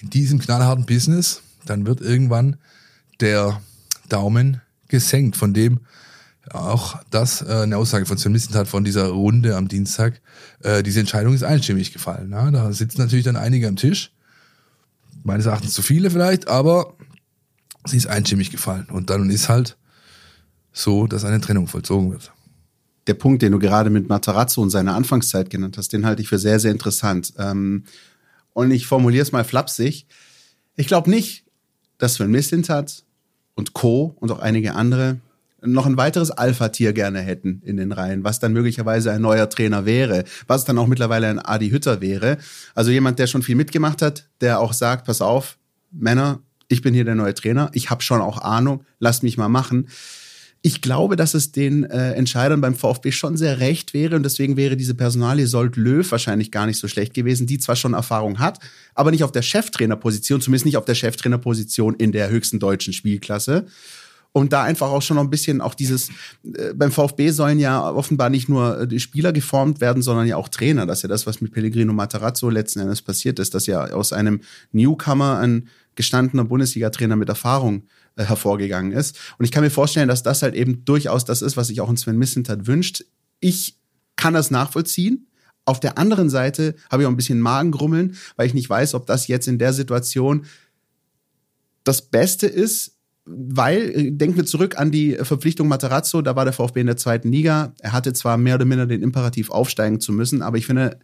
in 0.00 0.10
diesem 0.10 0.38
knallharten 0.38 0.86
Business, 0.86 1.42
dann 1.66 1.86
wird 1.86 2.00
irgendwann 2.00 2.56
der 3.20 3.60
Daumen 4.08 4.60
gesenkt, 4.88 5.36
von 5.36 5.54
dem 5.54 5.80
auch 6.50 7.00
das 7.10 7.42
äh, 7.42 7.62
eine 7.62 7.76
Aussage 7.76 8.04
von 8.06 8.18
Sven 8.18 8.36
hat 8.54 8.68
von 8.68 8.84
dieser 8.84 9.08
Runde 9.08 9.56
am 9.56 9.68
Dienstag. 9.68 10.20
Äh, 10.60 10.82
diese 10.82 11.00
Entscheidung 11.00 11.34
ist 11.34 11.44
einstimmig 11.44 11.92
gefallen. 11.92 12.30
Ja? 12.30 12.50
Da 12.50 12.72
sitzen 12.72 13.00
natürlich 13.00 13.24
dann 13.24 13.36
einige 13.36 13.68
am 13.68 13.76
Tisch. 13.76 14.12
Meines 15.22 15.46
Erachtens 15.46 15.72
zu 15.72 15.82
viele 15.82 16.10
vielleicht, 16.10 16.48
aber 16.48 16.94
sie 17.86 17.96
ist 17.96 18.08
einstimmig 18.08 18.50
gefallen. 18.50 18.86
Und 18.90 19.08
dann 19.08 19.30
ist 19.30 19.48
halt 19.48 19.76
so, 20.72 21.06
dass 21.06 21.24
eine 21.24 21.40
Trennung 21.40 21.66
vollzogen 21.66 22.12
wird. 22.12 22.32
Der 23.06 23.14
Punkt, 23.14 23.42
den 23.42 23.52
du 23.52 23.58
gerade 23.58 23.90
mit 23.90 24.08
Matarazzo 24.08 24.62
und 24.62 24.70
seiner 24.70 24.94
Anfangszeit 24.94 25.50
genannt 25.50 25.76
hast, 25.76 25.92
den 25.92 26.06
halte 26.06 26.22
ich 26.22 26.28
für 26.28 26.38
sehr, 26.38 26.60
sehr 26.60 26.70
interessant. 26.70 27.34
Ähm, 27.38 27.84
und 28.52 28.70
ich 28.70 28.86
formuliere 28.86 29.22
es 29.22 29.32
mal 29.32 29.44
flapsig. 29.44 30.06
Ich 30.76 30.86
glaube 30.86 31.10
nicht, 31.10 31.44
dass 31.98 32.14
Sven 32.14 32.30
Mislintat 32.30 33.04
und 33.54 33.72
Co. 33.72 34.16
und 34.20 34.30
auch 34.30 34.38
einige 34.38 34.74
andere 34.74 35.20
noch 35.64 35.86
ein 35.86 35.96
weiteres 35.96 36.30
Alpha-Tier 36.30 36.92
gerne 36.92 37.20
hätten 37.20 37.62
in 37.64 37.76
den 37.76 37.92
Reihen, 37.92 38.24
was 38.24 38.40
dann 38.40 38.52
möglicherweise 38.52 39.12
ein 39.12 39.22
neuer 39.22 39.48
Trainer 39.48 39.84
wäre, 39.84 40.24
was 40.46 40.64
dann 40.64 40.78
auch 40.78 40.88
mittlerweile 40.88 41.28
ein 41.28 41.38
Adi 41.38 41.70
Hütter 41.70 42.00
wäre. 42.00 42.38
Also 42.74 42.90
jemand, 42.90 43.18
der 43.18 43.26
schon 43.26 43.42
viel 43.42 43.54
mitgemacht 43.54 44.02
hat, 44.02 44.28
der 44.40 44.58
auch 44.58 44.72
sagt, 44.72 45.06
pass 45.06 45.22
auf, 45.22 45.58
Männer, 45.92 46.40
ich 46.68 46.82
bin 46.82 46.94
hier 46.94 47.04
der 47.04 47.14
neue 47.14 47.34
Trainer, 47.34 47.70
ich 47.74 47.90
habe 47.90 48.02
schon 48.02 48.20
auch 48.20 48.38
Ahnung, 48.38 48.84
lasst 48.98 49.22
mich 49.22 49.36
mal 49.36 49.48
machen. 49.48 49.88
Ich 50.64 50.80
glaube, 50.80 51.16
dass 51.16 51.34
es 51.34 51.50
den 51.50 51.82
äh, 51.84 52.12
Entscheidern 52.12 52.60
beim 52.60 52.76
VfB 52.76 53.10
schon 53.10 53.36
sehr 53.36 53.58
recht 53.58 53.94
wäre 53.94 54.14
und 54.14 54.22
deswegen 54.22 54.56
wäre 54.56 54.76
diese 54.76 54.94
Personalie 54.94 55.48
Sold 55.48 55.76
Löw 55.76 56.08
wahrscheinlich 56.08 56.52
gar 56.52 56.66
nicht 56.66 56.78
so 56.78 56.86
schlecht 56.86 57.14
gewesen, 57.14 57.48
die 57.48 57.58
zwar 57.58 57.74
schon 57.74 57.94
Erfahrung 57.94 58.38
hat, 58.38 58.60
aber 58.94 59.10
nicht 59.10 59.24
auf 59.24 59.32
der 59.32 59.42
Cheftrainerposition, 59.42 60.40
zumindest 60.40 60.66
nicht 60.66 60.76
auf 60.76 60.84
der 60.84 60.94
Cheftrainerposition 60.94 61.96
in 61.96 62.12
der 62.12 62.30
höchsten 62.30 62.60
deutschen 62.60 62.92
Spielklasse 62.92 63.66
und 64.32 64.52
da 64.52 64.62
einfach 64.62 64.90
auch 64.90 65.02
schon 65.02 65.16
noch 65.16 65.24
ein 65.24 65.30
bisschen 65.30 65.60
auch 65.60 65.74
dieses, 65.74 66.08
äh, 66.44 66.72
beim 66.74 66.90
VfB 66.90 67.30
sollen 67.30 67.58
ja 67.58 67.90
offenbar 67.90 68.30
nicht 68.30 68.48
nur 68.48 68.80
äh, 68.80 68.88
die 68.88 69.00
Spieler 69.00 69.32
geformt 69.32 69.80
werden, 69.80 70.02
sondern 70.02 70.26
ja 70.26 70.36
auch 70.36 70.48
Trainer. 70.48 70.86
Das 70.86 70.98
ist 70.98 71.02
ja 71.02 71.08
das, 71.08 71.26
was 71.26 71.40
mit 71.40 71.52
Pellegrino 71.52 71.92
Matarazzo 71.92 72.48
letzten 72.48 72.80
Endes 72.80 73.02
passiert 73.02 73.38
ist, 73.38 73.54
dass 73.54 73.66
ja 73.66 73.84
aus 73.90 74.12
einem 74.12 74.40
Newcomer 74.72 75.38
ein 75.38 75.68
gestandener 75.94 76.44
Bundesliga-Trainer 76.44 77.16
mit 77.16 77.28
Erfahrung 77.28 77.84
äh, 78.16 78.24
hervorgegangen 78.24 78.92
ist. 78.92 79.18
Und 79.38 79.44
ich 79.44 79.50
kann 79.50 79.62
mir 79.62 79.70
vorstellen, 79.70 80.08
dass 80.08 80.22
das 80.22 80.42
halt 80.42 80.54
eben 80.54 80.84
durchaus 80.84 81.24
das 81.24 81.42
ist, 81.42 81.56
was 81.56 81.68
sich 81.68 81.80
auch 81.80 81.88
ein 81.88 81.96
Sven 81.96 82.18
Missentat 82.18 82.66
wünscht. 82.66 83.04
Ich 83.40 83.78
kann 84.16 84.34
das 84.34 84.50
nachvollziehen. 84.50 85.26
Auf 85.64 85.80
der 85.80 85.98
anderen 85.98 86.28
Seite 86.28 86.74
habe 86.90 87.02
ich 87.02 87.06
auch 87.06 87.12
ein 87.12 87.16
bisschen 87.16 87.40
Magengrummeln, 87.40 88.16
weil 88.36 88.46
ich 88.46 88.54
nicht 88.54 88.68
weiß, 88.68 88.94
ob 88.94 89.06
das 89.06 89.28
jetzt 89.28 89.46
in 89.46 89.58
der 89.58 89.72
Situation 89.72 90.46
das 91.84 92.02
Beste 92.02 92.46
ist, 92.46 92.96
weil, 93.24 93.90
äh, 93.90 94.10
denken 94.10 94.36
wir 94.36 94.46
zurück 94.46 94.78
an 94.78 94.90
die 94.90 95.16
Verpflichtung 95.20 95.68
Materazzo, 95.68 96.22
da 96.22 96.34
war 96.34 96.44
der 96.44 96.52
VfB 96.52 96.80
in 96.80 96.86
der 96.86 96.96
zweiten 96.96 97.30
Liga. 97.30 97.74
Er 97.80 97.92
hatte 97.92 98.12
zwar 98.12 98.36
mehr 98.36 98.56
oder 98.56 98.64
minder 98.64 98.86
den 98.86 99.02
Imperativ 99.02 99.50
aufsteigen 99.50 100.00
zu 100.00 100.12
müssen, 100.12 100.42
aber 100.42 100.58
ich 100.58 100.66
finde, 100.66 100.98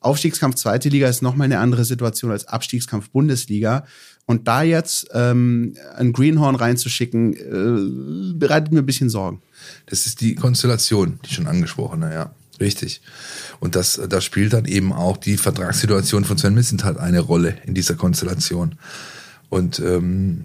Aufstiegskampf 0.00 0.54
zweite 0.54 0.88
Liga 0.88 1.08
ist 1.08 1.20
nochmal 1.20 1.44
eine 1.44 1.58
andere 1.58 1.84
Situation 1.84 2.30
als 2.30 2.46
Abstiegskampf 2.46 3.10
Bundesliga. 3.10 3.84
Und 4.30 4.46
da 4.46 4.62
jetzt 4.62 5.08
ähm, 5.12 5.74
ein 5.96 6.12
Greenhorn 6.12 6.54
reinzuschicken, 6.54 7.34
äh, 7.34 8.34
bereitet 8.38 8.72
mir 8.72 8.78
ein 8.78 8.86
bisschen 8.86 9.10
Sorgen. 9.10 9.42
Das 9.86 10.06
ist 10.06 10.20
die 10.20 10.34
Konstellation, 10.34 11.18
die 11.26 11.34
schon 11.34 11.46
angesprochene, 11.46 12.14
ja. 12.14 12.34
Richtig. 12.60 13.00
Und 13.58 13.74
das, 13.74 14.00
da 14.08 14.20
spielt 14.20 14.52
dann 14.52 14.66
eben 14.66 14.92
auch 14.92 15.16
die 15.16 15.38
Vertragssituation 15.38 16.24
von 16.24 16.36
Sven 16.36 16.54
Missentat 16.54 16.98
eine 16.98 17.20
Rolle 17.20 17.56
in 17.64 17.74
dieser 17.74 17.94
Konstellation. 17.94 18.76
Und 19.48 19.78
ähm, 19.80 20.44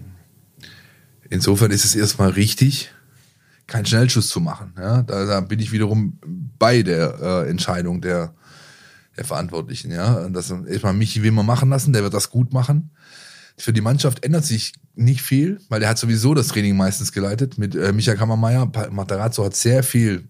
Insofern 1.30 1.70
ist 1.70 1.84
es 1.84 1.94
erstmal 1.94 2.30
richtig, 2.30 2.90
keinen 3.66 3.86
Schnellschuss 3.86 4.28
zu 4.28 4.40
machen. 4.40 4.72
Ja, 4.78 5.02
da, 5.02 5.24
da 5.24 5.40
bin 5.40 5.58
ich 5.58 5.72
wiederum 5.72 6.18
bei 6.58 6.82
der 6.82 7.18
äh, 7.20 7.50
Entscheidung 7.50 8.00
der, 8.00 8.34
der 9.16 9.24
Verantwortlichen. 9.24 9.90
Ja, 9.90 10.28
das 10.28 10.50
erstmal 10.50 10.94
Michi 10.94 11.22
will 11.22 11.32
man 11.32 11.46
machen 11.46 11.70
lassen, 11.70 11.92
der 11.92 12.02
wird 12.02 12.14
das 12.14 12.30
gut 12.30 12.52
machen. 12.52 12.90
Für 13.58 13.72
die 13.72 13.80
Mannschaft 13.80 14.24
ändert 14.24 14.44
sich 14.44 14.74
nicht 14.94 15.22
viel, 15.22 15.60
weil 15.68 15.80
der 15.80 15.88
hat 15.88 15.98
sowieso 15.98 16.34
das 16.34 16.48
Training 16.48 16.76
meistens 16.76 17.12
geleitet 17.12 17.58
mit 17.58 17.74
äh, 17.74 17.92
Michael 17.92 18.18
Kammermeier. 18.18 18.70
Matarazzo 18.90 19.44
hat 19.44 19.56
sehr 19.56 19.82
viel 19.82 20.28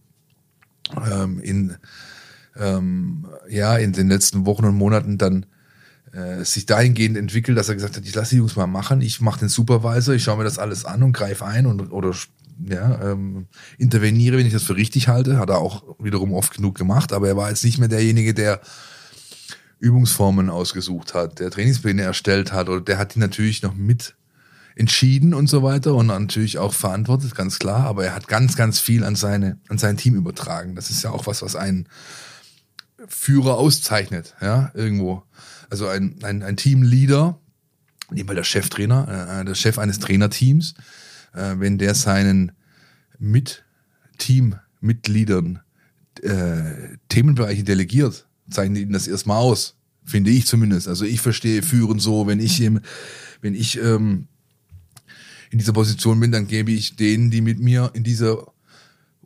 ähm, 1.11 1.41
in 1.41 1.77
ähm, 2.57 3.27
ja 3.49 3.77
in 3.77 3.93
den 3.93 4.09
letzten 4.09 4.47
Wochen 4.47 4.65
und 4.65 4.77
Monaten 4.77 5.19
dann 5.19 5.47
äh, 6.13 6.45
sich 6.45 6.67
dahingehend 6.67 7.17
entwickelt, 7.17 7.59
dass 7.59 7.69
er 7.69 7.75
gesagt 7.75 7.97
hat, 7.97 8.05
ich 8.05 8.15
lasse 8.15 8.31
die 8.31 8.37
Jungs 8.37 8.57
mal 8.57 8.67
machen, 8.67 9.01
ich 9.01 9.21
mache 9.21 9.41
den 9.41 9.49
Supervisor, 9.49 10.15
ich 10.15 10.23
schaue 10.23 10.39
mir 10.39 10.45
das 10.45 10.59
alles 10.59 10.85
an 10.85 11.03
und 11.03 11.13
greife 11.13 11.45
ein 11.45 11.67
und 11.67 11.93
oder 11.93 12.15
ja, 12.65 13.11
ähm, 13.13 13.47
interveniere, 13.77 14.39
wenn 14.39 14.47
ich 14.47 14.53
das 14.53 14.63
für 14.63 14.77
richtig 14.77 15.09
halte. 15.09 15.39
Hat 15.39 15.51
er 15.51 15.59
auch 15.59 15.97
wiederum 15.99 16.33
oft 16.33 16.55
genug 16.55 16.77
gemacht, 16.77 17.13
aber 17.13 17.29
er 17.29 17.37
war 17.37 17.51
jetzt 17.51 17.65
nicht 17.65 17.79
mehr 17.79 17.89
derjenige, 17.89 18.33
der 18.33 18.61
Übungsformen 19.79 20.51
ausgesucht 20.51 21.15
hat, 21.15 21.39
der 21.41 21.51
Trainingspläne 21.51 22.03
erstellt 22.03 22.53
hat 22.53 22.69
oder 22.69 22.81
der 22.81 22.99
hat 22.99 23.15
die 23.15 23.19
natürlich 23.19 23.63
noch 23.63 23.75
mit 23.75 24.15
entschieden 24.75 25.33
und 25.33 25.49
so 25.49 25.63
weiter 25.63 25.95
und 25.95 26.07
natürlich 26.07 26.59
auch 26.59 26.75
verantwortet, 26.75 27.35
ganz 27.35 27.59
klar, 27.59 27.87
aber 27.87 28.05
er 28.05 28.15
hat 28.15 28.29
ganz, 28.29 28.57
ganz 28.57 28.79
viel 28.79 29.05
an 29.05 29.17
seine, 29.17 29.59
an 29.69 29.79
sein 29.79 29.97
Team 29.97 30.15
übertragen. 30.17 30.75
Das 30.75 30.91
ist 30.91 31.03
ja 31.03 31.11
auch 31.11 31.27
was, 31.27 31.43
was 31.43 31.57
einen 31.57 31.89
Führer 33.09 33.57
auszeichnet, 33.57 34.35
ja, 34.41 34.71
irgendwo 34.75 35.23
also 35.71 35.89
ein, 35.89 36.17
ein, 36.23 36.43
ein 36.43 36.57
Teamleader, 36.57 37.39
nehmen 38.11 38.29
wir 38.29 38.35
der 38.35 38.45
Cheftrainer, 38.45 39.41
äh, 39.41 39.45
der 39.45 39.55
Chef 39.55 39.79
eines 39.79 39.99
Trainerteams, 39.99 40.75
äh, 41.35 41.55
wenn 41.57 41.79
der 41.79 41.95
seinen 41.95 42.53
mit 43.19 43.65
Teammitgliedern 44.19 45.61
äh, 46.23 46.97
Themenbereiche 47.09 47.65
delegiert, 47.65 48.26
zeichnet 48.51 48.83
ihnen 48.83 48.93
das 48.93 49.09
erstmal 49.09 49.39
aus, 49.39 49.77
finde 50.05 50.31
ich 50.31 50.47
zumindest. 50.47 50.89
Also 50.89 51.05
ich 51.05 51.21
verstehe 51.21 51.63
Führen 51.63 51.99
so, 51.99 52.27
wenn 52.27 52.41
ich 52.41 52.61
im, 52.61 52.81
wenn 53.41 53.55
ich 53.55 53.81
ähm, 53.81 54.29
in 55.51 55.59
dieser 55.59 55.73
Position 55.73 56.21
bin, 56.21 56.33
dann 56.33 56.47
gebe 56.47 56.73
ich 56.73 56.97
denen, 56.97 57.31
die 57.31 57.41
mit 57.41 57.61
mir 57.61 57.91
in 57.95 58.05
dieser 58.05 58.47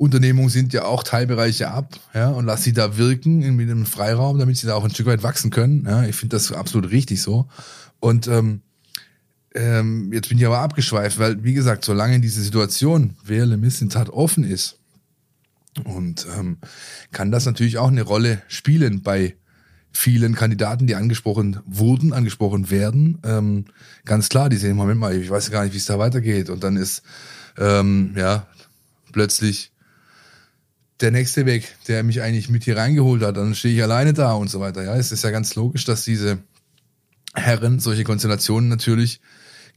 Unternehmungen 0.00 0.48
sind 0.48 0.72
ja 0.72 0.84
auch 0.86 1.02
Teilbereiche 1.02 1.70
ab, 1.70 2.00
ja, 2.14 2.30
und 2.30 2.46
lass 2.46 2.64
sie 2.64 2.72
da 2.72 2.96
wirken 2.96 3.42
in, 3.42 3.56
mit 3.56 3.70
einem 3.70 3.84
Freiraum, 3.84 4.38
damit 4.38 4.56
sie 4.56 4.66
da 4.66 4.74
auch 4.74 4.84
ein 4.84 4.90
Stück 4.90 5.06
weit 5.06 5.22
wachsen 5.22 5.50
können. 5.50 5.84
Ja, 5.86 6.04
ich 6.04 6.16
finde 6.16 6.36
das 6.36 6.52
absolut 6.52 6.90
richtig 6.90 7.20
so. 7.20 7.48
Und 8.00 8.26
ähm, 8.26 8.62
ähm, 9.54 10.10
jetzt 10.10 10.30
bin 10.30 10.38
ich 10.38 10.46
aber 10.46 10.60
abgeschweift, 10.60 11.18
weil, 11.18 11.44
wie 11.44 11.52
gesagt, 11.52 11.84
solange 11.84 12.18
diese 12.20 12.40
Situation 12.40 13.16
Wehrle 13.22 13.58
Missentat 13.58 14.08
offen 14.08 14.42
ist, 14.42 14.79
und 15.84 16.26
ähm, 16.36 16.58
kann 17.12 17.30
das 17.30 17.46
natürlich 17.46 17.78
auch 17.78 17.88
eine 17.88 18.02
Rolle 18.02 18.42
spielen 18.48 19.02
bei 19.02 19.36
vielen 19.92 20.34
Kandidaten, 20.34 20.86
die 20.86 20.94
angesprochen 20.94 21.60
wurden, 21.66 22.12
angesprochen 22.12 22.70
werden. 22.70 23.18
Ähm, 23.24 23.64
ganz 24.04 24.28
klar, 24.28 24.48
die 24.48 24.56
sehen, 24.56 24.76
Moment 24.76 25.00
mal, 25.00 25.16
ich 25.16 25.30
weiß 25.30 25.50
gar 25.50 25.64
nicht, 25.64 25.72
wie 25.72 25.78
es 25.78 25.86
da 25.86 25.98
weitergeht. 25.98 26.50
Und 26.50 26.62
dann 26.62 26.76
ist 26.76 27.02
ähm, 27.58 28.14
ja 28.16 28.46
plötzlich 29.12 29.72
der 31.00 31.10
nächste 31.10 31.46
weg, 31.46 31.76
der 31.88 32.02
mich 32.02 32.22
eigentlich 32.22 32.50
mit 32.50 32.64
hier 32.64 32.76
reingeholt 32.76 33.22
hat, 33.22 33.36
dann 33.36 33.54
stehe 33.54 33.74
ich 33.74 33.82
alleine 33.82 34.12
da 34.12 34.34
und 34.34 34.48
so 34.48 34.60
weiter. 34.60 34.84
Ja, 34.84 34.96
es 34.96 35.12
ist 35.12 35.24
ja 35.24 35.30
ganz 35.30 35.54
logisch, 35.54 35.84
dass 35.84 36.04
diese 36.04 36.38
Herren 37.34 37.80
solche 37.80 38.04
Konstellationen 38.04 38.68
natürlich 38.68 39.20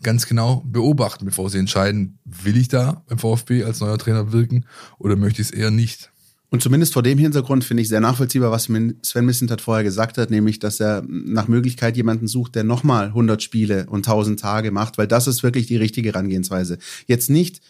ganz 0.04 0.28
genau 0.28 0.64
beobachten, 0.66 1.26
bevor 1.26 1.50
sie 1.50 1.58
entscheiden, 1.58 2.20
will 2.26 2.58
ich 2.58 2.68
da 2.68 3.04
beim 3.08 3.18
VfB 3.18 3.64
als 3.64 3.80
neuer 3.80 3.98
Trainer 3.98 4.32
wirken 4.32 4.66
oder 5.00 5.16
möchte 5.16 5.42
ich 5.42 5.50
es 5.50 5.54
eher 5.54 5.72
nicht. 5.72 6.12
Und 6.54 6.62
zumindest 6.62 6.94
vor 6.94 7.02
dem 7.02 7.18
Hintergrund 7.18 7.64
finde 7.64 7.82
ich 7.82 7.90
sehr 7.90 8.00
nachvollziehbar, 8.00 8.52
was 8.52 8.66
Sven 8.66 9.26
Missentat 9.26 9.60
vorher 9.60 9.84
gesagt 9.84 10.20
hat, 10.20 10.30
nämlich, 10.30 10.60
dass 10.60 10.80
er 10.80 11.04
nach 11.08 11.48
Möglichkeit 11.48 11.98
jemanden 11.98 12.28
sucht, 12.28 12.54
der 12.54 12.64
nochmal 12.64 13.08
100 13.08 13.42
Spiele 13.42 13.88
und 13.90 14.08
1000 14.08 14.40
Tage 14.40 14.70
macht, 14.70 15.00
weil 15.00 15.08
das 15.08 15.26
ist 15.26 15.42
wirklich 15.42 15.66
die 15.66 15.78
richtige 15.78 16.10
Herangehensweise. 16.10 16.78
Jetzt 17.08 17.32
nicht 17.32 17.62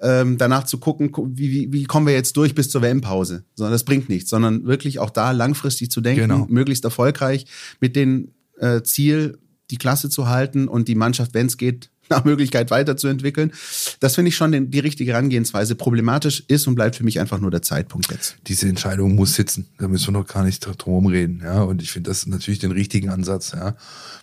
ähm, 0.00 0.38
danach 0.38 0.62
zu 0.64 0.78
gucken, 0.78 1.10
wie, 1.32 1.50
wie, 1.50 1.72
wie 1.72 1.84
kommen 1.84 2.06
wir 2.06 2.14
jetzt 2.14 2.36
durch 2.36 2.54
bis 2.54 2.70
zur 2.70 2.82
WM-Pause. 2.82 3.42
Sondern 3.56 3.72
das 3.72 3.82
bringt 3.82 4.08
nichts, 4.08 4.30
sondern 4.30 4.66
wirklich 4.66 5.00
auch 5.00 5.10
da 5.10 5.32
langfristig 5.32 5.90
zu 5.90 6.00
denken, 6.00 6.28
genau. 6.28 6.46
möglichst 6.48 6.84
erfolgreich 6.84 7.46
mit 7.80 7.96
dem 7.96 8.28
äh, 8.60 8.82
Ziel, 8.82 9.38
die 9.70 9.76
Klasse 9.76 10.10
zu 10.10 10.28
halten 10.28 10.68
und 10.68 10.88
die 10.88 10.94
Mannschaft, 10.94 11.34
wenn 11.34 11.46
es 11.46 11.56
geht, 11.56 11.90
nach 12.08 12.24
Möglichkeit 12.24 12.70
weiterzuentwickeln. 12.70 13.52
Das 14.00 14.14
finde 14.14 14.30
ich 14.30 14.36
schon 14.36 14.52
den, 14.52 14.70
die 14.70 14.78
richtige 14.78 15.12
Herangehensweise. 15.12 15.74
Problematisch 15.74 16.42
ist 16.48 16.66
und 16.66 16.74
bleibt 16.74 16.96
für 16.96 17.04
mich 17.04 17.20
einfach 17.20 17.38
nur 17.38 17.50
der 17.50 17.62
Zeitpunkt 17.62 18.10
jetzt. 18.10 18.36
Diese 18.46 18.68
Entscheidung 18.68 19.14
muss 19.14 19.34
sitzen. 19.34 19.68
Da 19.78 19.88
müssen 19.88 20.08
wir 20.08 20.20
noch 20.20 20.26
gar 20.26 20.44
nicht 20.44 20.60
drum 20.60 21.06
reden. 21.06 21.42
Ja, 21.44 21.62
und 21.62 21.82
ich 21.82 21.90
finde 21.92 22.10
das 22.10 22.26
natürlich 22.26 22.60
den 22.60 22.72
richtigen 22.72 23.10
Ansatz. 23.10 23.52
Ja, 23.52 23.76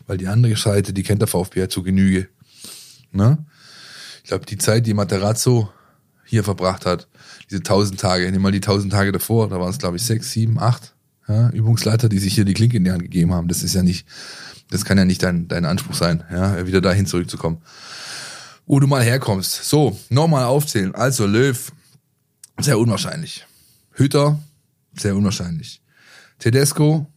weil 0.07 0.17
die 0.17 0.27
andere 0.27 0.55
Seite, 0.55 0.93
die 0.93 1.03
kennt 1.03 1.21
der 1.21 1.27
VfB 1.27 1.59
ja 1.59 1.69
zu 1.69 1.83
Genüge. 1.83 2.27
Ne? 3.11 3.45
Ich 4.23 4.29
glaube, 4.29 4.45
die 4.45 4.57
Zeit, 4.57 4.87
die 4.87 4.93
Materazzo 4.93 5.69
hier 6.25 6.43
verbracht 6.43 6.87
hat, 6.87 7.07
diese 7.51 7.61
tausend 7.61 7.99
Tage, 7.99 8.31
nimm 8.31 8.41
mal 8.41 8.51
die 8.51 8.61
tausend 8.61 8.91
Tage 8.91 9.11
davor, 9.11 9.49
da 9.49 9.59
waren 9.59 9.69
es 9.69 9.77
glaube 9.77 9.97
ich 9.97 10.03
sechs, 10.03 10.31
sieben, 10.31 10.57
acht 10.57 10.95
ja, 11.27 11.49
Übungsleiter, 11.49 12.09
die 12.09 12.19
sich 12.19 12.33
hier 12.33 12.45
die 12.45 12.53
Klinke 12.53 12.77
in 12.77 12.83
die 12.83 12.91
Hand 12.91 13.03
gegeben 13.03 13.33
haben. 13.33 13.47
Das 13.47 13.63
ist 13.63 13.75
ja 13.75 13.83
nicht, 13.83 14.07
das 14.69 14.85
kann 14.85 14.97
ja 14.97 15.05
nicht 15.05 15.23
dein, 15.23 15.47
dein 15.47 15.65
Anspruch 15.65 15.95
sein, 15.95 16.23
ja, 16.31 16.65
wieder 16.65 16.81
dahin 16.81 17.05
zurückzukommen. 17.05 17.61
Wo 18.65 18.79
du 18.79 18.87
mal 18.87 19.03
herkommst. 19.03 19.65
So, 19.65 19.99
nochmal 20.09 20.45
aufzählen. 20.45 20.95
Also 20.95 21.27
Löw, 21.27 21.71
sehr 22.59 22.79
unwahrscheinlich. 22.79 23.45
Hütter, 23.91 24.39
sehr 24.93 25.15
unwahrscheinlich. 25.15 25.81
Tedesco, 26.39 27.07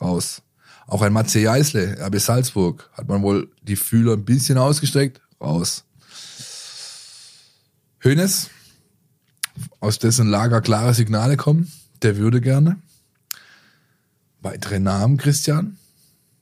raus. 0.00 0.42
Auch 0.86 1.02
ein 1.02 1.12
Matze 1.12 1.40
Jeißle, 1.40 1.98
RB 2.00 2.20
Salzburg, 2.20 2.88
hat 2.92 3.08
man 3.08 3.22
wohl 3.22 3.50
die 3.62 3.76
Fühler 3.76 4.12
ein 4.12 4.24
bisschen 4.24 4.56
ausgestreckt, 4.56 5.20
raus. 5.40 5.84
Hönes, 7.98 8.50
aus 9.80 9.98
dessen 9.98 10.28
Lager 10.28 10.60
klare 10.60 10.94
Signale 10.94 11.36
kommen, 11.36 11.72
der 12.02 12.16
würde 12.16 12.40
gerne. 12.40 12.78
Weitere 14.40 14.78
Namen, 14.78 15.16
Christian? 15.16 15.76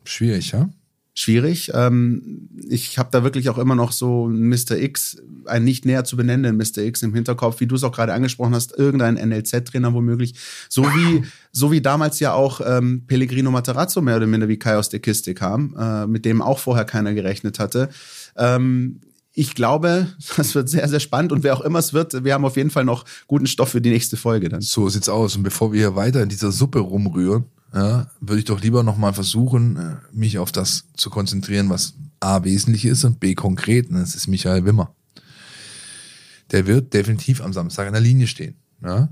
Schwierig, 0.04 0.52
ja? 0.52 0.68
Schwierig. 1.16 1.70
Ähm, 1.74 2.48
ich 2.68 2.98
habe 2.98 3.10
da 3.12 3.22
wirklich 3.22 3.48
auch 3.48 3.58
immer 3.58 3.76
noch 3.76 3.92
so 3.92 4.26
Mr. 4.26 4.72
X, 4.72 5.22
einen 5.46 5.64
nicht 5.64 5.84
näher 5.84 6.02
zu 6.02 6.16
benennenden 6.16 6.56
Mr. 6.56 6.82
X 6.82 7.02
im 7.02 7.14
Hinterkopf, 7.14 7.60
wie 7.60 7.68
du 7.68 7.76
es 7.76 7.84
auch 7.84 7.92
gerade 7.92 8.12
angesprochen 8.12 8.52
hast, 8.52 8.76
irgendein 8.76 9.14
NLZ-Trainer 9.14 9.94
womöglich. 9.94 10.34
So 10.68 10.82
wie, 10.82 11.22
so 11.52 11.70
wie 11.70 11.80
damals 11.80 12.18
ja 12.18 12.32
auch 12.32 12.60
ähm, 12.66 13.04
Pellegrino 13.06 13.52
Matarazzo 13.52 14.00
mehr 14.00 14.16
oder 14.16 14.26
minder 14.26 14.48
wie 14.48 14.58
Kai 14.58 14.76
aus 14.76 14.88
der 14.88 14.98
Kiste 14.98 15.34
kam, 15.34 15.76
äh, 15.78 16.08
mit 16.08 16.24
dem 16.24 16.42
auch 16.42 16.58
vorher 16.58 16.84
keiner 16.84 17.14
gerechnet 17.14 17.60
hatte. 17.60 17.90
Ähm, 18.36 19.00
ich 19.34 19.54
glaube, 19.54 20.08
das 20.36 20.56
wird 20.56 20.68
sehr, 20.68 20.88
sehr 20.88 21.00
spannend 21.00 21.30
und 21.30 21.44
wer 21.44 21.56
auch 21.56 21.60
immer 21.60 21.78
es 21.78 21.92
wird, 21.92 22.24
wir 22.24 22.34
haben 22.34 22.44
auf 22.44 22.56
jeden 22.56 22.70
Fall 22.70 22.84
noch 22.84 23.04
guten 23.28 23.46
Stoff 23.46 23.68
für 23.68 23.80
die 23.80 23.90
nächste 23.90 24.16
Folge 24.16 24.48
dann. 24.48 24.62
So 24.62 24.88
sieht's 24.88 25.08
aus. 25.08 25.36
Und 25.36 25.44
bevor 25.44 25.72
wir 25.72 25.78
hier 25.78 25.94
weiter 25.94 26.22
in 26.24 26.28
dieser 26.28 26.50
Suppe 26.50 26.80
rumrühren, 26.80 27.44
ja, 27.74 28.06
würde 28.20 28.38
ich 28.38 28.44
doch 28.44 28.60
lieber 28.60 28.82
nochmal 28.82 29.12
versuchen, 29.12 29.76
äh, 29.76 29.96
mich 30.12 30.38
auf 30.38 30.52
das 30.52 30.84
zu 30.96 31.10
konzentrieren, 31.10 31.68
was 31.70 31.94
A 32.20 32.44
wesentlich 32.44 32.84
ist 32.84 33.04
und 33.04 33.18
B 33.20 33.34
konkret. 33.34 33.88
Und 33.90 33.96
das 33.96 34.14
ist 34.14 34.28
Michael 34.28 34.64
Wimmer. 34.64 34.94
Der 36.52 36.66
wird 36.66 36.94
definitiv 36.94 37.40
am 37.42 37.52
Samstag 37.52 37.86
an 37.86 37.92
der 37.94 38.02
Linie 38.02 38.26
stehen. 38.26 38.56
Ja? 38.82 39.08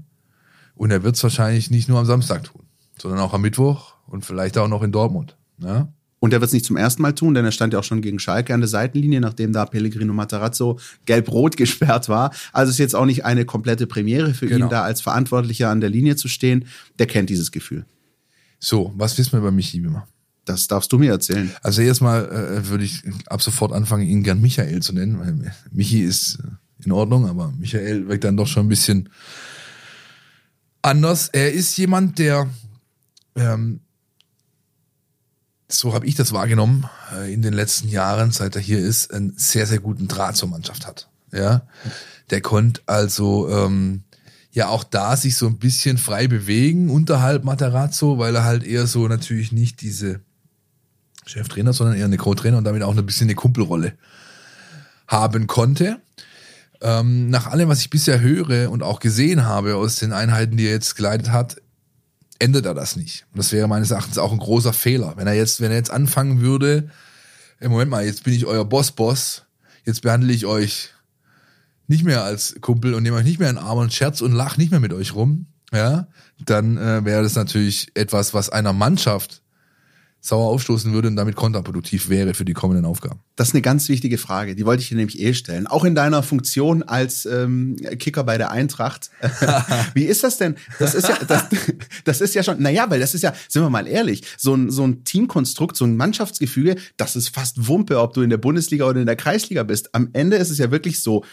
Und 0.75 0.91
er 0.91 1.03
wird 1.03 1.17
es 1.17 1.23
wahrscheinlich 1.23 1.71
nicht 1.71 1.89
nur 1.89 1.99
am 1.99 2.07
Samstag 2.07 2.45
tun, 2.45 2.63
sondern 2.99 3.21
auch 3.21 3.35
am 3.35 3.43
Mittwoch 3.43 3.95
und 4.07 4.25
vielleicht 4.25 4.57
auch 4.59 4.69
noch 4.69 4.83
in 4.83 4.93
Dortmund. 4.93 5.37
Ja? 5.59 5.89
Und 6.21 6.33
er 6.33 6.41
wird 6.41 6.49
es 6.51 6.53
nicht 6.55 6.65
zum 6.65 6.77
ersten 6.77 7.03
Mal 7.03 7.15
tun, 7.17 7.35
denn 7.35 7.45
er 7.45 7.51
stand 7.51 7.73
ja 7.73 7.81
auch 7.81 7.85
schon 7.85 8.01
gegen 8.01 8.21
Schalke 8.21 8.55
an 8.55 8.61
der 8.61 8.69
Seitenlinie, 8.69 9.21
nachdem 9.21 9.53
da 9.53 9.67
Pellegrino 9.67 10.13
Matarazzo 10.13 10.79
gelb-rot 11.05 11.57
gesperrt 11.57 12.09
war. 12.09 12.33
Also 12.53 12.71
ist 12.71 12.79
jetzt 12.79 12.95
auch 12.95 13.07
nicht 13.07 13.25
eine 13.25 13.45
komplette 13.45 13.89
Premiere 13.89 14.33
für 14.35 14.47
Genau. 14.47 14.67
ihn, 14.67 14.71
da 14.71 14.83
als 14.83 15.01
Verantwortlicher 15.01 15.69
an 15.69 15.81
der 15.81 15.91
Linie 15.91 16.15
zu 16.15 16.29
stehen. 16.29 16.67
Der 17.01 17.07
kennt 17.09 17.29
dieses 17.29 17.51
Gefühl. 17.51 17.87
So, 18.65 18.93
was 18.97 19.19
wissen 19.19 19.33
wir 19.33 19.41
über 19.41 19.51
Michi 19.51 19.83
Wimmer? 19.83 20.07
Das 20.45 20.69
darfst 20.69 20.93
du 20.93 20.99
mir 20.99 21.11
erzählen. 21.11 21.51
Also 21.63 21.83
erstmal 21.83 22.27
äh, 22.27 22.69
würde 22.69 22.85
ich 22.85 23.03
ab 23.27 23.43
sofort 23.43 23.73
anfangen, 23.73 24.07
ihn 24.07 24.23
gern 24.23 24.41
Michael 24.41 24.81
zu 24.81 24.93
nennen, 24.93 25.19
weil 25.19 25.53
Michi 25.73 26.03
ist 26.03 26.37
äh, 26.37 26.85
in 26.85 26.93
Ordnung, 26.93 27.27
aber 27.29 27.53
Michael 27.59 28.07
wirkt 28.07 28.23
dann 28.23 28.37
doch 28.37 28.47
schon 28.47 28.67
ein 28.67 28.69
bisschen 28.69 29.09
anders. 30.81 31.29
Er 31.33 31.53
ist 31.53 31.77
jemand, 31.77 32.21
der, 32.21 32.49
ähm, 33.35 33.81
so 35.69 35.93
habe 35.93 36.07
ich 36.07 36.15
das 36.15 36.33
wahrgenommen, 36.33 36.89
äh, 37.17 37.35
in 37.35 37.43
den 37.43 37.55
letzten 37.55 37.89
Jahren, 37.89 38.31
seit 38.31 38.55
er 38.55 38.63
hier 38.63 38.79
ist, 38.79 39.13
einen 39.13 39.35
sehr, 39.37 39.67
sehr 39.67 39.81
guten 39.81 40.07
Draht 40.07 40.37
zur 40.37 40.49
Mannschaft 40.49 40.87
hat. 40.87 41.09
Ja, 41.33 41.67
der 42.31 42.41
konnte 42.43 42.81
also 42.87 43.49
ähm, 43.51 44.05
ja 44.53 44.69
auch 44.69 44.85
da 44.85 45.17
sich 45.17 45.37
so 45.37 45.47
ein 45.47 45.59
bisschen 45.59 45.99
frei 45.99 46.29
bewegen 46.29 46.91
unterhalb 46.91 47.45
Materazzo, 47.45 48.19
weil 48.19 48.37
er 48.37 48.45
halt 48.45 48.65
eher 48.65 48.87
so 48.87 49.09
natürlich 49.09 49.51
nicht 49.51 49.81
diese 49.81 50.21
Cheftrainer, 51.27 51.73
sondern 51.73 51.97
eher 51.97 52.05
eine 52.05 52.19
Co-Trainer 52.19 52.59
und 52.59 52.65
damit 52.65 52.83
auch 52.83 52.97
ein 52.97 53.07
bisschen 53.07 53.27
eine 53.27 53.35
Kumpelrolle 53.35 53.95
haben 55.09 55.47
konnte. 55.47 56.01
Ähm, 56.83 57.31
nach 57.31 57.47
allem, 57.47 57.69
was 57.69 57.81
ich 57.81 57.91
bisher 57.91 58.21
höre 58.21 58.71
und 58.71 58.83
auch 58.83 59.01
gesehen 59.01 59.45
habe 59.45 59.77
aus 59.77 59.97
den 59.97 60.13
Einheiten, 60.13 60.57
die 60.57 60.67
er 60.67 60.73
jetzt 60.73 60.97
geleitet 60.97 61.31
hat, 61.31 61.57
ändert 62.39 62.67
er 62.67 62.75
das 62.75 62.97
nicht. 62.97 63.25
Und 63.33 63.39
das 63.39 63.53
wäre 63.53 63.69
meines 63.69 63.93
Erachtens 63.93 64.19
auch 64.19 64.33
ein 64.33 64.39
großer 64.39 64.73
Fehler. 64.73 65.15
Wenn 65.17 65.29
er 65.29 65.35
jetzt, 65.35 65.61
wenn 65.61 65.71
er 65.71 65.77
jetzt 65.77 65.93
anfangen 65.93 66.41
würde, 66.41 66.91
im 67.61 67.71
Moment 67.71 67.91
mal, 67.91 68.05
jetzt 68.05 68.25
bin 68.25 68.35
ich 68.35 68.47
euer 68.47 68.65
Boss-Boss, 68.65 69.45
jetzt 69.85 70.03
behandle 70.03 70.33
ich 70.33 70.45
euch 70.45 70.91
nicht 71.89 72.05
mehr 72.05 72.25
als 72.25 72.57
Kumpel 72.61 72.95
und 72.95 73.03
nehme 73.03 73.17
euch 73.17 73.25
nicht 73.25 73.41
mehr 73.41 73.51
in 73.51 73.57
den 73.57 73.65
Arm 73.65 73.79
und 73.79 73.93
scherz 73.93 74.21
und 74.21 74.33
lach 74.33 74.57
nicht 74.57 74.71
mehr 74.71 74.81
mit 74.81 74.93
euch 74.93 75.15
rum, 75.15 75.47
ja, 75.73 76.07
dann 76.45 76.77
äh, 76.77 77.05
wäre 77.05 77.23
das 77.23 77.35
natürlich 77.35 77.91
etwas, 77.95 78.35
was 78.35 78.51
einer 78.51 78.73
Mannschaft 78.73 79.43
sauer 80.25 80.51
aufstoßen 80.51 80.93
würde 80.93 81.09
und 81.09 81.17
damit 81.17 81.35
kontraproduktiv 81.35 82.09
wäre 82.09 82.33
für 82.33 82.45
die 82.45 82.53
kommenden 82.53 82.85
Aufgaben. 82.85 83.19
Das 83.35 83.49
ist 83.49 83.55
eine 83.55 83.63
ganz 83.63 83.89
wichtige 83.89 84.19
Frage. 84.19 84.55
Die 84.55 84.65
wollte 84.65 84.81
ich 84.81 84.89
dir 84.89 84.95
nämlich 84.95 85.19
eh 85.19 85.35
stellen. 85.35 85.67
Auch 85.67 85.85
in 85.85 85.97
deiner 85.97 86.23
Funktion 86.23 86.85
als 86.85 87.27
ähm, 87.27 87.75
Kicker 87.99 88.23
bei 88.23 88.39
der 88.39 88.53
Eintracht. 88.53 89.11
Wie 89.95 90.05
ist 90.05 90.23
das 90.23 90.39
denn? 90.39 90.55
Das 90.79 90.95
ist 90.95 91.09
ja, 91.09 91.19
das, 91.27 91.47
das 92.05 92.21
ist 92.21 92.37
ja 92.37 92.45
schon, 92.45 92.63
naja, 92.63 92.89
weil 92.89 93.01
das 93.01 93.15
ist 93.15 93.23
ja, 93.23 93.35
sind 93.49 93.63
wir 93.63 93.71
mal 93.71 93.89
ehrlich, 93.89 94.23
so 94.39 94.55
ein, 94.55 94.71
so 94.71 94.87
ein 94.87 95.03
Teamkonstrukt, 95.03 95.77
so 95.77 95.85
ein 95.85 95.97
Mannschaftsgefüge, 95.97 96.77
das 96.97 97.17
ist 97.17 97.31
fast 97.31 97.67
Wumpe, 97.67 97.99
ob 97.99 98.15
du 98.15 98.23
in 98.23 98.31
der 98.31 98.39
Bundesliga 98.39 98.85
oder 98.85 99.01
in 99.01 99.07
der 99.07 99.17
Kreisliga 99.17 99.65
bist. 99.65 99.93
Am 99.93 100.11
Ende 100.13 100.37
ist 100.37 100.51
es 100.51 100.59
ja 100.59 100.71
wirklich 100.71 101.01
so, 101.01 101.25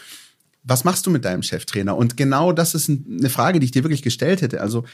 was 0.70 0.84
machst 0.84 1.04
du 1.06 1.10
mit 1.10 1.24
deinem 1.24 1.42
Cheftrainer? 1.42 1.96
Und 1.96 2.16
genau 2.16 2.52
das 2.52 2.74
ist 2.74 2.88
eine 2.88 3.28
Frage, 3.28 3.58
die 3.60 3.64
ich 3.66 3.72
dir 3.72 3.82
wirklich 3.84 4.02
gestellt 4.02 4.40
hätte. 4.40 4.60
Also, 4.60 4.84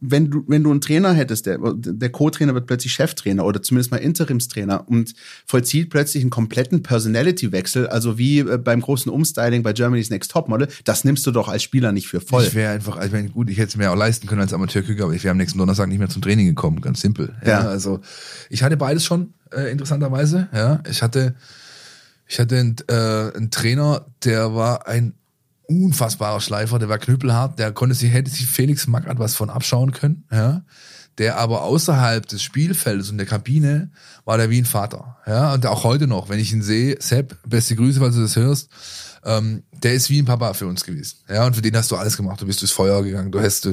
wenn 0.00 0.30
du, 0.30 0.44
wenn 0.46 0.62
du 0.62 0.70
einen 0.70 0.80
Trainer 0.80 1.12
hättest, 1.12 1.46
der, 1.46 1.58
der 1.74 2.10
Co-Trainer 2.10 2.54
wird 2.54 2.66
plötzlich 2.66 2.92
Cheftrainer 2.94 3.44
oder 3.44 3.62
zumindest 3.62 3.90
mal 3.90 3.98
Interimstrainer 3.98 4.88
und 4.88 5.14
vollzieht 5.46 5.90
plötzlich 5.90 6.22
einen 6.22 6.30
kompletten 6.30 6.82
Personality-Wechsel, 6.82 7.86
also 7.88 8.18
wie 8.18 8.38
äh, 8.40 8.58
beim 8.58 8.80
großen 8.80 9.10
Umstyling 9.12 9.62
bei 9.62 9.72
Germany's 9.72 10.10
Next 10.10 10.30
Topmodel, 10.30 10.68
das 10.84 11.04
nimmst 11.04 11.26
du 11.26 11.30
doch 11.30 11.48
als 11.48 11.62
Spieler 11.62 11.92
nicht 11.92 12.08
für 12.08 12.20
voll. 12.20 12.44
Ich 12.44 12.54
wäre 12.54 12.72
einfach, 12.72 13.04
ich 13.04 13.12
meine, 13.12 13.28
gut, 13.28 13.50
ich 13.50 13.58
hätte 13.58 13.68
es 13.68 13.76
mir 13.76 13.90
auch 13.90 13.96
leisten 13.96 14.26
können 14.26 14.40
als 14.40 14.52
Amateurküker, 14.52 15.04
aber 15.04 15.14
ich 15.14 15.24
wäre 15.24 15.32
am 15.32 15.38
nächsten 15.38 15.58
Donnerstag 15.58 15.88
nicht 15.88 15.98
mehr 15.98 16.08
zum 16.08 16.22
Training 16.22 16.46
gekommen, 16.46 16.80
ganz 16.80 17.00
simpel. 17.00 17.34
Ja, 17.44 17.48
Ja. 17.62 17.68
also 17.68 18.00
ich 18.50 18.62
hatte 18.62 18.76
beides 18.76 19.04
schon, 19.04 19.34
äh, 19.54 19.70
interessanterweise. 19.70 20.48
Ja, 20.52 20.82
ich 20.88 21.02
hatte, 21.02 21.34
ich 22.26 22.38
hatte 22.38 22.58
einen, 22.58 22.76
äh, 22.88 23.36
einen 23.36 23.50
Trainer, 23.50 24.06
der 24.24 24.54
war 24.54 24.86
ein 24.86 25.14
unfassbarer 25.68 26.40
Schleifer, 26.40 26.78
der 26.78 26.88
war 26.88 26.98
knüppelhart, 26.98 27.58
der 27.58 27.72
konnte 27.72 27.94
sich, 27.94 28.12
hätte 28.12 28.30
sich 28.30 28.46
Felix 28.46 28.86
Magath 28.86 29.18
was 29.18 29.34
von 29.34 29.50
abschauen 29.50 29.92
können, 29.92 30.24
ja. 30.30 30.62
Der 31.18 31.36
aber 31.36 31.62
außerhalb 31.64 32.26
des 32.26 32.42
Spielfeldes 32.42 33.10
und 33.10 33.18
der 33.18 33.26
Kabine 33.26 33.90
war 34.24 34.38
der 34.38 34.48
wie 34.48 34.58
ein 34.58 34.64
Vater, 34.64 35.18
ja. 35.26 35.52
Und 35.54 35.66
auch 35.66 35.84
heute 35.84 36.06
noch, 36.06 36.28
wenn 36.28 36.38
ich 36.38 36.52
ihn 36.52 36.62
sehe, 36.62 36.96
Sepp, 37.00 37.36
beste 37.46 37.76
Grüße, 37.76 38.00
falls 38.00 38.14
du 38.14 38.22
das 38.22 38.36
hörst, 38.36 38.70
ähm, 39.24 39.62
der 39.72 39.94
ist 39.94 40.10
wie 40.10 40.20
ein 40.20 40.24
Papa 40.24 40.54
für 40.54 40.66
uns 40.66 40.84
gewesen. 40.84 41.18
Ja, 41.28 41.46
und 41.46 41.54
für 41.54 41.62
den 41.62 41.76
hast 41.76 41.90
du 41.90 41.96
alles 41.96 42.16
gemacht. 42.16 42.40
Du 42.40 42.46
bist 42.46 42.60
durchs 42.60 42.72
Feuer 42.72 43.02
gegangen. 43.02 43.30
Du 43.30 43.40
hast, 43.40 43.68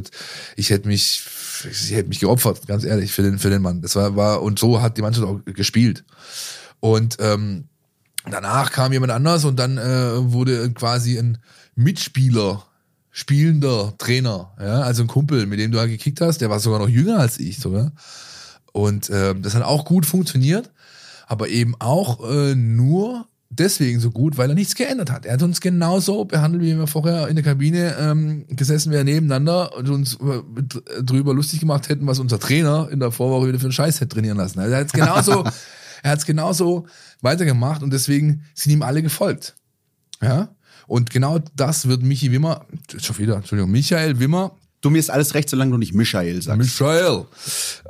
ich 0.55 0.69
hätte 0.69 0.87
mich, 0.87 1.23
ich 1.69 1.91
hätte 1.91 2.09
mich 2.09 2.19
geopfert, 2.19 2.67
ganz 2.67 2.83
ehrlich, 2.83 3.11
für 3.11 3.23
den, 3.23 3.39
für 3.39 3.49
den 3.49 3.61
Mann. 3.61 3.81
Das 3.81 3.95
war, 3.95 4.15
war, 4.15 4.41
und 4.41 4.59
so 4.59 4.81
hat 4.81 4.97
die 4.97 5.01
Mannschaft 5.01 5.25
auch 5.25 5.39
gespielt. 5.45 6.03
Und, 6.79 7.17
ähm, 7.19 7.65
danach 8.29 8.71
kam 8.71 8.91
jemand 8.91 9.11
anders 9.11 9.45
und 9.45 9.57
dann 9.57 9.77
äh, 9.77 10.31
wurde 10.31 10.71
quasi 10.71 11.17
ein 11.17 11.37
Mitspieler, 11.75 12.63
spielender 13.11 13.93
Trainer, 13.97 14.51
ja, 14.59 14.81
also 14.81 15.03
ein 15.03 15.07
Kumpel, 15.07 15.45
mit 15.45 15.59
dem 15.59 15.71
du 15.71 15.79
halt 15.79 15.89
gekickt 15.89 16.21
hast, 16.21 16.39
der 16.39 16.49
war 16.49 16.59
sogar 16.59 16.79
noch 16.79 16.89
jünger 16.89 17.19
als 17.19 17.39
ich 17.39 17.59
sogar. 17.59 17.91
Und 18.71 19.09
ähm, 19.11 19.41
das 19.41 19.55
hat 19.55 19.63
auch 19.63 19.85
gut 19.85 20.05
funktioniert, 20.05 20.71
aber 21.27 21.49
eben 21.49 21.75
auch 21.79 22.29
äh, 22.29 22.55
nur 22.55 23.25
deswegen 23.49 23.99
so 23.99 24.11
gut, 24.11 24.37
weil 24.37 24.49
er 24.49 24.55
nichts 24.55 24.75
geändert 24.75 25.11
hat. 25.11 25.25
Er 25.25 25.33
hat 25.33 25.41
uns 25.41 25.59
genauso 25.59 26.25
behandelt, 26.25 26.63
wie 26.63 26.77
wir 26.77 26.87
vorher 26.87 27.27
in 27.27 27.35
der 27.35 27.43
Kabine 27.43 27.95
ähm, 27.99 28.45
gesessen 28.47 28.91
wären 28.91 29.05
nebeneinander 29.05 29.75
und 29.75 29.89
uns 29.89 30.15
äh, 30.15 31.03
drüber 31.03 31.33
lustig 31.33 31.59
gemacht 31.59 31.89
hätten, 31.89 32.05
was 32.05 32.19
unser 32.19 32.39
Trainer 32.39 32.89
in 32.91 32.99
der 32.99 33.11
Vorwoche 33.11 33.47
wieder 33.47 33.59
für 33.59 33.65
einen 33.65 33.73
Scheiß 33.73 34.01
hätte 34.01 34.15
trainieren 34.15 34.37
lassen. 34.37 34.59
Also 34.59 34.71
er 34.71 34.79
hat 34.79 34.87
es 34.87 34.93
genauso, 34.93 35.43
er 36.03 36.11
hat 36.11 36.19
es 36.19 36.25
genauso 36.25 36.87
weitergemacht 37.21 37.83
und 37.83 37.91
deswegen 37.91 38.43
sind 38.53 38.71
ihm 38.73 38.81
alle 38.81 39.01
gefolgt. 39.01 39.55
Ja. 40.21 40.55
Und 40.87 41.11
genau 41.11 41.39
das 41.55 41.87
wird 41.87 42.01
Michi 42.01 42.31
Wimmer, 42.31 42.65
schon 42.97 43.17
wieder, 43.19 43.35
Entschuldigung, 43.35 43.71
Michael 43.71 44.19
Wimmer 44.19 44.55
Du 44.81 44.89
mir 44.89 44.99
ist 44.99 45.09
alles 45.09 45.33
recht, 45.33 45.49
solange 45.49 45.71
du 45.71 45.77
nicht 45.77 45.93
Michael 45.93 46.41
sagst. 46.41 46.57
Michael 46.57 47.25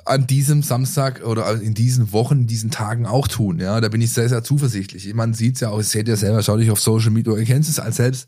an 0.06 0.26
diesem 0.26 0.64
Samstag 0.64 1.24
oder 1.24 1.62
in 1.62 1.76
diesen 1.76 2.12
Wochen, 2.14 2.40
in 2.40 2.48
diesen 2.48 2.72
Tagen 2.72 3.06
auch 3.06 3.28
tun. 3.28 3.60
Ja, 3.60 3.80
da 3.80 3.90
bin 3.90 4.02
ich 4.02 4.12
sehr, 4.12 4.28
sehr 4.28 4.44
zuversichtlich. 4.44 5.14
Man 5.14 5.36
sieht's 5.36 5.60
ja 5.60 5.70
auch, 5.70 5.82
seht 5.84 6.08
ihr 6.08 6.18
selber, 6.18 6.42
schau 6.42 6.58
dich 6.58 6.72
auf 6.72 6.80
Social 6.80 7.12
Media, 7.12 7.36
ihr 7.36 7.46
kennt 7.46 7.68
es 7.68 7.80
als 7.80 7.98
selbst 7.98 8.28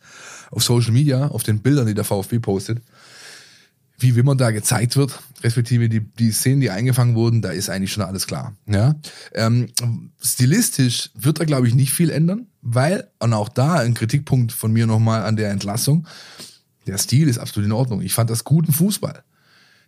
auf 0.52 0.64
Social 0.64 0.92
Media, 0.92 1.28
auf 1.30 1.42
den 1.42 1.60
Bildern, 1.60 1.88
die 1.88 1.96
der 1.96 2.04
VfB 2.04 2.38
postet, 2.38 2.82
wie 4.02 4.16
Wimmer 4.16 4.36
da 4.36 4.52
gezeigt 4.52 4.98
wird, 4.98 5.20
respektive 5.44 5.90
die, 5.90 6.02
die 6.02 6.32
Szenen, 6.32 6.62
die 6.62 6.70
eingefangen 6.70 7.16
wurden, 7.16 7.42
da 7.42 7.52
ist 7.52 7.70
eigentlich 7.70 7.92
schon 7.92 8.04
alles 8.04 8.28
klar. 8.28 8.56
Ja, 8.68 8.96
ähm, 9.34 9.68
stilistisch 10.22 11.12
wird 11.14 11.40
da 11.40 11.46
glaube 11.46 11.68
ich 11.68 11.76
nicht 11.76 11.92
viel 11.92 12.10
ändern, 12.10 12.48
weil 12.62 13.08
und 13.20 13.34
auch 13.34 13.50
da 13.50 13.76
ein 13.76 13.94
Kritikpunkt 13.94 14.52
von 14.52 14.72
mir 14.72 14.88
nochmal 14.88 15.24
an 15.24 15.36
der 15.36 15.52
Entlassung. 15.52 16.08
Der 16.88 16.98
Stil 16.98 17.28
ist 17.28 17.38
absolut 17.38 17.68
in 17.68 17.74
Ordnung. 17.74 18.02
Ich 18.02 18.14
fand 18.14 18.30
das 18.30 18.44
guten 18.44 18.74
Fußball 18.74 19.24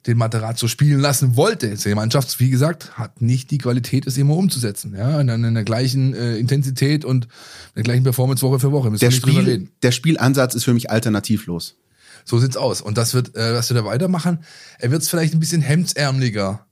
den 0.07 0.17
Materazzo 0.17 0.67
spielen 0.67 0.99
lassen 0.99 1.37
wollte. 1.37 1.75
Die 1.75 1.95
Mannschaft, 1.95 2.39
wie 2.39 2.49
gesagt, 2.49 2.97
hat 2.97 3.21
nicht 3.21 3.51
die 3.51 3.57
Qualität, 3.57 4.05
es 4.05 4.17
immer 4.17 4.35
umzusetzen. 4.35 4.95
Ja, 4.97 5.19
in, 5.21 5.29
in 5.29 5.53
der 5.53 5.63
gleichen 5.63 6.13
äh, 6.13 6.35
Intensität 6.37 7.05
und 7.05 7.27
der 7.75 7.83
gleichen 7.83 8.03
Performance 8.03 8.45
Woche 8.45 8.59
für 8.59 8.71
Woche. 8.71 8.91
Der, 8.91 9.11
Spiel, 9.11 9.69
der 9.81 9.91
Spielansatz 9.91 10.55
ist 10.55 10.65
für 10.65 10.73
mich 10.73 10.89
alternativlos. 10.89 11.77
So 12.25 12.39
sieht's 12.39 12.57
aus. 12.57 12.81
Und 12.81 12.97
das 12.97 13.13
wird, 13.13 13.35
äh, 13.35 13.53
was 13.53 13.69
wir 13.69 13.75
da 13.75 13.85
weitermachen, 13.85 14.39
er 14.79 14.91
wird 14.91 15.01
es 15.01 15.09
vielleicht 15.09 15.33
ein 15.33 15.39
bisschen 15.39 15.61
hemdsärmeliger 15.61 16.65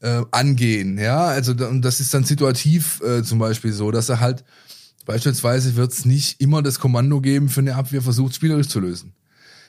äh, 0.00 0.22
angehen. 0.30 0.98
Ja, 0.98 1.26
also 1.26 1.52
und 1.52 1.82
das 1.82 2.00
ist 2.00 2.12
dann 2.14 2.24
situativ 2.24 3.00
äh, 3.02 3.22
zum 3.22 3.38
Beispiel 3.38 3.72
so, 3.72 3.90
dass 3.90 4.08
er 4.08 4.20
halt 4.20 4.44
beispielsweise 5.04 5.76
wird 5.76 5.92
es 5.92 6.04
nicht 6.04 6.40
immer 6.40 6.62
das 6.62 6.80
Kommando 6.80 7.20
geben 7.20 7.48
für 7.48 7.60
eine 7.60 7.76
Abwehr 7.76 8.02
versucht 8.02 8.34
spielerisch 8.34 8.68
zu 8.68 8.80
lösen. 8.80 9.12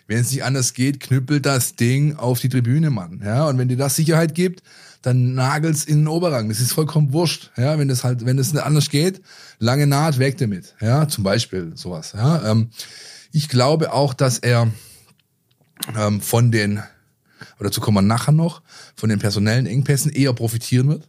Wenn 0.08 0.20
es 0.20 0.32
nicht 0.32 0.44
anders 0.44 0.74
geht, 0.74 1.02
knüppelt 1.02 1.46
das 1.46 1.76
Ding 1.76 2.16
auf 2.16 2.40
die 2.40 2.48
Tribüne, 2.48 2.90
Mann. 2.90 3.22
Ja, 3.24 3.48
und 3.48 3.58
wenn 3.58 3.68
dir 3.68 3.76
das 3.76 3.98
Sicherheit 3.98 4.36
gibt, 4.36 4.64
dann 5.02 5.34
nagelt's 5.36 5.84
in 5.84 6.00
den 6.00 6.08
Oberrang. 6.08 6.50
Das 6.50 6.62
ist 6.62 6.72
vollkommen 6.72 7.12
wurscht. 7.12 7.52
Ja, 7.58 7.78
wenn 7.78 7.90
das 7.90 8.04
halt, 8.04 8.26
wenn 8.26 8.40
es 8.40 8.54
nicht 8.54 8.64
anders 8.64 8.90
geht, 8.90 9.22
lange 9.60 9.86
Naht, 9.86 10.18
weg 10.18 10.38
damit. 10.38 10.76
Ja, 10.80 11.08
zum 11.08 11.24
Beispiel 11.26 11.74
sowas. 11.76 12.14
Ja, 12.16 12.50
ähm, 12.50 12.70
ich 13.32 13.50
glaube 13.50 13.94
auch, 13.94 14.14
dass 14.14 14.40
er 14.40 14.72
ähm, 15.98 16.22
von 16.22 16.52
den, 16.52 16.78
oder 17.60 17.70
dazu 17.70 17.82
kommen 17.82 17.98
wir 17.98 18.02
nachher 18.02 18.32
noch, 18.32 18.62
von 18.96 19.10
den 19.10 19.20
personellen 19.20 19.66
Engpässen 19.66 20.12
eher 20.12 20.34
profitieren 20.34 20.90
wird, 20.90 21.08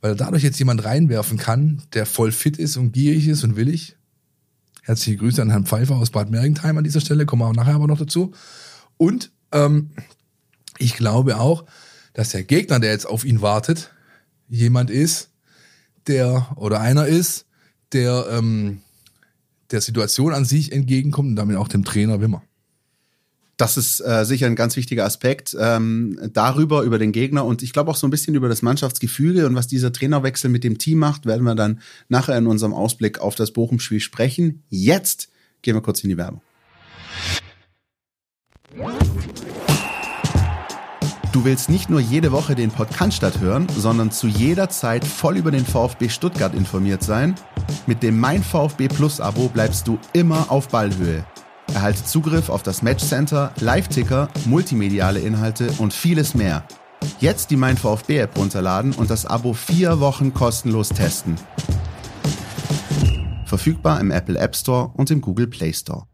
weil 0.00 0.12
er 0.12 0.16
dadurch 0.16 0.42
jetzt 0.42 0.58
jemand 0.58 0.84
reinwerfen 0.84 1.38
kann, 1.38 1.82
der 1.92 2.06
voll 2.06 2.32
fit 2.32 2.58
ist 2.58 2.76
und 2.76 2.92
gierig 2.92 3.28
ist 3.28 3.44
und 3.44 3.56
willig. 3.56 3.96
Herzliche 4.82 5.18
Grüße 5.18 5.42
an 5.42 5.50
Herrn 5.50 5.66
Pfeiffer 5.66 5.96
aus 5.96 6.10
Bad 6.10 6.30
Mergentheim 6.30 6.78
an 6.78 6.84
dieser 6.84 7.00
Stelle, 7.00 7.26
kommen 7.26 7.42
wir 7.42 7.46
auch 7.46 7.54
nachher 7.54 7.74
aber 7.74 7.88
noch 7.88 7.98
dazu. 7.98 8.32
Und 8.96 9.32
ähm, 9.52 9.90
ich 10.78 10.94
glaube 10.94 11.38
auch, 11.38 11.64
dass 12.14 12.30
der 12.30 12.44
Gegner, 12.44 12.80
der 12.80 12.92
jetzt 12.92 13.06
auf 13.06 13.24
ihn 13.24 13.42
wartet, 13.42 13.90
jemand 14.48 14.90
ist, 14.90 15.30
der 16.06 16.52
oder 16.56 16.80
einer 16.80 17.06
ist, 17.06 17.46
der 17.92 18.26
ähm, 18.30 18.80
der 19.70 19.80
Situation 19.80 20.32
an 20.32 20.44
sich 20.44 20.72
entgegenkommt 20.72 21.30
und 21.30 21.36
damit 21.36 21.56
auch 21.56 21.68
dem 21.68 21.84
Trainer 21.84 22.20
Wimmer. 22.20 22.42
Das 23.56 23.78
ist 23.78 24.00
äh, 24.00 24.24
sicher 24.26 24.46
ein 24.46 24.56
ganz 24.56 24.76
wichtiger 24.76 25.06
Aspekt. 25.06 25.56
Ähm, 25.58 26.18
darüber, 26.32 26.82
über 26.82 26.98
den 26.98 27.12
Gegner 27.12 27.44
und 27.44 27.62
ich 27.62 27.72
glaube 27.72 27.90
auch 27.90 27.96
so 27.96 28.06
ein 28.06 28.10
bisschen 28.10 28.34
über 28.34 28.50
das 28.50 28.60
Mannschaftsgefüge 28.60 29.46
und 29.46 29.54
was 29.54 29.66
dieser 29.66 29.92
Trainerwechsel 29.92 30.50
mit 30.50 30.62
dem 30.62 30.76
Team 30.76 30.98
macht, 30.98 31.24
werden 31.24 31.44
wir 31.44 31.54
dann 31.54 31.80
nachher 32.08 32.36
in 32.36 32.46
unserem 32.46 32.74
Ausblick 32.74 33.18
auf 33.18 33.34
das 33.34 33.52
Bochum-Spiel 33.52 34.00
sprechen. 34.00 34.62
Jetzt 34.68 35.30
gehen 35.62 35.74
wir 35.74 35.80
kurz 35.80 36.02
in 36.02 36.10
die 36.10 36.18
Werbung. 36.18 36.42
Du 41.32 41.44
willst 41.44 41.70
nicht 41.70 41.88
nur 41.88 42.00
jede 42.00 42.32
Woche 42.32 42.54
den 42.54 42.70
Podcast 42.70 43.40
hören, 43.40 43.66
sondern 43.74 44.10
zu 44.10 44.26
jeder 44.26 44.68
Zeit 44.68 45.04
voll 45.04 45.38
über 45.38 45.50
den 45.50 45.64
VfB 45.64 46.10
Stuttgart 46.10 46.54
informiert 46.54 47.02
sein? 47.02 47.34
Mit 47.86 48.02
dem 48.02 48.18
Mein 48.20 48.42
VfB 48.42 48.88
Plus 48.88 49.20
Abo 49.20 49.48
bleibst 49.48 49.88
du 49.88 49.98
immer 50.12 50.50
auf 50.50 50.68
Ballhöhe. 50.68 51.24
Erhalte 51.74 52.04
Zugriff 52.04 52.48
auf 52.48 52.62
das 52.62 52.82
Matchcenter, 52.82 53.52
Live-Ticker, 53.60 54.28
multimediale 54.46 55.20
Inhalte 55.20 55.70
und 55.78 55.92
vieles 55.92 56.34
mehr. 56.34 56.66
Jetzt 57.20 57.50
die 57.50 57.56
Mein 57.56 57.76
VfB 57.76 58.18
App 58.18 58.36
runterladen 58.36 58.92
und 58.92 59.10
das 59.10 59.26
Abo 59.26 59.52
vier 59.52 60.00
Wochen 60.00 60.32
kostenlos 60.32 60.88
testen. 60.88 61.36
Verfügbar 63.44 64.00
im 64.00 64.10
Apple 64.10 64.38
App 64.38 64.56
Store 64.56 64.90
und 64.94 65.10
im 65.10 65.20
Google 65.20 65.46
Play 65.46 65.72
Store. 65.72 66.06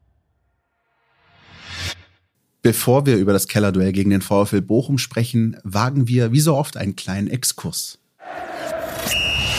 Bevor 2.63 3.07
wir 3.07 3.17
über 3.17 3.33
das 3.33 3.49
Kellerduell 3.49 3.91
gegen 3.93 4.11
den 4.11 4.23
VfL 4.23 4.61
Bochum 4.61 4.99
sprechen, 4.99 5.57
wagen 5.65 6.07
wir 6.07 6.31
wie 6.31 6.41
so 6.41 6.55
oft 6.57 6.77
einen 6.77 6.95
kleinen 6.95 7.29
Exkurs. 7.29 7.99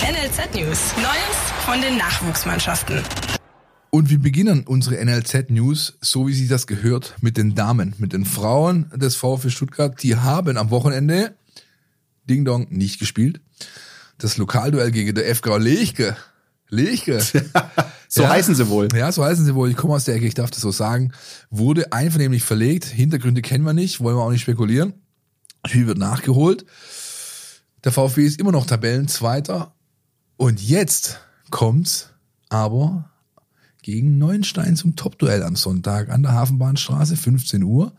NLZ 0.03 0.55
News. 0.55 0.93
Neues 0.97 1.43
von 1.65 1.81
den 1.81 1.97
Nachwuchsmannschaften. 1.97 3.01
Und 3.93 4.09
wir 4.09 4.17
beginnen 4.17 4.63
unsere 4.63 5.05
NLZ-News, 5.05 5.99
so 6.01 6.27
wie 6.27 6.33
sich 6.33 6.49
das 6.49 6.65
gehört, 6.65 7.13
mit 7.21 7.37
den 7.37 7.53
Damen, 7.53 7.93
mit 7.99 8.11
den 8.11 8.25
Frauen 8.25 8.89
des 8.95 9.15
VfB 9.15 9.51
Stuttgart. 9.51 10.01
Die 10.01 10.15
haben 10.15 10.57
am 10.57 10.71
Wochenende 10.71 11.35
Ding 12.27 12.43
Dong 12.43 12.65
nicht 12.71 12.97
gespielt. 12.97 13.39
Das 14.17 14.37
Lokalduell 14.37 14.89
gegen 14.89 15.13
der 15.13 15.35
FG 15.35 15.59
Lechke. 15.59 16.17
Lechke. 16.69 17.21
so 18.07 18.23
ja, 18.23 18.29
heißen 18.29 18.55
sie 18.55 18.67
wohl. 18.67 18.87
Ja, 18.95 19.11
so 19.11 19.23
heißen 19.23 19.45
sie 19.45 19.53
wohl. 19.53 19.69
Ich 19.69 19.77
komme 19.77 19.93
aus 19.93 20.05
der 20.05 20.15
Ecke, 20.15 20.25
ich 20.25 20.33
darf 20.33 20.49
das 20.49 20.61
so 20.61 20.71
sagen. 20.71 21.13
Wurde 21.51 21.93
einvernehmlich 21.93 22.41
verlegt. 22.41 22.85
Hintergründe 22.85 23.43
kennen 23.43 23.63
wir 23.63 23.73
nicht, 23.73 23.99
wollen 23.99 24.17
wir 24.17 24.23
auch 24.23 24.31
nicht 24.31 24.41
spekulieren. 24.41 24.93
Spiel 25.67 25.85
wird 25.85 25.99
nachgeholt. 25.99 26.65
Der 27.83 27.91
VfB 27.91 28.25
ist 28.25 28.39
immer 28.39 28.53
noch 28.53 28.65
Tabellenzweiter. 28.65 29.75
Und 30.35 30.67
jetzt 30.67 31.19
kommt's 31.51 32.09
aber 32.49 33.12
gegen 33.83 34.17
Neuenstein 34.17 34.75
zum 34.75 34.95
Topduell 34.95 35.43
am 35.43 35.55
Sonntag 35.55 36.09
an 36.09 36.23
der 36.23 36.31
Hafenbahnstraße, 36.31 37.15
15 37.15 37.61
Uhr. 37.61 37.93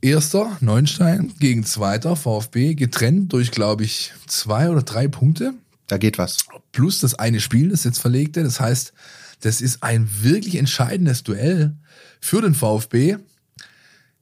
Erster 0.00 0.56
Neuenstein 0.60 1.32
gegen 1.38 1.64
zweiter 1.64 2.16
VfB, 2.16 2.74
getrennt 2.74 3.32
durch, 3.32 3.52
glaube 3.52 3.84
ich, 3.84 4.12
zwei 4.26 4.70
oder 4.70 4.82
drei 4.82 5.08
Punkte. 5.08 5.54
Da 5.86 5.98
geht 5.98 6.18
was. 6.18 6.38
Plus 6.72 7.00
das 7.00 7.14
eine 7.14 7.40
Spiel, 7.40 7.68
das 7.68 7.84
jetzt 7.84 8.00
verlegte. 8.00 8.42
Das 8.42 8.60
heißt, 8.60 8.92
das 9.40 9.60
ist 9.60 9.82
ein 9.82 10.08
wirklich 10.22 10.56
entscheidendes 10.56 11.22
Duell 11.22 11.76
für 12.20 12.42
den 12.42 12.54
VfB. 12.54 13.16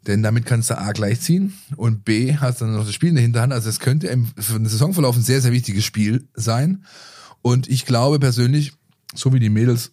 Denn 0.07 0.23
damit 0.23 0.47
kannst 0.47 0.71
du 0.71 0.79
A 0.79 0.91
gleichziehen 0.93 1.55
und 1.77 2.05
B 2.05 2.37
hast 2.37 2.61
dann 2.61 2.75
noch 2.75 2.85
das 2.85 2.95
Spiel 2.95 3.11
in 3.11 3.15
der 3.15 3.23
Hinterhand. 3.23 3.53
Also 3.53 3.69
es 3.69 3.79
könnte 3.79 4.09
im, 4.09 4.27
für 4.37 4.55
den 4.55 4.67
Saisonverlauf 4.67 5.17
ein 5.17 5.23
sehr, 5.23 5.41
sehr 5.41 5.53
wichtiges 5.53 5.85
Spiel 5.85 6.29
sein. 6.35 6.85
Und 7.41 7.69
ich 7.69 7.87
glaube 7.87 8.19
persönlich, 8.19 8.73
so 9.15 9.33
wie 9.33 9.41
die 9.41 9.51
Mädels 9.51 9.93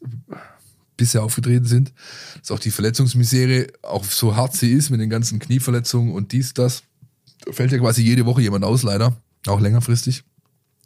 bisher 0.98 1.24
aufgetreten 1.24 1.66
sind, 1.66 1.94
dass 2.40 2.52
auch 2.52 2.60
die 2.60 2.72
Verletzungsmisere, 2.72 3.68
auch 3.82 4.04
so 4.04 4.36
hart 4.36 4.56
sie 4.56 4.72
ist 4.72 4.90
mit 4.90 5.00
den 5.00 5.10
ganzen 5.10 5.40
Knieverletzungen 5.40 6.14
und 6.14 6.32
dies, 6.34 6.54
das, 6.54 6.84
da 7.46 7.54
fällt 7.54 7.72
ja 7.72 7.80
quasi 7.80 8.04
jede 8.04 8.26
Woche 8.26 8.42
jemand 8.42 8.66
aus, 8.66 8.84
leider, 8.84 9.18
auch 9.48 9.62
längerfristig, 9.62 10.24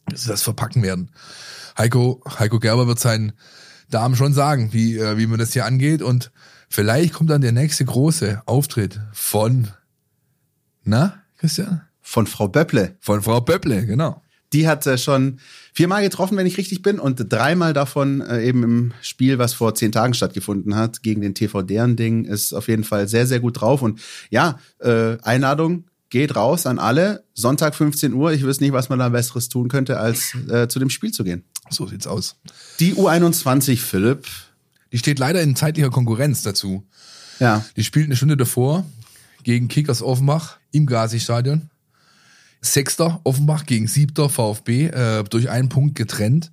dass 0.06 0.24
sie 0.24 0.30
das 0.30 0.44
verpacken 0.44 0.84
werden. 0.84 1.10
Heiko, 1.78 2.22
Heiko 2.40 2.60
Gerber 2.60 2.88
wird 2.88 3.00
seinen 3.00 3.34
Damen 3.90 4.16
schon 4.16 4.34
sagen, 4.34 4.72
wie, 4.72 4.98
äh, 4.98 5.18
wie 5.18 5.28
man 5.28 5.40
das 5.40 5.54
hier 5.54 5.66
angeht 5.66 6.02
und 6.02 6.32
vielleicht 6.70 7.14
kommt 7.14 7.30
dann 7.30 7.42
der 7.42 7.52
nächste 7.52 7.84
große 7.84 8.44
Auftritt 8.46 9.02
von, 9.12 9.70
na, 10.84 11.24
Christian? 11.38 11.82
Von 12.02 12.28
Frau 12.28 12.48
Böpple. 12.48 12.98
Von 13.00 13.22
Frau 13.22 13.42
Böpple, 13.42 13.86
genau. 13.86 14.23
Die 14.54 14.68
hat 14.68 14.86
äh, 14.88 14.98
schon 14.98 15.40
viermal 15.74 16.04
getroffen, 16.04 16.38
wenn 16.38 16.46
ich 16.46 16.58
richtig 16.58 16.82
bin, 16.82 17.00
und 17.00 17.26
dreimal 17.32 17.74
davon 17.74 18.22
äh, 18.22 18.44
eben 18.44 18.64
im 18.64 18.94
Spiel, 19.02 19.40
was 19.40 19.54
vor 19.54 19.76
zehn 19.76 19.92
Tagen 19.92 20.14
stattgefunden 20.14 20.76
hat, 20.76 21.04
gegen 21.04 21.22
den 21.22 21.34
TV 21.34 21.64
deren 21.64 21.96
Ding, 21.96 22.26
ist 22.26 22.54
auf 22.54 22.68
jeden 22.68 22.84
Fall 22.84 23.08
sehr, 23.08 23.26
sehr 23.26 23.40
gut 23.40 23.60
drauf. 23.60 23.82
Und 23.82 24.00
ja, 24.30 24.60
äh, 24.80 25.18
Einladung 25.24 25.86
geht 26.10 26.36
raus 26.36 26.68
an 26.68 26.78
alle. 26.78 27.24
Sonntag 27.34 27.74
15 27.74 28.14
Uhr. 28.14 28.32
Ich 28.32 28.44
wüsste 28.44 28.64
nicht, 28.64 28.74
was 28.74 28.88
man 28.88 29.00
da 29.00 29.10
Besseres 29.10 29.50
tun 29.50 29.68
könnte, 29.68 30.00
als 30.00 30.36
äh, 30.48 30.68
zu 30.68 30.78
dem 30.78 30.92
Spiel 30.92 31.12
zu 31.12 31.24
gehen. 31.24 31.44
So 31.72 31.88
sieht's 31.88 32.06
aus. 32.06 32.36
Die 32.80 32.94
U21, 32.94 33.78
Philipp. 33.78 34.28
Die 34.92 35.00
steht 35.00 35.18
leider 35.18 35.42
in 35.42 35.56
zeitlicher 35.56 35.90
Konkurrenz 35.90 36.44
dazu. 36.44 36.86
Ja. 37.40 37.66
Die 37.76 37.84
spielt 37.84 38.06
eine 38.06 38.16
Stunde 38.16 38.38
davor 38.38 38.86
gegen 39.42 39.68
Kickers 39.70 40.04
Offenbach 40.04 40.58
im 40.72 40.86
Gazi-Stadion. 40.86 41.72
Sechster 42.64 43.20
Offenbach 43.24 43.66
gegen 43.66 43.88
Siebter 43.88 44.30
VfB 44.30 44.88
äh, 44.88 45.24
durch 45.26 45.50
einen 45.50 45.70
Punkt 45.70 45.96
getrennt. 45.96 46.52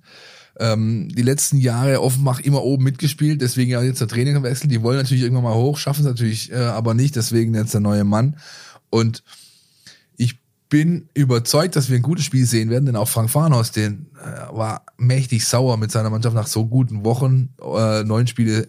Ähm, 0.59 1.09
die 1.09 1.21
letzten 1.21 1.57
Jahre 1.57 2.01
Offenbach 2.01 2.41
immer 2.41 2.63
oben 2.63 2.83
mitgespielt, 2.83 3.41
deswegen 3.41 3.71
ja 3.71 3.81
jetzt 3.81 4.01
der 4.01 4.09
Trainerwechsel. 4.09 4.67
Die 4.67 4.83
wollen 4.83 4.97
natürlich 4.97 5.23
irgendwann 5.23 5.45
mal 5.45 5.55
hoch, 5.55 5.77
schaffen 5.77 6.01
es 6.01 6.07
natürlich 6.07 6.51
äh, 6.51 6.57
aber 6.57 6.93
nicht, 6.93 7.15
deswegen 7.15 7.55
jetzt 7.55 7.73
der 7.73 7.81
neue 7.81 8.03
Mann. 8.03 8.37
Und 8.89 9.23
ich 10.17 10.37
bin 10.67 11.07
überzeugt, 11.13 11.77
dass 11.77 11.89
wir 11.89 11.95
ein 11.95 12.01
gutes 12.01 12.25
Spiel 12.25 12.45
sehen 12.45 12.69
werden, 12.69 12.85
denn 12.85 12.97
auch 12.97 13.07
Frank 13.07 13.29
Farnhaus, 13.29 13.71
den 13.71 14.07
äh, 14.21 14.53
war 14.53 14.85
mächtig 14.97 15.45
sauer 15.45 15.77
mit 15.77 15.91
seiner 15.91 16.09
Mannschaft 16.09 16.35
nach 16.35 16.47
so 16.47 16.67
guten 16.67 17.05
Wochen, 17.05 17.53
äh, 17.61 18.03
neun 18.03 18.27
Spiele 18.27 18.67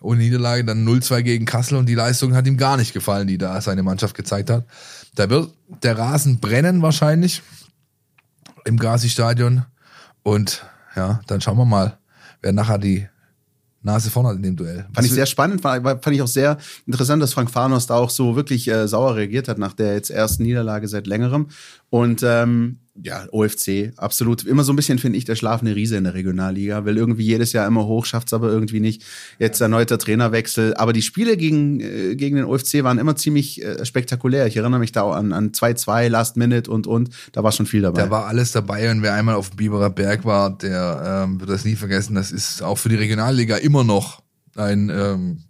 ohne 0.00 0.20
Niederlage, 0.20 0.64
dann 0.64 0.86
0-2 0.86 1.22
gegen 1.22 1.44
Kassel 1.44 1.76
und 1.76 1.86
die 1.86 1.94
Leistung 1.94 2.34
hat 2.34 2.46
ihm 2.46 2.56
gar 2.56 2.76
nicht 2.76 2.92
gefallen, 2.92 3.26
die 3.26 3.38
da 3.38 3.60
seine 3.60 3.82
Mannschaft 3.82 4.14
gezeigt 4.14 4.50
hat. 4.50 4.64
Da 5.14 5.30
wird 5.30 5.52
der 5.82 5.98
Rasen 5.98 6.40
brennen 6.40 6.82
wahrscheinlich 6.82 7.42
im 8.64 8.78
Gazi-Stadion 8.78 9.64
und 10.22 10.64
ja, 10.96 11.20
dann 11.26 11.40
schauen 11.40 11.56
wir 11.56 11.64
mal, 11.64 11.98
wer 12.42 12.52
nachher 12.52 12.78
die 12.78 13.08
Nase 13.82 14.10
vorne 14.10 14.30
hat 14.30 14.36
in 14.36 14.42
dem 14.42 14.56
Duell. 14.56 14.86
Fand 14.92 15.06
ich 15.06 15.12
sehr 15.12 15.26
spannend, 15.26 15.62
war, 15.64 15.80
fand 15.82 16.08
ich 16.08 16.22
auch 16.22 16.28
sehr 16.28 16.58
interessant, 16.86 17.22
dass 17.22 17.32
Frank 17.32 17.50
Farnos 17.50 17.86
da 17.86 17.94
auch 17.94 18.10
so 18.10 18.36
wirklich 18.36 18.68
äh, 18.68 18.88
sauer 18.88 19.16
reagiert 19.16 19.48
hat 19.48 19.58
nach 19.58 19.72
der 19.72 19.94
jetzt 19.94 20.10
ersten 20.10 20.42
Niederlage 20.42 20.88
seit 20.88 21.06
längerem. 21.06 21.48
Und 21.88 22.22
ähm, 22.24 22.80
ja, 23.02 23.26
OFC, 23.30 23.92
absolut. 23.96 24.44
Immer 24.44 24.64
so 24.64 24.72
ein 24.72 24.76
bisschen, 24.76 24.98
finde 24.98 25.18
ich, 25.18 25.24
der 25.24 25.36
schlafende 25.36 25.74
Riese 25.74 25.96
in 25.96 26.04
der 26.04 26.14
Regionalliga, 26.14 26.84
will 26.84 26.96
irgendwie 26.96 27.24
jedes 27.24 27.52
Jahr 27.52 27.66
immer 27.66 27.86
hoch, 27.86 28.04
schafft's 28.04 28.32
aber 28.32 28.48
irgendwie 28.48 28.80
nicht. 28.80 29.04
Jetzt 29.38 29.60
erneuter 29.60 29.98
Trainerwechsel. 29.98 30.74
Aber 30.74 30.92
die 30.92 31.02
Spiele 31.02 31.36
gegen, 31.36 31.80
äh, 31.80 32.16
gegen 32.16 32.36
den 32.36 32.44
OFC 32.44 32.82
waren 32.82 32.98
immer 32.98 33.16
ziemlich 33.16 33.62
äh, 33.62 33.84
spektakulär. 33.84 34.46
Ich 34.46 34.56
erinnere 34.56 34.80
mich 34.80 34.92
da 34.92 35.10
an, 35.10 35.32
an 35.32 35.52
2-2, 35.52 36.08
Last 36.08 36.36
Minute 36.36 36.70
und, 36.70 36.86
und. 36.86 37.10
Da 37.32 37.42
war 37.42 37.52
schon 37.52 37.66
viel 37.66 37.82
dabei. 37.82 38.02
Da 38.02 38.10
war 38.10 38.26
alles 38.26 38.52
dabei 38.52 38.90
und 38.90 39.02
wer 39.02 39.14
einmal 39.14 39.34
auf 39.34 39.50
dem 39.50 39.56
Biberer 39.56 39.90
Berg 39.90 40.24
war, 40.24 40.56
der 40.56 41.24
ähm, 41.24 41.40
wird 41.40 41.50
das 41.50 41.64
nie 41.64 41.76
vergessen. 41.76 42.14
Das 42.14 42.32
ist 42.32 42.62
auch 42.62 42.78
für 42.78 42.88
die 42.88 42.96
Regionalliga 42.96 43.56
immer 43.56 43.84
noch 43.84 44.22
ein, 44.56 44.90
ähm, 44.90 45.44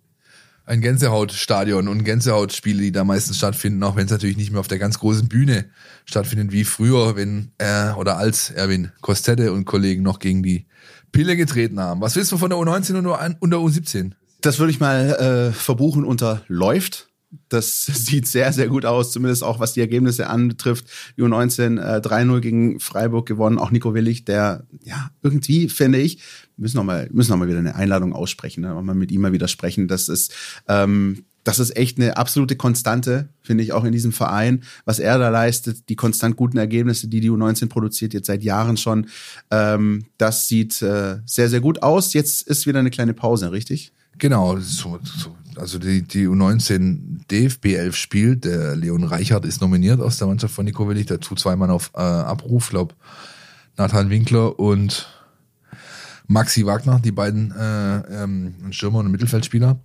ein 0.68 0.82
Gänsehautstadion 0.82 1.88
und 1.88 2.04
Gänsehautspiele, 2.04 2.82
die 2.82 2.92
da 2.92 3.02
meistens 3.02 3.38
stattfinden, 3.38 3.82
auch 3.82 3.96
wenn 3.96 4.04
es 4.04 4.10
natürlich 4.10 4.36
nicht 4.36 4.50
mehr 4.50 4.60
auf 4.60 4.68
der 4.68 4.78
ganz 4.78 4.98
großen 4.98 5.26
Bühne 5.26 5.64
stattfindet 6.04 6.52
wie 6.52 6.64
früher, 6.64 7.16
wenn 7.16 7.52
er 7.56 7.96
oder 7.98 8.18
als 8.18 8.50
Erwin 8.50 8.92
Kostette 9.00 9.52
und 9.52 9.64
Kollegen 9.64 10.02
noch 10.02 10.18
gegen 10.18 10.42
die 10.42 10.66
Pille 11.10 11.36
getreten 11.36 11.80
haben. 11.80 12.02
Was 12.02 12.16
willst 12.16 12.32
du 12.32 12.38
von 12.38 12.50
der 12.50 12.58
U19 12.58 12.96
und 13.40 13.50
der 13.50 13.58
U17? 13.58 14.12
Das 14.42 14.58
würde 14.58 14.70
ich 14.70 14.78
mal 14.78 15.50
äh, 15.50 15.52
verbuchen 15.52 16.04
unter 16.04 16.42
läuft. 16.48 17.07
Das 17.48 17.84
sieht 17.86 18.26
sehr, 18.26 18.52
sehr 18.52 18.68
gut 18.68 18.84
aus, 18.84 19.12
zumindest 19.12 19.44
auch 19.44 19.60
was 19.60 19.72
die 19.72 19.80
Ergebnisse 19.80 20.28
anbetrifft. 20.28 20.86
Die 21.16 21.22
U19 21.22 21.80
äh, 21.80 22.00
3-0 22.00 22.40
gegen 22.40 22.80
Freiburg 22.80 23.26
gewonnen, 23.26 23.58
auch 23.58 23.70
Nico 23.70 23.94
Willig, 23.94 24.24
der 24.24 24.64
ja 24.84 25.10
irgendwie, 25.22 25.68
finde 25.68 25.98
ich, 25.98 26.22
müssen 26.56 26.76
noch 26.76 26.84
mal, 26.84 27.08
müssen 27.12 27.30
noch 27.30 27.38
mal 27.38 27.48
wieder 27.48 27.58
eine 27.58 27.74
Einladung 27.74 28.12
aussprechen, 28.12 28.62
ne? 28.62 28.74
mal 28.82 28.94
mit 28.94 29.12
ihm 29.12 29.20
mal 29.20 29.32
wieder 29.32 29.48
sprechen. 29.48 29.88
Das 29.88 30.08
ist, 30.08 30.34
ähm, 30.68 31.24
das 31.44 31.58
ist 31.58 31.76
echt 31.76 31.98
eine 31.98 32.16
absolute 32.16 32.56
Konstante, 32.56 33.30
finde 33.40 33.64
ich, 33.64 33.72
auch 33.72 33.84
in 33.84 33.92
diesem 33.92 34.12
Verein, 34.12 34.64
was 34.84 34.98
er 34.98 35.18
da 35.18 35.30
leistet, 35.30 35.88
die 35.88 35.96
konstant 35.96 36.36
guten 36.36 36.58
Ergebnisse, 36.58 37.08
die 37.08 37.20
die 37.20 37.30
U19 37.30 37.68
produziert, 37.68 38.12
jetzt 38.12 38.26
seit 38.26 38.42
Jahren 38.42 38.76
schon. 38.76 39.06
Ähm, 39.50 40.04
das 40.18 40.48
sieht 40.48 40.82
äh, 40.82 41.20
sehr, 41.24 41.48
sehr 41.48 41.60
gut 41.60 41.82
aus. 41.82 42.12
Jetzt 42.12 42.46
ist 42.46 42.66
wieder 42.66 42.80
eine 42.80 42.90
kleine 42.90 43.14
Pause, 43.14 43.50
richtig? 43.50 43.92
Genau, 44.18 44.58
so, 44.58 44.98
so, 45.02 45.36
also 45.58 45.78
die, 45.78 46.02
die 46.02 46.26
U19 46.26 47.26
DFB 47.30 47.74
11 47.74 47.96
spielt. 47.96 48.44
Der 48.44 48.76
Leon 48.76 49.04
Reichert 49.04 49.44
ist 49.44 49.60
nominiert 49.60 50.00
aus 50.00 50.18
der 50.18 50.26
Mannschaft 50.26 50.54
von 50.54 50.64
Nico 50.64 50.88
Willig. 50.88 51.06
Der 51.06 51.20
tut 51.20 51.40
zweimal 51.40 51.70
auf 51.70 51.90
äh, 51.94 52.00
Abruf, 52.00 52.70
glaube 52.70 52.94
Nathan 53.76 54.10
Winkler 54.10 54.58
und 54.58 55.08
Maxi 56.26 56.66
Wagner, 56.66 57.00
die 57.02 57.12
beiden 57.12 57.52
äh, 57.52 58.22
ähm, 58.22 58.54
Stürmer 58.70 58.98
und 58.98 59.10
Mittelfeldspieler. 59.10 59.80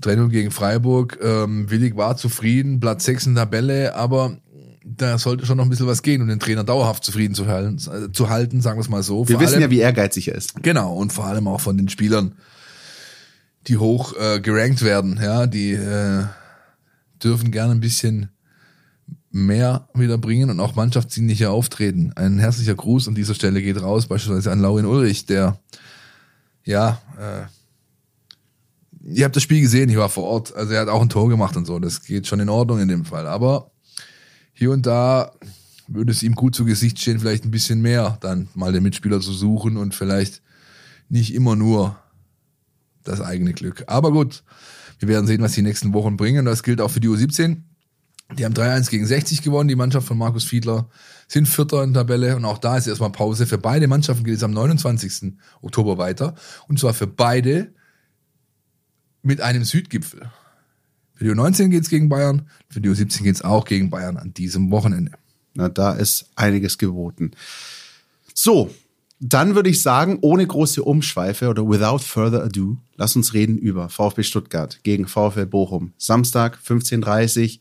3 0.00 0.28
gegen 0.28 0.50
Freiburg. 0.50 1.18
Ähm, 1.22 1.70
Willig 1.70 1.96
war 1.96 2.16
zufrieden, 2.16 2.80
Platz 2.80 3.04
6 3.04 3.26
in 3.26 3.34
der 3.34 3.44
Tabelle, 3.44 3.94
aber 3.94 4.38
da 4.84 5.18
sollte 5.18 5.46
schon 5.46 5.56
noch 5.56 5.64
ein 5.64 5.70
bisschen 5.70 5.86
was 5.86 6.02
gehen, 6.02 6.20
um 6.20 6.28
den 6.28 6.40
Trainer 6.40 6.64
dauerhaft 6.64 7.04
zufrieden 7.04 7.34
zu 7.34 7.46
halten, 7.46 7.76
äh, 7.76 8.12
zu 8.12 8.28
halten 8.28 8.60
sagen 8.60 8.78
wir 8.78 8.82
es 8.82 8.88
mal 8.88 9.02
so. 9.02 9.28
Wir 9.28 9.36
vor 9.36 9.42
wissen 9.42 9.54
allem, 9.54 9.62
ja, 9.62 9.70
wie 9.70 9.78
ehrgeizig 9.78 10.28
er 10.28 10.34
ist. 10.34 10.62
Genau, 10.62 10.94
und 10.94 11.12
vor 11.12 11.26
allem 11.26 11.48
auch 11.48 11.60
von 11.60 11.76
den 11.76 11.88
Spielern, 11.88 12.34
die 13.66 13.78
hoch 13.78 14.14
äh, 14.16 14.40
gerankt 14.40 14.82
werden, 14.82 15.18
ja, 15.22 15.46
die 15.46 15.72
äh, 15.72 16.24
dürfen 17.22 17.50
gerne 17.50 17.72
ein 17.72 17.80
bisschen 17.80 18.28
mehr 19.30 19.88
wieder 19.94 20.18
bringen 20.18 20.50
und 20.50 20.60
auch 20.60 20.76
mannschaftsdienlicher 20.76 21.50
auftreten. 21.50 22.12
Ein 22.14 22.38
herzlicher 22.38 22.74
Gruß 22.74 23.08
an 23.08 23.14
dieser 23.14 23.34
Stelle 23.34 23.62
geht 23.62 23.82
raus, 23.82 24.06
beispielsweise 24.06 24.52
an 24.52 24.60
Laurin 24.60 24.86
Ulrich, 24.86 25.26
der 25.26 25.58
ja, 26.64 27.00
äh, 27.18 27.46
ihr 29.12 29.24
habt 29.24 29.36
das 29.36 29.42
Spiel 29.42 29.60
gesehen, 29.60 29.90
ich 29.90 29.96
war 29.96 30.08
vor 30.08 30.24
Ort, 30.24 30.54
also 30.54 30.72
er 30.72 30.82
hat 30.82 30.88
auch 30.88 31.02
ein 31.02 31.08
Tor 31.08 31.28
gemacht 31.28 31.56
und 31.56 31.66
so, 31.66 31.78
das 31.78 32.02
geht 32.02 32.26
schon 32.26 32.40
in 32.40 32.48
Ordnung 32.48 32.80
in 32.80 32.88
dem 32.88 33.04
Fall, 33.04 33.26
aber 33.26 33.70
hier 34.52 34.70
und 34.70 34.86
da 34.86 35.32
würde 35.88 36.12
es 36.12 36.22
ihm 36.22 36.34
gut 36.34 36.54
zu 36.54 36.64
Gesicht 36.64 36.98
stehen, 36.98 37.18
vielleicht 37.18 37.44
ein 37.44 37.50
bisschen 37.50 37.82
mehr 37.82 38.16
dann 38.20 38.48
mal 38.54 38.72
den 38.72 38.82
Mitspieler 38.82 39.20
zu 39.20 39.32
suchen 39.32 39.76
und 39.76 39.94
vielleicht 39.94 40.42
nicht 41.08 41.34
immer 41.34 41.56
nur 41.56 41.98
das 43.04 43.20
eigene 43.20 43.52
Glück. 43.52 43.84
Aber 43.86 44.12
gut, 44.12 44.42
wir 44.98 45.08
werden 45.08 45.26
sehen, 45.26 45.42
was 45.42 45.52
die 45.52 45.62
nächsten 45.62 45.92
Wochen 45.92 46.16
bringen. 46.16 46.44
Das 46.44 46.62
gilt 46.62 46.80
auch 46.80 46.90
für 46.90 47.00
die 47.00 47.08
U17. 47.08 47.62
Die 48.38 48.44
haben 48.44 48.54
3-1 48.54 48.90
gegen 48.90 49.06
60 49.06 49.42
gewonnen, 49.42 49.68
die 49.68 49.76
Mannschaft 49.76 50.06
von 50.06 50.16
Markus 50.16 50.44
Fiedler 50.44 50.88
sind 51.28 51.46
Vierter 51.46 51.84
in 51.84 51.92
der 51.92 52.02
Tabelle 52.02 52.36
und 52.36 52.44
auch 52.44 52.58
da 52.58 52.76
ist 52.76 52.86
erstmal 52.86 53.12
Pause. 53.12 53.46
Für 53.46 53.58
beide 53.58 53.86
Mannschaften 53.86 54.24
geht 54.24 54.36
es 54.36 54.42
am 54.42 54.52
29. 54.52 55.34
Oktober 55.60 55.98
weiter 55.98 56.34
und 56.66 56.78
zwar 56.78 56.94
für 56.94 57.06
beide 57.06 57.72
mit 59.22 59.40
einem 59.40 59.64
Südgipfel. 59.64 60.30
Für 61.14 61.24
die 61.24 61.30
U19 61.30 61.68
geht 61.68 61.82
es 61.82 61.90
gegen 61.90 62.08
Bayern, 62.08 62.48
für 62.68 62.80
die 62.80 62.88
U17 62.88 63.22
geht 63.22 63.36
es 63.36 63.42
auch 63.42 63.66
gegen 63.66 63.90
Bayern 63.90 64.16
an 64.16 64.32
diesem 64.34 64.70
Wochenende. 64.70 65.12
Na, 65.54 65.68
da 65.68 65.92
ist 65.92 66.30
einiges 66.34 66.78
geboten. 66.78 67.32
So, 68.34 68.74
dann 69.26 69.54
würde 69.54 69.70
ich 69.70 69.80
sagen, 69.80 70.18
ohne 70.20 70.46
große 70.46 70.82
Umschweife 70.82 71.48
oder 71.48 71.66
without 71.66 72.00
further 72.00 72.44
ado, 72.44 72.76
lass 72.96 73.16
uns 73.16 73.32
reden 73.32 73.56
über 73.56 73.88
VfB 73.88 74.22
Stuttgart 74.22 74.80
gegen 74.82 75.06
VfL 75.06 75.46
Bochum. 75.46 75.94
Samstag 75.96 76.58
15.30 76.62 77.54
Uhr. 77.54 77.60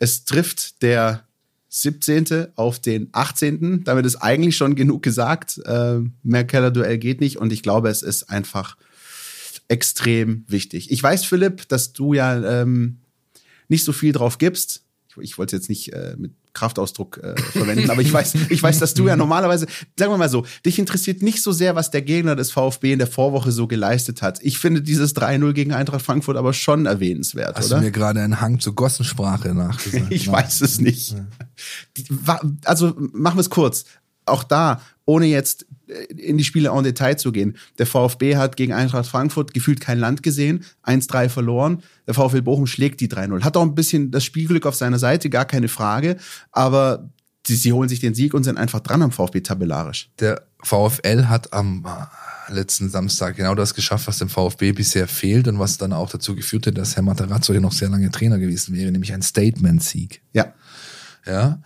Es 0.00 0.24
trifft 0.24 0.82
der 0.82 1.22
17. 1.68 2.48
auf 2.56 2.80
den 2.80 3.08
18. 3.12 3.84
Damit 3.84 4.04
ist 4.04 4.16
eigentlich 4.16 4.56
schon 4.56 4.74
genug 4.74 5.04
gesagt. 5.04 5.58
Äh, 5.64 6.00
mehr 6.24 6.44
Keller-Duell 6.44 6.98
geht 6.98 7.20
nicht 7.20 7.36
und 7.36 7.52
ich 7.52 7.62
glaube, 7.62 7.88
es 7.88 8.02
ist 8.02 8.28
einfach 8.28 8.76
extrem 9.68 10.44
wichtig. 10.48 10.90
Ich 10.90 11.00
weiß, 11.00 11.24
Philipp, 11.24 11.68
dass 11.68 11.92
du 11.92 12.14
ja 12.14 12.62
ähm, 12.62 12.98
nicht 13.68 13.84
so 13.84 13.92
viel 13.92 14.12
drauf 14.12 14.38
gibst. 14.38 14.82
Ich, 15.22 15.38
wollte 15.38 15.56
jetzt 15.56 15.68
nicht 15.68 15.92
äh, 15.92 16.14
mit 16.18 16.32
Kraftausdruck 16.52 17.18
äh, 17.18 17.40
verwenden, 17.40 17.90
aber 17.90 18.02
ich 18.02 18.12
weiß, 18.12 18.34
ich 18.50 18.62
weiß, 18.62 18.78
dass 18.78 18.94
du 18.94 19.06
ja 19.06 19.16
normalerweise, 19.16 19.66
sagen 19.98 20.12
wir 20.12 20.18
mal 20.18 20.28
so, 20.28 20.44
dich 20.64 20.78
interessiert 20.78 21.22
nicht 21.22 21.42
so 21.42 21.52
sehr, 21.52 21.74
was 21.76 21.90
der 21.90 22.02
Gegner 22.02 22.36
des 22.36 22.50
VfB 22.50 22.92
in 22.92 22.98
der 22.98 23.08
Vorwoche 23.08 23.52
so 23.52 23.66
geleistet 23.66 24.22
hat. 24.22 24.38
Ich 24.42 24.58
finde 24.58 24.82
dieses 24.82 25.14
3-0 25.14 25.52
gegen 25.52 25.72
Eintracht 25.72 26.02
Frankfurt 26.02 26.36
aber 26.36 26.52
schon 26.52 26.86
erwähnenswert, 26.86 27.56
Hast 27.56 27.66
oder? 27.66 27.76
du 27.76 27.84
mir 27.86 27.92
gerade 27.92 28.20
einen 28.20 28.40
Hang 28.40 28.60
zur 28.60 28.74
Gossensprache 28.74 29.54
nachgesagt? 29.54 30.06
ich 30.10 30.30
weiß 30.30 30.60
es 30.62 30.80
nicht. 30.80 31.14
Also 32.64 32.94
machen 32.96 33.36
wir 33.36 33.40
es 33.40 33.50
kurz. 33.50 33.84
Auch 34.26 34.44
da, 34.44 34.82
ohne 35.04 35.26
jetzt 35.26 35.66
in 36.08 36.38
die 36.38 36.44
Spiele 36.44 36.70
en 36.70 36.84
Detail 36.84 37.16
zu 37.16 37.32
gehen. 37.32 37.56
Der 37.78 37.86
VfB 37.86 38.36
hat 38.36 38.56
gegen 38.56 38.72
Eintracht 38.72 39.06
Frankfurt 39.06 39.54
gefühlt 39.54 39.80
kein 39.80 39.98
Land 39.98 40.22
gesehen, 40.22 40.64
1-3 40.84 41.28
verloren. 41.28 41.82
Der 42.06 42.14
VfL 42.14 42.42
Bochum 42.42 42.66
schlägt 42.66 43.00
die 43.00 43.08
3-0. 43.08 43.42
Hat 43.42 43.56
auch 43.56 43.62
ein 43.62 43.74
bisschen 43.74 44.10
das 44.10 44.24
Spielglück 44.24 44.66
auf 44.66 44.74
seiner 44.74 44.98
Seite, 44.98 45.30
gar 45.30 45.44
keine 45.44 45.68
Frage. 45.68 46.16
Aber 46.52 47.10
sie, 47.46 47.56
sie 47.56 47.72
holen 47.72 47.88
sich 47.88 48.00
den 48.00 48.14
Sieg 48.14 48.34
und 48.34 48.44
sind 48.44 48.58
einfach 48.58 48.80
dran 48.80 49.02
am 49.02 49.12
VfB 49.12 49.40
tabellarisch. 49.40 50.10
Der 50.20 50.42
VfL 50.62 51.26
hat 51.26 51.52
am 51.52 51.84
äh, 51.86 52.52
letzten 52.52 52.90
Samstag 52.90 53.36
genau 53.36 53.54
das 53.54 53.74
geschafft, 53.74 54.06
was 54.06 54.18
dem 54.18 54.28
VfB 54.28 54.72
bisher 54.72 55.08
fehlt 55.08 55.48
und 55.48 55.58
was 55.58 55.78
dann 55.78 55.92
auch 55.92 56.10
dazu 56.10 56.34
geführt 56.34 56.66
hat, 56.66 56.78
dass 56.78 56.96
Herr 56.96 57.02
Materazzo 57.02 57.52
hier 57.52 57.60
noch 57.60 57.72
sehr 57.72 57.88
lange 57.88 58.10
Trainer 58.10 58.38
gewesen 58.38 58.74
wäre, 58.74 58.90
nämlich 58.92 59.12
ein 59.12 59.22
Statement-Sieg. 59.22 60.22
Ja. 60.32 60.52
Ja. 61.26 61.60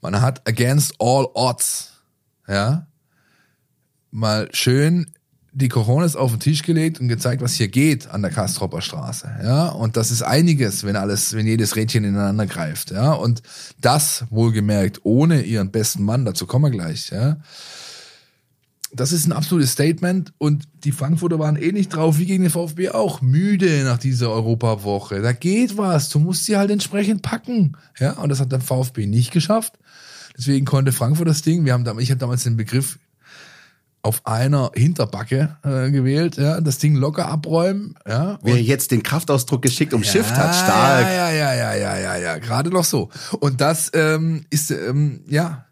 Man 0.00 0.20
hat 0.20 0.46
against 0.46 0.94
all 0.98 1.26
odds, 1.34 1.92
ja, 2.46 2.86
mal 4.14 4.48
schön 4.52 5.06
die 5.52 5.68
Coronas 5.68 6.16
auf 6.16 6.32
den 6.32 6.40
Tisch 6.40 6.62
gelegt 6.62 7.00
und 7.00 7.08
gezeigt, 7.08 7.40
was 7.40 7.54
hier 7.54 7.68
geht 7.68 8.08
an 8.08 8.22
der 8.22 8.30
Kastropper 8.30 8.80
Straße. 8.80 9.30
Ja, 9.42 9.68
und 9.68 9.96
das 9.96 10.10
ist 10.10 10.22
einiges, 10.22 10.82
wenn 10.82 10.96
alles, 10.96 11.32
wenn 11.32 11.46
jedes 11.46 11.76
Rädchen 11.76 12.02
ineinander 12.02 12.46
greift. 12.46 12.90
Ja, 12.90 13.12
und 13.12 13.42
das 13.80 14.24
wohlgemerkt 14.30 15.00
ohne 15.04 15.42
ihren 15.42 15.70
besten 15.70 16.02
Mann. 16.02 16.24
Dazu 16.24 16.46
kommen 16.46 16.64
wir 16.64 16.70
gleich. 16.70 17.10
Ja, 17.10 17.36
das 18.92 19.12
ist 19.12 19.26
ein 19.26 19.32
absolutes 19.32 19.72
Statement 19.72 20.32
und 20.38 20.64
die 20.84 20.92
Frankfurter 20.92 21.38
waren 21.38 21.56
eh 21.56 21.72
nicht 21.72 21.94
drauf, 21.94 22.18
wie 22.18 22.26
gegen 22.26 22.42
den 22.42 22.50
VfB 22.50 22.90
auch, 22.90 23.20
müde 23.20 23.84
nach 23.84 23.98
dieser 23.98 24.30
Europawoche. 24.30 25.22
Da 25.22 25.32
geht 25.32 25.76
was, 25.76 26.08
du 26.08 26.18
musst 26.18 26.44
sie 26.44 26.56
halt 26.56 26.70
entsprechend 26.70 27.22
packen. 27.22 27.76
Ja, 27.98 28.12
und 28.12 28.28
das 28.28 28.40
hat 28.40 28.52
der 28.52 28.60
VfB 28.60 29.06
nicht 29.06 29.32
geschafft. 29.32 29.74
Deswegen 30.36 30.64
konnte 30.64 30.92
Frankfurt 30.92 31.28
das 31.28 31.42
Ding, 31.42 31.64
wir 31.64 31.72
haben 31.72 31.84
damals, 31.84 32.04
ich 32.04 32.10
habe 32.10 32.20
damals 32.20 32.42
den 32.42 32.56
Begriff 32.56 32.98
auf 34.04 34.26
einer 34.26 34.70
Hinterbacke 34.74 35.56
äh, 35.62 35.90
gewählt, 35.90 36.36
ja, 36.36 36.60
das 36.60 36.76
Ding 36.76 36.94
locker 36.94 37.26
abräumen, 37.26 37.94
ja. 38.06 38.38
Wer 38.42 38.60
jetzt 38.60 38.90
den 38.90 39.02
Kraftausdruck 39.02 39.62
geschickt 39.62 39.94
umschifft 39.94 40.32
ja, 40.32 40.36
hat, 40.36 40.54
stark. 40.54 41.06
Ja, 41.06 41.30
ja, 41.30 41.54
ja, 41.54 41.54
ja, 41.54 41.74
ja, 41.74 41.98
ja, 41.98 42.16
ja, 42.16 42.38
gerade 42.38 42.68
noch 42.68 42.84
so. 42.84 43.08
Und 43.40 43.62
das 43.62 43.90
ähm, 43.94 44.44
ist, 44.50 44.70
ähm, 44.70 45.22
ja, 45.26 45.64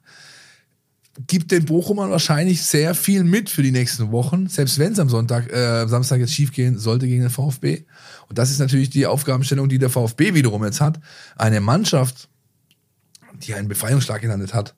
gibt 1.27 1.51
den 1.51 1.67
Bochumern 1.67 2.11
wahrscheinlich 2.11 2.63
sehr 2.63 2.95
viel 2.95 3.23
mit 3.23 3.51
für 3.51 3.63
die 3.63 3.71
nächsten 3.71 4.11
Wochen, 4.13 4.49
selbst 4.49 4.79
wenn 4.79 4.95
es 4.95 4.99
am 4.99 5.11
Sonntag, 5.11 5.53
äh, 5.53 5.87
Samstag 5.87 6.21
jetzt 6.21 6.33
schief 6.33 6.53
gehen 6.53 6.79
sollte 6.79 7.07
gegen 7.07 7.21
den 7.21 7.31
VfB. 7.31 7.85
Und 8.31 8.39
das 8.39 8.51
ist 8.51 8.61
natürlich 8.61 8.89
die 8.89 9.05
Aufgabenstellung, 9.05 9.69
die 9.69 9.79
der 9.79 9.91
VfB 9.91 10.33
wiederum 10.33 10.65
jetzt 10.65 10.81
hat. 10.81 11.01
Eine 11.37 11.61
Mannschaft, 11.61 12.31
die 13.35 13.53
einen 13.53 13.69
Befreiungsschlag 13.69 14.23
gelandet 14.23 14.55
hat, 14.55 14.75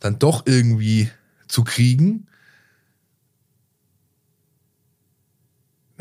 dann 0.00 0.18
doch 0.18 0.46
irgendwie 0.46 1.10
zu 1.48 1.64
kriegen, 1.64 2.28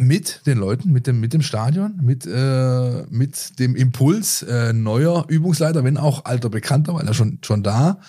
mit 0.07 0.41
den 0.45 0.57
Leuten, 0.57 0.91
mit 0.91 1.07
dem, 1.07 1.19
mit 1.19 1.33
dem 1.33 1.41
Stadion, 1.41 1.99
mit, 2.01 2.25
äh, 2.25 3.03
mit 3.09 3.59
dem 3.59 3.75
Impuls 3.75 4.41
äh, 4.43 4.73
neuer 4.73 5.25
Übungsleiter, 5.27 5.83
wenn 5.83 5.97
auch 5.97 6.25
alter 6.25 6.49
Bekannter, 6.49 6.93
weil 6.95 7.07
er 7.07 7.13
schon, 7.13 7.39
schon 7.43 7.63
da. 7.63 7.99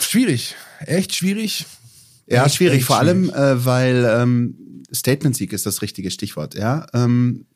Schwierig, 0.00 0.56
echt 0.80 1.14
schwierig. 1.14 1.66
Ja, 2.26 2.46
Echt, 2.46 2.56
schwierig, 2.56 2.78
echt 2.78 2.86
vor 2.86 2.98
allem, 2.98 3.28
äh, 3.30 3.64
weil 3.64 4.08
ähm, 4.08 4.84
Statement-Sieg 4.92 5.52
ist 5.52 5.66
das 5.66 5.82
richtige 5.82 6.10
Stichwort. 6.10 6.54
Ja, 6.54 6.86
ähm, 6.94 7.46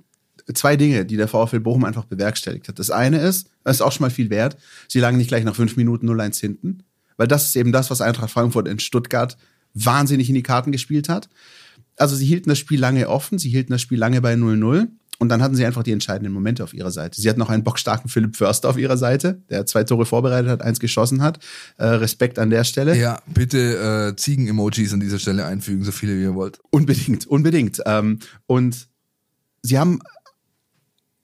zwei 0.53 0.77
Dinge, 0.77 1.07
die 1.07 1.16
der 1.16 1.29
VfL 1.29 1.61
Bochum 1.61 1.85
einfach 1.85 2.05
bewerkstelligt 2.05 2.68
hat. 2.68 2.79
Das 2.79 2.91
eine 2.91 3.18
ist, 3.20 3.49
das 3.62 3.77
ist 3.77 3.83
auch 3.83 3.93
schon 3.93 4.05
mal 4.05 4.11
viel 4.11 4.31
wert, 4.31 4.57
sie 4.89 5.01
lagen 5.01 5.16
nicht 5.16 5.29
gleich 5.29 5.45
nach 5.45 5.55
fünf 5.55 5.77
Minuten 5.77 6.09
0-1 6.09 6.41
hinten, 6.41 6.83
weil 7.16 7.29
das 7.29 7.45
ist 7.45 7.57
eben 7.57 7.72
das, 7.72 7.91
was 7.91 8.01
Eintracht 8.01 8.31
Frankfurt 8.31 8.68
in 8.68 8.79
Stuttgart 8.79 9.37
wahnsinnig 9.75 10.29
in 10.29 10.35
die 10.35 10.43
Karten 10.43 10.72
gespielt 10.72 11.09
hat. 11.09 11.29
Also 11.97 12.16
sie 12.16 12.27
hielten 12.27 12.49
das 12.49 12.59
Spiel 12.59 12.81
lange 12.81 13.09
offen, 13.09 13.39
sie 13.39 13.51
hielten 13.51 13.72
das 13.72 13.83
Spiel 13.83 13.99
lange 13.99 14.20
bei 14.20 14.35
0-0 14.35 14.89
und 15.18 15.29
dann 15.29 15.43
hatten 15.43 15.55
sie 15.55 15.64
einfach 15.64 15.85
die 15.85 15.93
entscheidenden 15.93 16.33
Momente 16.33 16.64
auf 16.64 16.75
ihrer 16.75 16.91
Seite. 16.91 17.20
Sie 17.20 17.29
hatten 17.29 17.39
noch 17.39 17.51
einen 17.51 17.62
bockstarken 17.62 18.11
Philipp 18.11 18.37
Förster 18.37 18.68
auf 18.68 18.77
ihrer 18.77 18.97
Seite, 18.97 19.43
der 19.49 19.64
zwei 19.64 19.85
Tore 19.85 20.07
vorbereitet 20.07 20.51
hat, 20.51 20.62
eins 20.62 20.81
geschossen 20.81 21.22
hat. 21.22 21.39
Äh, 21.77 21.87
Respekt 21.87 22.39
an 22.39 22.51
der 22.51 22.64
Stelle. 22.64 22.97
Ja, 22.97 23.22
bitte 23.27 24.12
äh, 24.12 24.16
Ziegen-Emojis 24.16 24.93
an 24.93 25.01
dieser 25.01 25.18
Stelle 25.18 25.45
einfügen, 25.45 25.85
so 25.85 25.93
viele 25.93 26.16
wie 26.18 26.22
ihr 26.22 26.35
wollt. 26.35 26.59
Unbedingt, 26.70 27.27
unbedingt. 27.27 27.81
Ähm, 27.87 28.18
und 28.47 28.89
sie 29.62 29.79
haben 29.79 30.01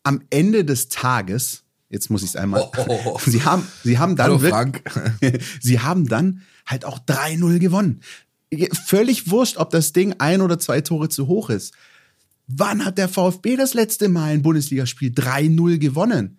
am 0.04 0.22
Ende 0.30 0.64
des 0.64 0.88
Tages, 0.88 1.64
jetzt 1.88 2.10
muss 2.10 2.22
ich 2.22 2.30
es 2.30 2.36
einmal, 2.36 2.70
Oh. 2.76 3.18
sie 3.26 3.42
haben, 3.42 3.66
sie 3.82 3.98
haben 3.98 4.14
dann 4.14 4.26
Hallo 4.30 4.38
Frank. 4.38 4.82
sie 5.60 5.80
haben 5.80 6.06
dann 6.06 6.42
halt 6.64 6.84
auch 6.84 7.00
3-0 7.00 7.58
gewonnen. 7.58 8.00
Völlig 8.84 9.30
wurscht, 9.30 9.56
ob 9.58 9.70
das 9.70 9.92
Ding 9.92 10.14
ein 10.18 10.40
oder 10.40 10.58
zwei 10.58 10.80
Tore 10.80 11.08
zu 11.08 11.28
hoch 11.28 11.50
ist. 11.50 11.74
Wann 12.46 12.84
hat 12.84 12.98
der 12.98 13.08
VfB 13.08 13.56
das 13.56 13.74
letzte 13.74 14.08
Mal 14.08 14.32
ein 14.32 14.42
Bundesligaspiel 14.42 15.10
3-0 15.10 15.78
gewonnen? 15.78 16.38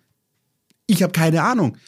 Ich 0.86 1.02
habe 1.02 1.12
keine 1.12 1.42
Ahnung. 1.42 1.78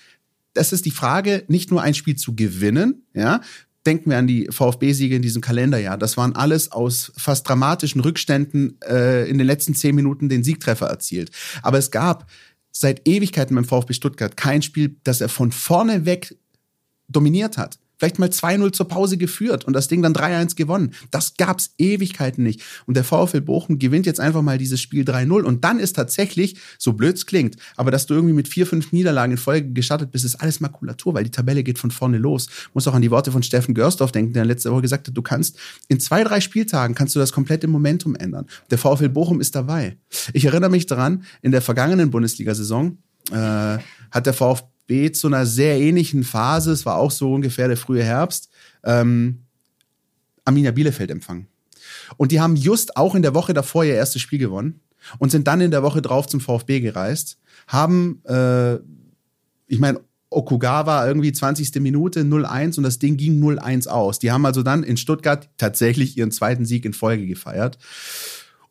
Das 0.54 0.72
ist 0.72 0.86
die 0.86 0.90
Frage, 0.90 1.44
nicht 1.48 1.70
nur 1.70 1.82
ein 1.82 1.94
Spiel 1.94 2.16
zu 2.16 2.34
gewinnen, 2.34 3.02
ja. 3.12 3.40
Denken 3.86 4.08
wir 4.08 4.16
an 4.16 4.26
die 4.26 4.48
VfB-Siege 4.50 5.16
in 5.16 5.20
diesem 5.20 5.42
Kalenderjahr. 5.42 5.98
Das 5.98 6.16
waren 6.16 6.34
alles 6.34 6.72
aus 6.72 7.12
fast 7.18 7.46
dramatischen 7.46 8.00
Rückständen 8.00 8.80
äh, 8.80 9.28
in 9.28 9.36
den 9.36 9.46
letzten 9.46 9.74
zehn 9.74 9.94
Minuten 9.94 10.30
den 10.30 10.42
Siegtreffer 10.42 10.86
erzielt. 10.86 11.30
Aber 11.60 11.76
es 11.76 11.90
gab 11.90 12.30
seit 12.70 13.06
Ewigkeiten 13.06 13.54
beim 13.54 13.66
VfB 13.66 13.92
Stuttgart 13.92 14.38
kein 14.38 14.62
Spiel, 14.62 14.96
das 15.04 15.20
er 15.20 15.28
von 15.28 15.52
vorne 15.52 16.06
weg 16.06 16.34
dominiert 17.08 17.58
hat. 17.58 17.78
Vielleicht 18.04 18.18
mal 18.18 18.28
2-0 18.28 18.72
zur 18.72 18.86
Pause 18.86 19.16
geführt 19.16 19.64
und 19.64 19.72
das 19.72 19.88
Ding 19.88 20.02
dann 20.02 20.12
3-1 20.12 20.56
gewonnen. 20.56 20.92
Das 21.10 21.38
gab's 21.38 21.70
Ewigkeiten 21.78 22.44
nicht. 22.44 22.60
Und 22.84 22.98
der 22.98 23.02
VfL 23.02 23.40
Bochum 23.40 23.78
gewinnt 23.78 24.04
jetzt 24.04 24.20
einfach 24.20 24.42
mal 24.42 24.58
dieses 24.58 24.78
Spiel 24.82 25.04
3-0. 25.04 25.40
Und 25.40 25.64
dann 25.64 25.78
ist 25.78 25.96
tatsächlich, 25.96 26.58
so 26.76 26.92
blöd's 26.92 27.24
klingt, 27.24 27.56
aber 27.76 27.90
dass 27.90 28.04
du 28.04 28.12
irgendwie 28.12 28.34
mit 28.34 28.46
vier, 28.46 28.66
fünf 28.66 28.92
Niederlagen 28.92 29.32
in 29.32 29.38
Folge 29.38 29.72
gestartet 29.72 30.10
bist, 30.10 30.26
ist 30.26 30.34
alles 30.34 30.60
Makulatur, 30.60 31.14
weil 31.14 31.24
die 31.24 31.30
Tabelle 31.30 31.62
geht 31.62 31.78
von 31.78 31.90
vorne 31.90 32.18
los. 32.18 32.46
Muss 32.74 32.86
auch 32.86 32.92
an 32.92 33.00
die 33.00 33.10
Worte 33.10 33.32
von 33.32 33.42
Steffen 33.42 33.72
Görsdorf 33.72 34.12
denken, 34.12 34.34
der 34.34 34.44
letzte 34.44 34.70
Woche 34.70 34.82
gesagt 34.82 35.08
hat, 35.08 35.16
du 35.16 35.22
kannst 35.22 35.56
in 35.88 35.98
zwei, 35.98 36.24
drei 36.24 36.42
Spieltagen 36.42 36.94
kannst 36.94 37.14
du 37.14 37.20
das 37.20 37.32
komplette 37.32 37.68
Momentum 37.68 38.16
ändern. 38.16 38.44
Der 38.70 38.76
VfL 38.76 39.08
Bochum 39.08 39.40
ist 39.40 39.54
dabei. 39.54 39.96
Ich 40.34 40.44
erinnere 40.44 40.68
mich 40.68 40.84
daran, 40.84 41.24
in 41.40 41.52
der 41.52 41.62
vergangenen 41.62 42.10
Bundesliga-Saison 42.10 42.98
äh, 43.30 43.78
hat 44.10 44.26
der 44.26 44.34
VfB 44.34 44.73
zu 44.86 45.26
einer 45.26 45.46
sehr 45.46 45.80
ähnlichen 45.80 46.24
Phase, 46.24 46.72
es 46.72 46.84
war 46.84 46.96
auch 46.96 47.10
so 47.10 47.32
ungefähr 47.32 47.68
der 47.68 47.76
frühe 47.76 48.02
Herbst, 48.02 48.50
ähm, 48.84 49.44
Arminia 50.44 50.72
Bielefeld 50.72 51.10
empfangen. 51.10 51.46
Und 52.16 52.32
die 52.32 52.40
haben 52.40 52.56
just 52.56 52.96
auch 52.96 53.14
in 53.14 53.22
der 53.22 53.34
Woche 53.34 53.54
davor 53.54 53.84
ihr 53.84 53.94
erstes 53.94 54.22
Spiel 54.22 54.38
gewonnen 54.38 54.80
und 55.18 55.30
sind 55.30 55.46
dann 55.46 55.60
in 55.60 55.70
der 55.70 55.82
Woche 55.82 56.02
drauf 56.02 56.26
zum 56.26 56.40
VfB 56.40 56.80
gereist, 56.80 57.38
haben, 57.66 58.22
äh, 58.24 58.74
ich 59.66 59.78
meine, 59.78 60.00
Okugawa 60.30 61.06
irgendwie 61.06 61.32
20. 61.32 61.80
Minute 61.80 62.22
0-1 62.22 62.76
und 62.76 62.82
das 62.82 62.98
Ding 62.98 63.16
ging 63.16 63.40
0-1 63.42 63.86
aus. 63.86 64.18
Die 64.18 64.32
haben 64.32 64.44
also 64.44 64.62
dann 64.62 64.82
in 64.82 64.96
Stuttgart 64.96 65.48
tatsächlich 65.56 66.18
ihren 66.18 66.32
zweiten 66.32 66.66
Sieg 66.66 66.84
in 66.84 66.92
Folge 66.92 67.26
gefeiert 67.26 67.78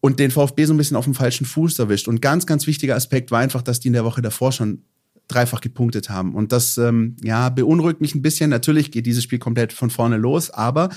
und 0.02 0.20
den 0.20 0.32
VfB 0.32 0.66
so 0.66 0.74
ein 0.74 0.78
bisschen 0.78 0.98
auf 0.98 1.06
dem 1.06 1.16
falschen 1.16 1.46
Fuß 1.46 1.80
erwischt. 1.80 2.10
Und 2.10 2.22
ganz, 2.22 2.46
ganz 2.46 2.68
wichtiger 2.68 2.96
Aspekt 2.96 3.32
war 3.32 3.40
einfach, 3.40 3.62
dass 3.62 3.80
die 3.80 3.88
in 3.88 3.94
der 3.94 4.04
Woche 4.04 4.22
davor 4.22 4.52
schon 4.52 4.84
dreifach 5.28 5.62
gepunktet 5.62 6.10
haben. 6.10 6.36
Und 6.36 6.52
das 6.52 6.78
ähm, 6.78 7.16
ja, 7.24 7.50
beunruhigt 7.50 8.02
mich 8.02 8.16
ein 8.16 8.22
bisschen. 8.22 8.50
Natürlich 8.50 8.92
geht 8.92 9.06
dieses 9.06 9.24
Spiel 9.24 9.40
komplett 9.40 9.74
von 9.74 9.90
vorne 9.90 10.18
los, 10.18 10.50
aber 10.50 10.90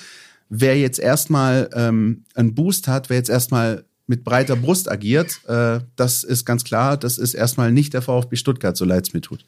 wer 0.49 0.79
jetzt 0.79 0.99
erstmal 0.99 1.71
ähm, 1.75 2.25
einen 2.35 2.55
Boost 2.55 2.89
hat, 2.89 3.09
wer 3.11 3.17
jetzt 3.17 3.31
erstmal 3.31 3.85
mit 4.07 4.25
breiter 4.25 4.57
Brust 4.57 4.91
agiert, 4.91 5.41
äh, 5.49 5.81
das 5.97 6.23
ist 6.23 6.45
ganz 6.45 6.65
klar, 6.65 6.97
das 6.97 7.19
ist 7.19 7.35
erstmal 7.35 7.73
nicht 7.73 7.95
der 7.95 8.03
VfB 8.03 8.37
Stuttgart, 8.37 8.77
so 8.77 8.85
leid 8.85 9.07
es 9.07 9.15
mir 9.15 9.21
tut. 9.21 9.45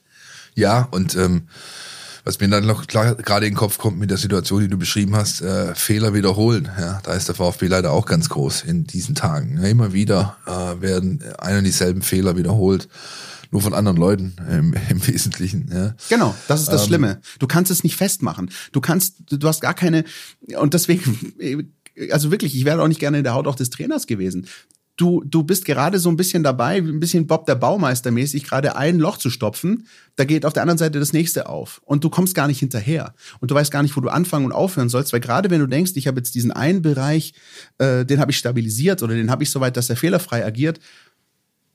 Ja, 0.54 0.88
und 0.90 1.16
ähm, 1.16 1.42
was 2.24 2.40
mir 2.40 2.48
dann 2.48 2.66
noch 2.66 2.86
gerade 2.86 3.46
in 3.46 3.52
den 3.52 3.56
Kopf 3.56 3.78
kommt 3.78 3.98
mit 3.98 4.10
der 4.10 4.18
Situation, 4.18 4.60
die 4.60 4.68
du 4.68 4.76
beschrieben 4.76 5.16
hast, 5.16 5.40
äh, 5.40 5.74
Fehler 5.74 6.12
wiederholen. 6.12 6.68
Ja, 6.78 7.00
da 7.02 7.14
ist 7.14 7.28
der 7.28 7.34
VfB 7.34 7.68
leider 7.68 7.92
auch 7.92 8.06
ganz 8.06 8.28
groß 8.28 8.64
in 8.64 8.84
diesen 8.84 9.14
Tagen. 9.14 9.58
Ja, 9.62 9.68
immer 9.68 9.92
wieder 9.92 10.36
äh, 10.46 10.82
werden 10.82 11.24
ein 11.38 11.58
und 11.58 11.64
dieselben 11.64 12.02
Fehler 12.02 12.36
wiederholt, 12.36 12.88
nur 13.51 13.62
von 13.62 13.74
anderen 13.74 13.96
Leuten 13.96 14.36
im, 14.51 14.74
im 14.90 15.07
Wesentlichen. 15.07 15.70
Ja. 15.72 15.94
Genau, 16.09 16.34
das 16.49 16.62
ist 16.62 16.68
das 16.68 16.82
Ähm, 16.82 16.88
Schlimme. 16.88 17.20
Du 17.38 17.46
kannst 17.46 17.70
es 17.70 17.82
nicht 17.84 17.96
festmachen. 17.96 18.51
Du 18.72 18.80
kannst, 18.80 19.16
du 19.30 19.49
hast 19.49 19.61
gar 19.61 19.74
keine, 19.74 20.05
und 20.59 20.74
deswegen, 20.74 21.34
also 22.11 22.30
wirklich, 22.30 22.55
ich 22.57 22.64
wäre 22.64 22.82
auch 22.82 22.88
nicht 22.88 23.01
gerne 23.01 23.18
in 23.18 23.24
der 23.24 23.34
Haut 23.34 23.46
auch 23.46 23.57
des 23.57 23.70
Trainers 23.70 24.07
gewesen. 24.07 24.46
Du, 24.96 25.22
du 25.24 25.44
bist 25.44 25.64
gerade 25.64 26.01
so 26.01 26.09
ein 26.09 26.16
bisschen 26.16 26.42
dabei, 26.42 26.78
ein 26.78 26.99
bisschen 26.99 27.28
Bob 27.28 27.46
der 27.46 27.55
Baumeister 27.55 28.11
mäßig, 28.11 28.42
gerade 28.42 28.74
ein 28.74 28.99
Loch 28.99 29.16
zu 29.16 29.30
stopfen. 29.30 29.86
Da 30.16 30.24
geht 30.24 30.44
auf 30.44 30.53
der 30.53 30.62
anderen 30.62 30.78
Seite 30.78 30.99
das 30.99 31.12
nächste 31.12 31.49
auf. 31.49 31.80
Und 31.84 32.03
du 32.03 32.11
kommst 32.11 32.34
gar 32.34 32.49
nicht 32.49 32.59
hinterher. 32.59 33.14
Und 33.38 33.53
du 33.53 33.55
weißt 33.55 33.70
gar 33.70 33.84
nicht, 33.84 33.96
wo 33.96 34.01
du 34.01 34.09
anfangen 34.09 34.44
und 34.46 34.51
aufhören 34.51 34.88
sollst. 34.88 35.12
Weil 35.12 35.20
gerade 35.20 35.51
wenn 35.51 35.61
du 35.61 35.68
denkst, 35.68 35.92
ich 35.94 36.09
habe 36.09 36.18
jetzt 36.18 36.34
diesen 36.34 36.51
einen 36.51 36.82
Bereich, 36.82 37.32
äh, 37.78 38.05
den 38.05 38.18
habe 38.18 38.32
ich 38.32 38.38
stabilisiert 38.38 39.05
oder 39.05 39.14
den 39.14 39.30
habe 39.30 39.44
ich 39.44 39.51
soweit, 39.51 39.76
dass 39.76 39.88
er 39.88 39.94
fehlerfrei 39.94 40.44
agiert, 40.44 40.80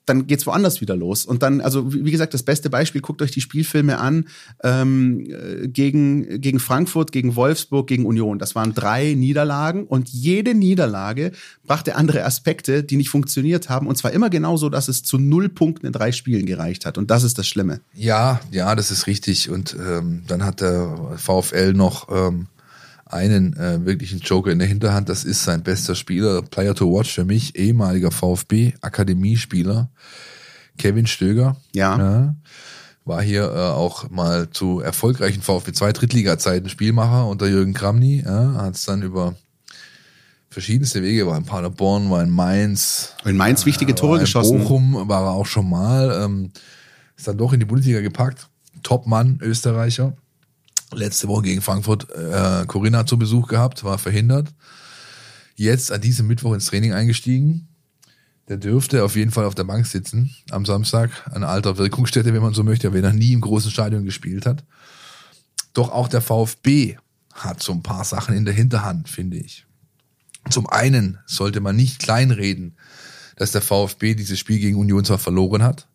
dann 0.06 0.28
geht's 0.28 0.46
woanders 0.46 0.82
wieder 0.82 0.96
los. 0.96 1.26
Und 1.26 1.44
dann, 1.44 1.62
also 1.62 1.94
wie 1.94 2.12
gesagt, 2.12 2.34
das 2.34 2.44
beste 2.44 2.70
Beispiel, 2.70 3.02
guckt 3.02 3.22
euch 3.22 3.32
die 3.32 3.42
Spielfilme 3.42 4.00
an 4.00 4.26
ähm, 4.64 5.26
äh, 5.26 5.68
gegen, 5.68 6.42
gegen 6.42 6.60
Frankfurt, 6.60 7.12
gegen 7.12 7.36
Wolfsburg, 7.36 7.88
gegen 7.88 8.06
Union. 8.06 8.40
Das 8.40 8.56
waren 8.56 8.74
drei 8.74 9.14
Niederlagen 9.14 9.86
und 9.86 10.10
jede 10.10 10.54
Niederlage 10.54 11.32
brachte 11.66 11.96
andere 11.96 12.26
Aspekte, 12.26 12.84
die 12.84 12.98
nicht 12.98 13.10
funktioniert 13.10 13.70
haben. 13.70 13.88
Und 13.88 13.98
zwar 13.98 14.12
immer 14.12 14.30
genauso, 14.30 14.70
dass 14.70 14.88
es 14.88 15.04
zu 15.04 15.18
null 15.18 15.50
Punkten 15.50 15.86
in 15.86 15.94
drei 15.94 16.12
Spielen 16.12 16.46
gereicht 16.46 16.86
hat. 16.86 16.98
Und 16.98 17.10
das 17.10 17.24
ist 17.24 17.38
das 17.38 17.48
Schlimme. 17.48 17.80
Ja, 17.94 18.42
ja, 18.52 18.76
das 18.76 18.92
ist 18.92 19.08
richtig. 19.08 19.50
Und 19.50 19.76
ähm, 19.80 20.24
dann 20.28 20.44
hat 20.44 20.62
der 20.62 21.16
VfL 21.18 21.74
noch 21.74 22.10
ähm, 22.10 22.48
einen 23.14 23.56
äh, 23.56 23.86
wirklichen 23.86 24.20
Joker 24.20 24.52
in 24.52 24.60
der 24.60 24.68
Hinterhand. 24.68 25.08
Das 25.08 25.24
ist 25.24 25.44
sein 25.44 25.64
bester 25.64 25.96
Spieler, 25.96 26.42
Player 26.42 26.76
to 26.76 26.92
Watch 26.92 27.14
für 27.14 27.26
mich, 27.26 27.56
ehemaliger 27.56 28.12
VfB-Akademiespieler, 28.12 29.90
Kevin 30.78 31.08
Stöger. 31.08 31.56
Ja. 31.74 32.36
War 33.06 33.22
hier 33.22 33.44
äh, 33.44 33.60
auch 33.60 34.10
mal 34.10 34.50
zu 34.50 34.80
erfolgreichen 34.80 35.42
VfB 35.42 35.74
2 35.74 35.92
Drittliga-Zeiten 35.94 36.70
Spielmacher 36.70 37.28
unter 37.28 37.48
Jürgen 37.48 37.74
Kramny. 37.74 38.24
Ja, 38.26 38.54
hat 38.56 38.76
es 38.76 38.86
dann 38.86 39.02
über 39.02 39.36
verschiedenste 40.50 41.02
Wege, 41.02 41.28
war 41.28 41.38
in 41.38 41.46
Paderborn, 41.46 42.10
war 42.10 42.24
in 42.24 42.30
Mainz, 42.30 43.14
In 43.26 43.36
Mainz 43.36 43.66
wichtige 43.66 43.96
Tore 43.96 44.12
war 44.12 44.18
in 44.20 44.26
geschossen. 44.26 44.60
Bochum 44.60 45.10
war 45.10 45.26
er 45.26 45.32
auch 45.32 45.46
schon 45.46 45.70
mal. 45.70 46.24
Ähm, 46.24 46.52
ist 47.18 47.28
dann 47.28 47.38
doch 47.38 47.54
in 47.54 47.60
die 47.60 47.66
Bundesliga 47.66 48.02
gepackt. 48.02 48.48
Top-Mann, 48.84 49.40
Österreicher. 49.42 50.16
Letzte 50.96 51.28
Woche 51.28 51.44
gegen 51.44 51.62
Frankfurt 51.62 52.10
äh, 52.12 52.66
Corinna 52.68 53.06
zu 53.06 53.18
Besuch 53.18 53.48
gehabt, 53.48 53.84
war 53.84 53.98
verhindert. 53.98 54.54
Jetzt 55.56 55.92
an 55.92 56.02
diesem 56.02 56.28
Mittwoch 56.28 56.54
ins 56.54 56.66
Training 56.66 56.94
eingestiegen. 56.94 57.68
Der 58.50 58.58
dürfte 58.58 59.04
auf 59.04 59.16
jeden 59.16 59.32
Fall 59.32 59.46
auf 59.46 59.56
der 59.56 59.64
Bank 59.64 59.86
sitzen 59.86 60.36
am 60.52 60.66
Samstag. 60.66 61.12
Eine 61.34 61.48
alter 61.48 61.78
Wirkungsstätte, 61.78 62.34
wenn 62.34 62.42
man 62.42 62.54
so 62.54 62.64
möchte, 62.64 62.92
wenn 62.94 63.04
er 63.04 63.14
nie 63.14 63.34
im 63.34 63.42
großen 63.42 63.72
Stadion 63.72 64.04
gespielt 64.04 64.46
hat. 64.46 64.64
Doch 65.74 65.92
auch 65.92 66.08
der 66.08 66.22
VfB 66.22 66.98
hat 67.34 67.64
so 67.64 67.72
ein 67.72 67.84
paar 67.84 68.04
Sachen 68.04 68.36
in 68.36 68.46
der 68.46 68.54
Hinterhand, 68.54 69.10
finde 69.10 69.38
ich. 69.38 69.66
Zum 70.50 70.68
einen 70.68 71.20
sollte 71.26 71.62
man 71.62 71.76
nicht 71.76 72.00
kleinreden, 72.00 72.78
dass 73.38 73.52
der 73.52 73.62
VfB 73.62 74.14
dieses 74.14 74.40
Spiel 74.40 74.60
gegen 74.60 74.78
Union 74.78 75.06
zwar 75.06 75.18
verloren 75.18 75.64
hat, 75.64 75.88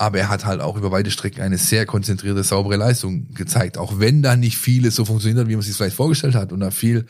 Aber 0.00 0.18
er 0.18 0.28
hat 0.28 0.44
halt 0.44 0.60
auch 0.60 0.76
über 0.76 0.92
weite 0.92 1.10
Strecken 1.10 1.42
eine 1.42 1.58
sehr 1.58 1.84
konzentrierte, 1.84 2.44
saubere 2.44 2.76
Leistung 2.76 3.34
gezeigt. 3.34 3.78
Auch 3.78 3.98
wenn 3.98 4.22
da 4.22 4.36
nicht 4.36 4.56
vieles 4.56 4.94
so 4.94 5.04
funktioniert 5.04 5.40
hat, 5.40 5.48
wie 5.48 5.56
man 5.56 5.62
sich 5.62 5.74
vielleicht 5.74 5.96
vorgestellt 5.96 6.36
hat 6.36 6.52
und 6.52 6.60
da 6.60 6.70
viel, 6.70 7.06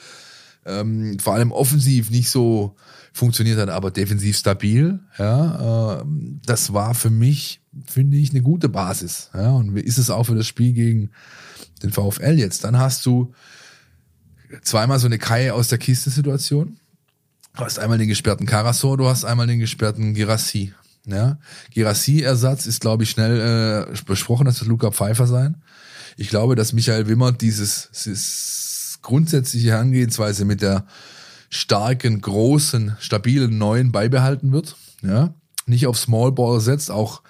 ähm, 0.65 1.19
vor 1.19 1.35
allem 1.35 1.53
offensiv 1.53 2.11
nicht 2.11 2.31
so 2.31 2.77
funktioniert 3.13 3.59
hat, 3.59 3.69
aber 3.69 3.91
defensiv 3.91 4.39
stabil. 4.39 5.01
Ja, 5.19 6.01
äh, 6.01 6.05
das 6.47 6.73
war 6.73 6.95
für 6.95 7.11
mich, 7.11 7.61
finde 7.87 8.17
ich, 8.17 8.31
eine 8.31 8.41
gute 8.41 8.71
Basis. 8.71 9.29
Ja, 9.35 9.51
und 9.51 9.77
ist 9.77 9.99
es 9.99 10.09
auch 10.09 10.25
für 10.25 10.35
das 10.35 10.47
Spiel 10.47 10.73
gegen 10.73 11.11
den 11.83 11.93
VfL 11.93 12.39
jetzt. 12.39 12.65
Dann 12.65 12.79
hast 12.79 13.05
du 13.05 13.35
zweimal 14.63 14.99
so 14.99 15.07
eine 15.07 15.19
Kai 15.19 15.53
aus 15.53 15.69
der 15.69 15.77
Kiste-Situation. 15.77 16.79
Du 17.55 17.65
hast 17.65 17.79
einmal 17.79 17.99
den 17.99 18.09
gesperrten 18.09 18.47
Karasor, 18.47 18.97
du 18.97 19.09
hast 19.09 19.27
einmal 19.27 19.47
den 19.47 19.59
gesperrten 19.59 20.15
Girassi. 20.15 20.73
Ja, 21.11 21.39
Girassi-Ersatz 21.73 22.67
ist, 22.67 22.83
glaube 22.83 23.05
ich, 23.05 23.11
schnell 23.11 23.89
äh, 23.91 23.95
besprochen, 24.05 24.45
das 24.45 24.61
Luca 24.63 24.91
Pfeiffer 24.91 25.27
sein. 25.27 25.57
Ich 26.19 26.29
glaube, 26.29 26.55
dass 26.55 26.75
Michael 26.75 27.09
Wimmer 27.09 27.33
dieses, 27.33 27.89
dieses 27.93 28.99
grundsätzliche 29.01 29.71
Herangehensweise 29.71 30.45
mit 30.45 30.61
der 30.61 30.85
starken, 31.49 32.21
großen, 32.21 32.97
stabilen 33.01 33.57
Neuen 33.57 33.91
beibehalten 33.91 34.53
wird. 34.53 34.77
Ja, 35.03 35.33
nicht 35.65 35.87
auf 35.87 35.97
Small 35.97 36.33
Ball 36.33 36.61
setzt, 36.61 36.91
auch 36.91 37.23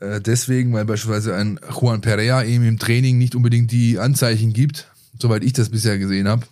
äh, 0.00 0.20
deswegen, 0.20 0.72
weil 0.72 0.86
beispielsweise 0.86 1.34
ein 1.36 1.60
Juan 1.70 2.00
Perea 2.00 2.42
eben 2.44 2.64
im 2.64 2.78
Training 2.78 3.18
nicht 3.18 3.34
unbedingt 3.34 3.70
die 3.72 3.98
Anzeichen 3.98 4.54
gibt, 4.54 4.88
soweit 5.18 5.44
ich 5.44 5.52
das 5.52 5.68
bisher 5.68 5.98
gesehen 5.98 6.28
habe. 6.28 6.46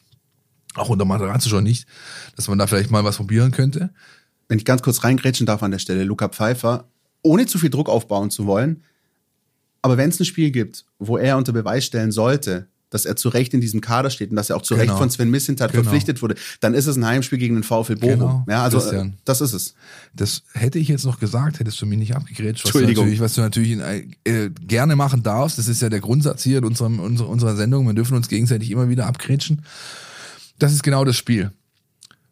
Auch 0.74 0.88
unter 0.88 1.04
Materazzo 1.04 1.48
schon 1.48 1.64
nicht, 1.64 1.86
dass 2.36 2.48
man 2.48 2.58
da 2.58 2.66
vielleicht 2.66 2.90
mal 2.90 3.04
was 3.04 3.16
probieren 3.16 3.50
könnte. 3.50 3.90
Wenn 4.50 4.58
ich 4.58 4.64
ganz 4.64 4.82
kurz 4.82 5.04
reingrätschen 5.04 5.46
darf 5.46 5.62
an 5.62 5.70
der 5.70 5.78
Stelle, 5.78 6.02
Luca 6.02 6.28
Pfeiffer, 6.28 6.88
ohne 7.22 7.46
zu 7.46 7.56
viel 7.56 7.70
Druck 7.70 7.88
aufbauen 7.88 8.32
zu 8.32 8.46
wollen, 8.46 8.82
aber 9.80 9.96
wenn 9.96 10.10
es 10.10 10.18
ein 10.18 10.24
Spiel 10.24 10.50
gibt, 10.50 10.86
wo 10.98 11.16
er 11.16 11.36
unter 11.36 11.52
Beweis 11.52 11.84
stellen 11.84 12.10
sollte, 12.10 12.66
dass 12.90 13.04
er 13.04 13.14
zu 13.14 13.28
Recht 13.28 13.54
in 13.54 13.60
diesem 13.60 13.80
Kader 13.80 14.10
steht 14.10 14.30
und 14.30 14.36
dass 14.36 14.50
er 14.50 14.56
auch 14.56 14.62
zu 14.62 14.74
genau. 14.74 14.88
Recht 14.88 14.98
von 14.98 15.08
Sven 15.08 15.30
Missintat 15.30 15.70
genau. 15.70 15.84
verpflichtet 15.84 16.20
wurde, 16.20 16.34
dann 16.58 16.74
ist 16.74 16.88
es 16.88 16.96
ein 16.96 17.06
Heimspiel 17.06 17.38
gegen 17.38 17.54
den 17.54 17.62
VfL 17.62 17.94
Bochum. 17.94 18.18
Genau. 18.18 18.44
Ja, 18.48 18.64
also 18.64 18.78
Christian. 18.78 19.18
das 19.24 19.40
ist 19.40 19.52
es. 19.52 19.74
Das 20.16 20.42
hätte 20.52 20.80
ich 20.80 20.88
jetzt 20.88 21.04
noch 21.04 21.20
gesagt, 21.20 21.60
hättest 21.60 21.80
du 21.80 21.86
mich 21.86 22.00
nicht 22.00 22.16
abgegrätscht. 22.16 22.64
Was 22.64 22.74
Entschuldigung. 22.74 23.08
Du 23.08 23.20
was 23.20 23.34
du 23.34 23.42
natürlich 23.42 23.70
in, 23.70 23.80
äh, 24.24 24.50
gerne 24.66 24.96
machen 24.96 25.22
darfst, 25.22 25.58
das 25.58 25.68
ist 25.68 25.80
ja 25.80 25.90
der 25.90 26.00
Grundsatz 26.00 26.42
hier 26.42 26.58
in 26.58 26.64
unserem, 26.64 26.98
unserer, 26.98 27.28
unserer 27.28 27.54
Sendung, 27.54 27.86
wir 27.86 27.94
dürfen 27.94 28.16
uns 28.16 28.26
gegenseitig 28.26 28.72
immer 28.72 28.88
wieder 28.88 29.06
abgrätschen. 29.06 29.62
Das 30.58 30.72
ist 30.72 30.82
genau 30.82 31.04
das 31.04 31.16
Spiel, 31.16 31.52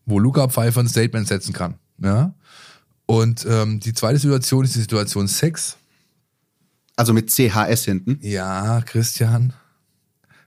wo 0.05 0.19
Luca 0.19 0.49
Pfeiffer 0.49 0.81
ein 0.81 0.89
Statement 0.89 1.29
setzen 1.29 1.53
kann. 1.53 1.77
Ja? 2.03 2.34
Und 3.07 3.46
ähm, 3.49 3.80
die 3.80 3.94
zweite 3.94 4.18
Situation 4.18 4.64
ist 4.64 4.74
die 4.74 4.80
Situation 4.80 5.28
Sex. 5.28 5.76
Also 6.96 7.12
mit 7.12 7.30
CHS 7.30 7.84
hinten? 7.84 8.18
Ja, 8.22 8.80
Christian 8.82 9.55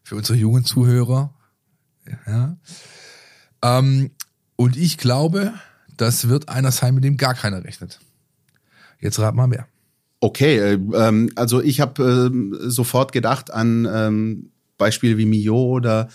für 0.03 0.17
unsere 0.17 0.37
jungen 0.37 0.65
Zuhörer. 0.65 1.33
Ja. 2.27 2.57
Ähm, 3.63 4.11
und 4.57 4.75
ich 4.75 4.97
glaube, 4.97 5.53
das 5.95 6.27
wird 6.27 6.49
einer 6.49 6.71
sein, 6.71 6.95
mit 6.95 7.03
dem 7.03 7.15
gar 7.15 7.33
keiner 7.33 7.63
rechnet. 7.63 7.99
Jetzt 8.99 9.19
rat 9.19 9.35
mal 9.35 9.47
mehr. 9.47 9.67
Okay, 10.19 10.57
äh, 10.57 10.73
ähm, 10.73 11.31
also 11.35 11.61
ich 11.61 11.79
habe 11.79 12.31
äh, 12.31 12.69
sofort 12.69 13.11
gedacht 13.13 13.51
an 13.51 13.87
ähm, 13.89 14.51
Beispiele 14.77 15.17
wie 15.17 15.25
Mio 15.25 15.63
oder 15.63 16.09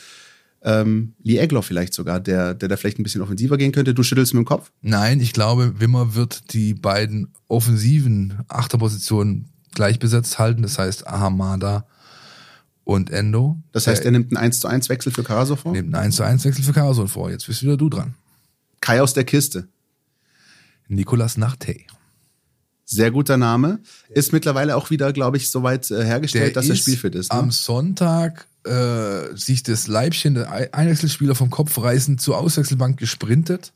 ähm, 0.67 1.15
Lee 1.23 1.39
Egloff 1.39 1.65
vielleicht 1.65 1.95
sogar, 1.95 2.19
der, 2.19 2.53
der 2.53 2.69
da 2.69 2.77
vielleicht 2.77 2.99
ein 2.99 3.05
bisschen 3.05 3.23
offensiver 3.23 3.57
gehen 3.57 3.71
könnte. 3.71 3.95
Du 3.95 4.03
schüttelst 4.03 4.35
mit 4.35 4.43
dem 4.43 4.47
Kopf? 4.47 4.73
Nein, 4.83 5.21
ich 5.21 5.33
glaube, 5.33 5.79
Wimmer 5.81 6.17
wird 6.17 6.53
die 6.53 6.75
beiden 6.75 7.29
offensiven 7.47 8.41
Achterpositionen 8.49 9.49
gleich 9.73 10.01
besetzt 10.01 10.41
halten. 10.41 10.63
Das 10.63 10.77
heißt, 10.79 11.07
Ahamada 11.07 11.87
und 12.83 13.11
Endo. 13.11 13.59
Das 13.71 13.87
heißt, 13.87 14.05
er 14.05 14.11
nimmt 14.11 14.33
einen 14.33 14.45
1 14.45 14.59
zu 14.59 14.67
1 14.67 14.89
Wechsel 14.89 15.13
für 15.13 15.23
Karaso 15.23 15.55
vor? 15.55 15.71
Nimmt 15.71 15.95
einen 15.95 16.07
1 16.07 16.17
zu 16.17 16.25
1 16.25 16.45
Wechsel 16.45 16.65
für 16.65 16.73
Karaso 16.73 17.07
vor. 17.07 17.31
Jetzt 17.31 17.47
bist 17.47 17.63
wieder 17.63 17.77
du 17.77 17.89
dran. 17.89 18.15
Kai 18.81 19.01
aus 19.01 19.15
der 19.15 19.25
Kiste. 19.25 19.69
Nikolas 20.89 21.37
Nachtey. 21.37 21.87
Sehr 22.85 23.13
guter 23.13 23.37
Name. 23.37 23.79
Ist 24.09 24.33
mittlerweile 24.33 24.77
auch 24.77 24.91
wieder, 24.91 25.13
glaube 25.13 25.37
ich, 25.37 25.49
soweit 25.49 25.91
äh, 25.93 26.05
hergestellt, 26.05 26.57
der 26.57 26.63
dass 26.63 26.69
er 26.69 26.77
spielfit 26.77 27.15
ist. 27.15 27.33
Ne? 27.33 27.39
Am 27.39 27.51
Sonntag 27.53 28.47
äh, 28.67 29.37
sich 29.37 29.63
das 29.63 29.87
Leibchen 29.87 30.35
der 30.35 30.75
Einwechselspieler 30.75 31.35
vom 31.35 31.51
Kopf 31.51 31.79
reißen 31.79 32.19
zur 32.19 32.39
Auswechselbank 32.39 32.99
gesprintet 32.99 33.73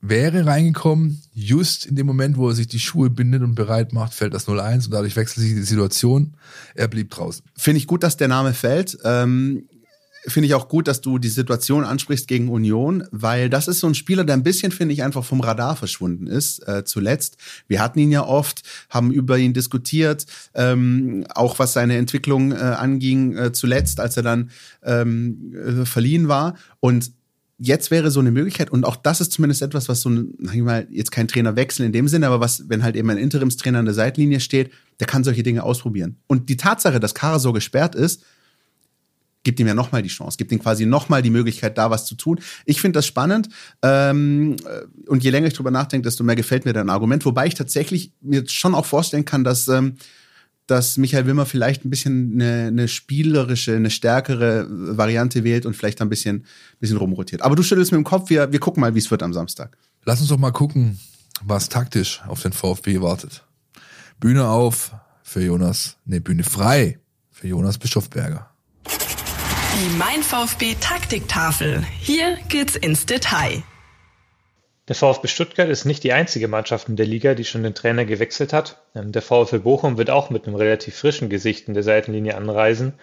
wäre 0.00 0.46
reingekommen, 0.46 1.22
just 1.34 1.86
in 1.86 1.96
dem 1.96 2.06
Moment, 2.06 2.36
wo 2.36 2.48
er 2.48 2.54
sich 2.54 2.68
die 2.68 2.78
Schuhe 2.78 3.10
bindet 3.10 3.42
und 3.42 3.54
bereit 3.54 3.92
macht, 3.92 4.14
fällt 4.14 4.34
das 4.34 4.46
0-1 4.46 4.86
und 4.86 4.92
dadurch 4.92 5.16
wechselt 5.16 5.44
sich 5.44 5.54
die 5.54 5.62
Situation. 5.62 6.34
Er 6.74 6.88
blieb 6.88 7.10
draußen. 7.10 7.44
Finde 7.56 7.78
ich 7.78 7.86
gut, 7.86 8.02
dass 8.02 8.16
der 8.16 8.28
Name 8.28 8.54
fällt. 8.54 8.98
Ähm 9.04 9.68
Finde 10.26 10.46
ich 10.46 10.54
auch 10.54 10.68
gut, 10.68 10.88
dass 10.88 11.00
du 11.00 11.18
die 11.18 11.28
Situation 11.28 11.84
ansprichst 11.84 12.26
gegen 12.26 12.48
Union, 12.48 13.04
weil 13.12 13.48
das 13.48 13.68
ist 13.68 13.80
so 13.80 13.86
ein 13.86 13.94
Spieler, 13.94 14.24
der 14.24 14.36
ein 14.36 14.42
bisschen, 14.42 14.72
finde 14.72 14.92
ich, 14.92 15.02
einfach 15.02 15.24
vom 15.24 15.40
Radar 15.40 15.76
verschwunden 15.76 16.26
ist, 16.26 16.66
äh, 16.66 16.84
zuletzt. 16.84 17.36
Wir 17.68 17.80
hatten 17.80 17.98
ihn 17.98 18.10
ja 18.10 18.24
oft, 18.24 18.62
haben 18.90 19.12
über 19.12 19.38
ihn 19.38 19.54
diskutiert, 19.54 20.26
ähm, 20.54 21.24
auch 21.34 21.58
was 21.58 21.72
seine 21.72 21.96
Entwicklung 21.96 22.52
äh, 22.52 22.56
anging, 22.56 23.36
äh, 23.36 23.52
zuletzt, 23.52 24.00
als 24.00 24.16
er 24.16 24.22
dann 24.22 24.50
ähm, 24.82 25.54
äh, 25.54 25.84
verliehen 25.84 26.28
war. 26.28 26.56
Und 26.80 27.12
jetzt 27.58 27.90
wäre 27.90 28.10
so 28.10 28.20
eine 28.20 28.30
Möglichkeit, 28.30 28.70
und 28.70 28.84
auch 28.84 28.96
das 28.96 29.20
ist 29.20 29.32
zumindest 29.32 29.62
etwas, 29.62 29.88
was 29.88 30.00
so, 30.00 30.10
sag 30.40 30.54
ich 30.54 30.62
mal, 30.62 30.86
jetzt 30.90 31.10
kein 31.12 31.28
Trainer 31.28 31.56
wechseln 31.56 31.86
in 31.86 31.92
dem 31.92 32.08
Sinne, 32.08 32.26
aber 32.26 32.40
was, 32.40 32.68
wenn 32.68 32.82
halt 32.82 32.96
eben 32.96 33.10
ein 33.10 33.18
Interimstrainer 33.18 33.80
an 33.80 33.84
der 33.84 33.94
Seitlinie 33.94 34.40
steht, 34.40 34.70
der 35.00 35.06
kann 35.06 35.24
solche 35.24 35.42
Dinge 35.42 35.62
ausprobieren. 35.62 36.16
Und 36.26 36.48
die 36.48 36.56
Tatsache, 36.56 37.00
dass 37.00 37.14
Kara 37.14 37.38
so 37.38 37.52
gesperrt 37.52 37.94
ist, 37.94 38.22
gibt 39.48 39.60
ihm 39.60 39.66
ja 39.66 39.72
nochmal 39.72 40.02
die 40.02 40.10
Chance, 40.10 40.36
gibt 40.36 40.52
ihm 40.52 40.58
quasi 40.58 40.84
nochmal 40.84 41.22
die 41.22 41.30
Möglichkeit, 41.30 41.78
da 41.78 41.90
was 41.90 42.04
zu 42.04 42.16
tun. 42.16 42.38
Ich 42.66 42.82
finde 42.82 42.98
das 42.98 43.06
spannend. 43.06 43.48
Ähm, 43.80 44.56
und 45.06 45.24
je 45.24 45.30
länger 45.30 45.46
ich 45.46 45.54
drüber 45.54 45.70
nachdenke, 45.70 46.04
desto 46.04 46.22
mehr 46.22 46.36
gefällt 46.36 46.66
mir 46.66 46.74
dein 46.74 46.90
Argument. 46.90 47.24
Wobei 47.24 47.46
ich 47.46 47.54
tatsächlich 47.54 48.12
mir 48.20 48.46
schon 48.46 48.74
auch 48.74 48.84
vorstellen 48.84 49.24
kann, 49.24 49.44
dass 49.44 49.66
ähm, 49.68 49.94
dass 50.66 50.98
Michael 50.98 51.24
Wimmer 51.24 51.46
vielleicht 51.46 51.86
ein 51.86 51.88
bisschen 51.88 52.34
eine, 52.34 52.66
eine 52.66 52.88
spielerische, 52.88 53.74
eine 53.74 53.88
stärkere 53.88 54.66
Variante 54.68 55.42
wählt 55.42 55.64
und 55.64 55.74
vielleicht 55.74 56.02
ein 56.02 56.10
bisschen, 56.10 56.44
bisschen 56.78 56.98
rumrotiert. 56.98 57.40
Aber 57.40 57.56
du 57.56 57.62
schüttelst 57.62 57.90
mit 57.90 57.96
dem 57.96 58.04
Kopf, 58.04 58.28
wir, 58.28 58.52
wir 58.52 58.60
gucken 58.60 58.82
mal, 58.82 58.94
wie 58.94 58.98
es 58.98 59.10
wird 59.10 59.22
am 59.22 59.32
Samstag. 59.32 59.78
Lass 60.04 60.20
uns 60.20 60.28
doch 60.28 60.36
mal 60.36 60.50
gucken, 60.50 61.00
was 61.42 61.70
taktisch 61.70 62.20
auf 62.28 62.42
den 62.42 62.52
VfB 62.52 63.00
wartet. 63.00 63.46
Bühne 64.20 64.46
auf 64.46 64.92
für 65.22 65.42
Jonas, 65.42 65.96
ne, 66.04 66.20
Bühne 66.20 66.44
frei 66.44 66.98
für 67.30 67.48
Jonas 67.48 67.78
Bischofberger. 67.78 68.47
Die 69.80 69.96
Mein 69.96 70.24
VfB 70.24 70.74
Taktiktafel. 70.80 71.84
Hier 72.00 72.36
geht's 72.48 72.74
ins 72.74 73.06
Detail. 73.06 73.62
Der 74.88 74.96
VfB 74.96 75.28
Stuttgart 75.28 75.68
ist 75.68 75.84
nicht 75.84 76.02
die 76.02 76.12
einzige 76.12 76.48
Mannschaft 76.48 76.88
in 76.88 76.96
der 76.96 77.06
Liga, 77.06 77.34
die 77.34 77.44
schon 77.44 77.62
den 77.62 77.76
Trainer 77.76 78.04
gewechselt 78.04 78.52
hat. 78.52 78.82
Ähm, 78.96 79.12
der 79.12 79.22
VfL 79.22 79.60
Bochum 79.60 79.96
wird 79.96 80.10
auch 80.10 80.30
mit 80.30 80.48
einem 80.48 80.56
relativ 80.56 80.96
frischen 80.96 81.28
Gesicht 81.28 81.68
in 81.68 81.74
der 81.74 81.84
Seitenlinie 81.84 82.36
anreisen. 82.36 82.94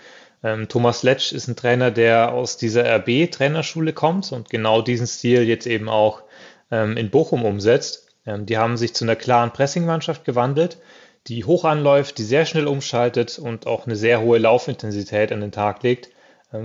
Ähm, 0.44 0.68
Thomas 0.68 1.02
Letsch 1.02 1.32
ist 1.32 1.48
ein 1.48 1.56
Trainer, 1.56 1.92
der 1.92 2.34
aus 2.34 2.58
dieser 2.58 2.84
RB-Trainerschule 2.84 3.94
kommt 3.94 4.34
und 4.34 4.50
genau 4.50 4.82
diesen 4.82 5.08
Stil 5.08 5.44
jetzt 5.44 5.68
eben 5.68 5.88
auch 5.88 6.24
ähm, 6.72 6.98
in 6.98 7.10
Bochum 7.10 7.46
umsetzt. 7.46 8.10
Die 8.26 8.58
haben 8.58 8.76
sich 8.76 8.94
zu 8.94 9.06
einer 9.06 9.16
klaren 9.16 9.54
Pressingmannschaft 9.54 10.26
gewandelt, 10.26 10.80
die 11.28 11.46
hoch 11.46 11.64
anläuft, 11.64 12.18
die 12.18 12.24
sehr 12.24 12.46
schnell 12.46 12.68
umschaltet 12.68 13.40
und 13.40 13.66
auch 13.66 13.86
eine 13.86 13.96
sehr 13.96 14.20
hohe 14.20 14.40
Laufintensität 14.40 15.32
an 15.32 15.40
den 15.40 15.52
Tag 15.54 15.84
legt. 15.84 16.10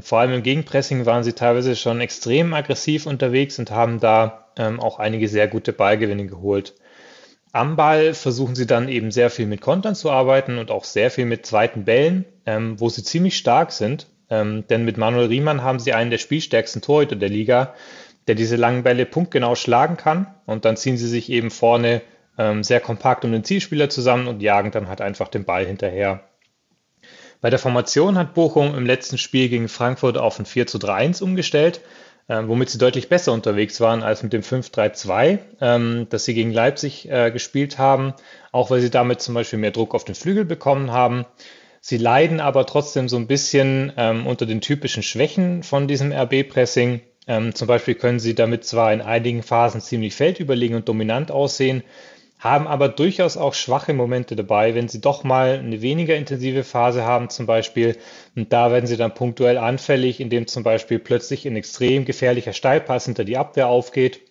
Vor 0.00 0.20
allem 0.20 0.32
im 0.32 0.42
Gegenpressing 0.42 1.06
waren 1.06 1.24
sie 1.24 1.32
teilweise 1.32 1.76
schon 1.76 2.00
extrem 2.00 2.54
aggressiv 2.54 3.06
unterwegs 3.06 3.58
und 3.58 3.70
haben 3.70 4.00
da 4.00 4.48
ähm, 4.56 4.80
auch 4.80 4.98
einige 4.98 5.28
sehr 5.28 5.48
gute 5.48 5.72
Ballgewinne 5.72 6.26
geholt. 6.26 6.74
Am 7.52 7.76
Ball 7.76 8.14
versuchen 8.14 8.54
sie 8.54 8.66
dann 8.66 8.88
eben 8.88 9.10
sehr 9.10 9.30
viel 9.30 9.46
mit 9.46 9.60
Kontern 9.60 9.94
zu 9.94 10.10
arbeiten 10.10 10.58
und 10.58 10.70
auch 10.70 10.84
sehr 10.84 11.10
viel 11.10 11.24
mit 11.24 11.46
zweiten 11.46 11.84
Bällen, 11.84 12.24
ähm, 12.46 12.78
wo 12.78 12.88
sie 12.88 13.02
ziemlich 13.02 13.36
stark 13.36 13.72
sind. 13.72 14.06
Ähm, 14.28 14.64
denn 14.68 14.84
mit 14.84 14.96
Manuel 14.96 15.26
Riemann 15.26 15.62
haben 15.62 15.80
sie 15.80 15.92
einen 15.92 16.10
der 16.10 16.18
spielstärksten 16.18 16.82
Torhüter 16.82 17.16
der 17.16 17.28
Liga, 17.28 17.74
der 18.28 18.36
diese 18.36 18.54
langen 18.54 18.84
Bälle 18.84 19.04
punktgenau 19.04 19.56
schlagen 19.56 19.96
kann. 19.96 20.28
Und 20.46 20.64
dann 20.64 20.76
ziehen 20.76 20.96
sie 20.96 21.08
sich 21.08 21.30
eben 21.30 21.50
vorne 21.50 22.02
ähm, 22.38 22.62
sehr 22.62 22.78
kompakt 22.78 23.24
um 23.24 23.32
den 23.32 23.42
Zielspieler 23.42 23.90
zusammen 23.90 24.28
und 24.28 24.40
jagen 24.40 24.70
dann 24.70 24.88
halt 24.88 25.00
einfach 25.00 25.26
den 25.26 25.44
Ball 25.44 25.66
hinterher. 25.66 26.20
Bei 27.40 27.50
der 27.50 27.58
Formation 27.58 28.18
hat 28.18 28.34
Bochum 28.34 28.74
im 28.74 28.86
letzten 28.86 29.18
Spiel 29.18 29.48
gegen 29.48 29.68
Frankfurt 29.68 30.18
auf 30.18 30.38
ein 30.38 30.46
4 30.46 30.66
zu 30.66 30.78
3 30.78 30.92
1 30.92 31.22
umgestellt 31.22 31.80
äh, 32.30 32.46
womit 32.46 32.70
sie 32.70 32.78
deutlich 32.78 33.08
besser 33.08 33.32
unterwegs 33.32 33.80
waren 33.80 34.04
als 34.04 34.22
mit 34.22 34.32
dem 34.32 34.42
5-3-2, 34.42 35.38
ähm, 35.60 36.06
das 36.10 36.24
sie 36.24 36.34
gegen 36.34 36.52
Leipzig 36.52 37.10
äh, 37.10 37.32
gespielt 37.32 37.76
haben, 37.76 38.14
auch 38.52 38.70
weil 38.70 38.80
sie 38.80 38.90
damit 38.90 39.20
zum 39.20 39.34
Beispiel 39.34 39.58
mehr 39.58 39.72
Druck 39.72 39.94
auf 39.94 40.04
den 40.04 40.14
Flügel 40.14 40.44
bekommen 40.44 40.92
haben. 40.92 41.26
Sie 41.80 41.96
leiden 41.96 42.40
aber 42.40 42.66
trotzdem 42.66 43.08
so 43.08 43.16
ein 43.16 43.26
bisschen 43.26 43.92
ähm, 43.96 44.28
unter 44.28 44.46
den 44.46 44.60
typischen 44.60 45.02
Schwächen 45.02 45.64
von 45.64 45.88
diesem 45.88 46.12
RB-Pressing. 46.12 47.00
Ähm, 47.26 47.54
zum 47.54 47.66
Beispiel 47.66 47.96
können 47.96 48.20
sie 48.20 48.36
damit 48.36 48.64
zwar 48.64 48.92
in 48.92 49.00
einigen 49.00 49.42
Phasen 49.42 49.80
ziemlich 49.80 50.14
feldüberlegen 50.14 50.76
und 50.76 50.88
dominant 50.88 51.32
aussehen, 51.32 51.82
haben 52.40 52.66
aber 52.66 52.88
durchaus 52.88 53.36
auch 53.36 53.52
schwache 53.52 53.92
Momente 53.92 54.34
dabei, 54.34 54.74
wenn 54.74 54.88
sie 54.88 55.02
doch 55.02 55.24
mal 55.24 55.58
eine 55.58 55.82
weniger 55.82 56.16
intensive 56.16 56.64
Phase 56.64 57.04
haben 57.04 57.28
zum 57.28 57.44
Beispiel. 57.44 57.98
Und 58.34 58.52
da 58.52 58.72
werden 58.72 58.86
sie 58.86 58.96
dann 58.96 59.14
punktuell 59.14 59.58
anfällig, 59.58 60.20
indem 60.20 60.46
zum 60.46 60.62
Beispiel 60.62 60.98
plötzlich 60.98 61.46
ein 61.46 61.56
extrem 61.56 62.06
gefährlicher 62.06 62.54
Steilpass 62.54 63.04
hinter 63.04 63.24
die 63.24 63.36
Abwehr 63.36 63.68
aufgeht. 63.68 64.22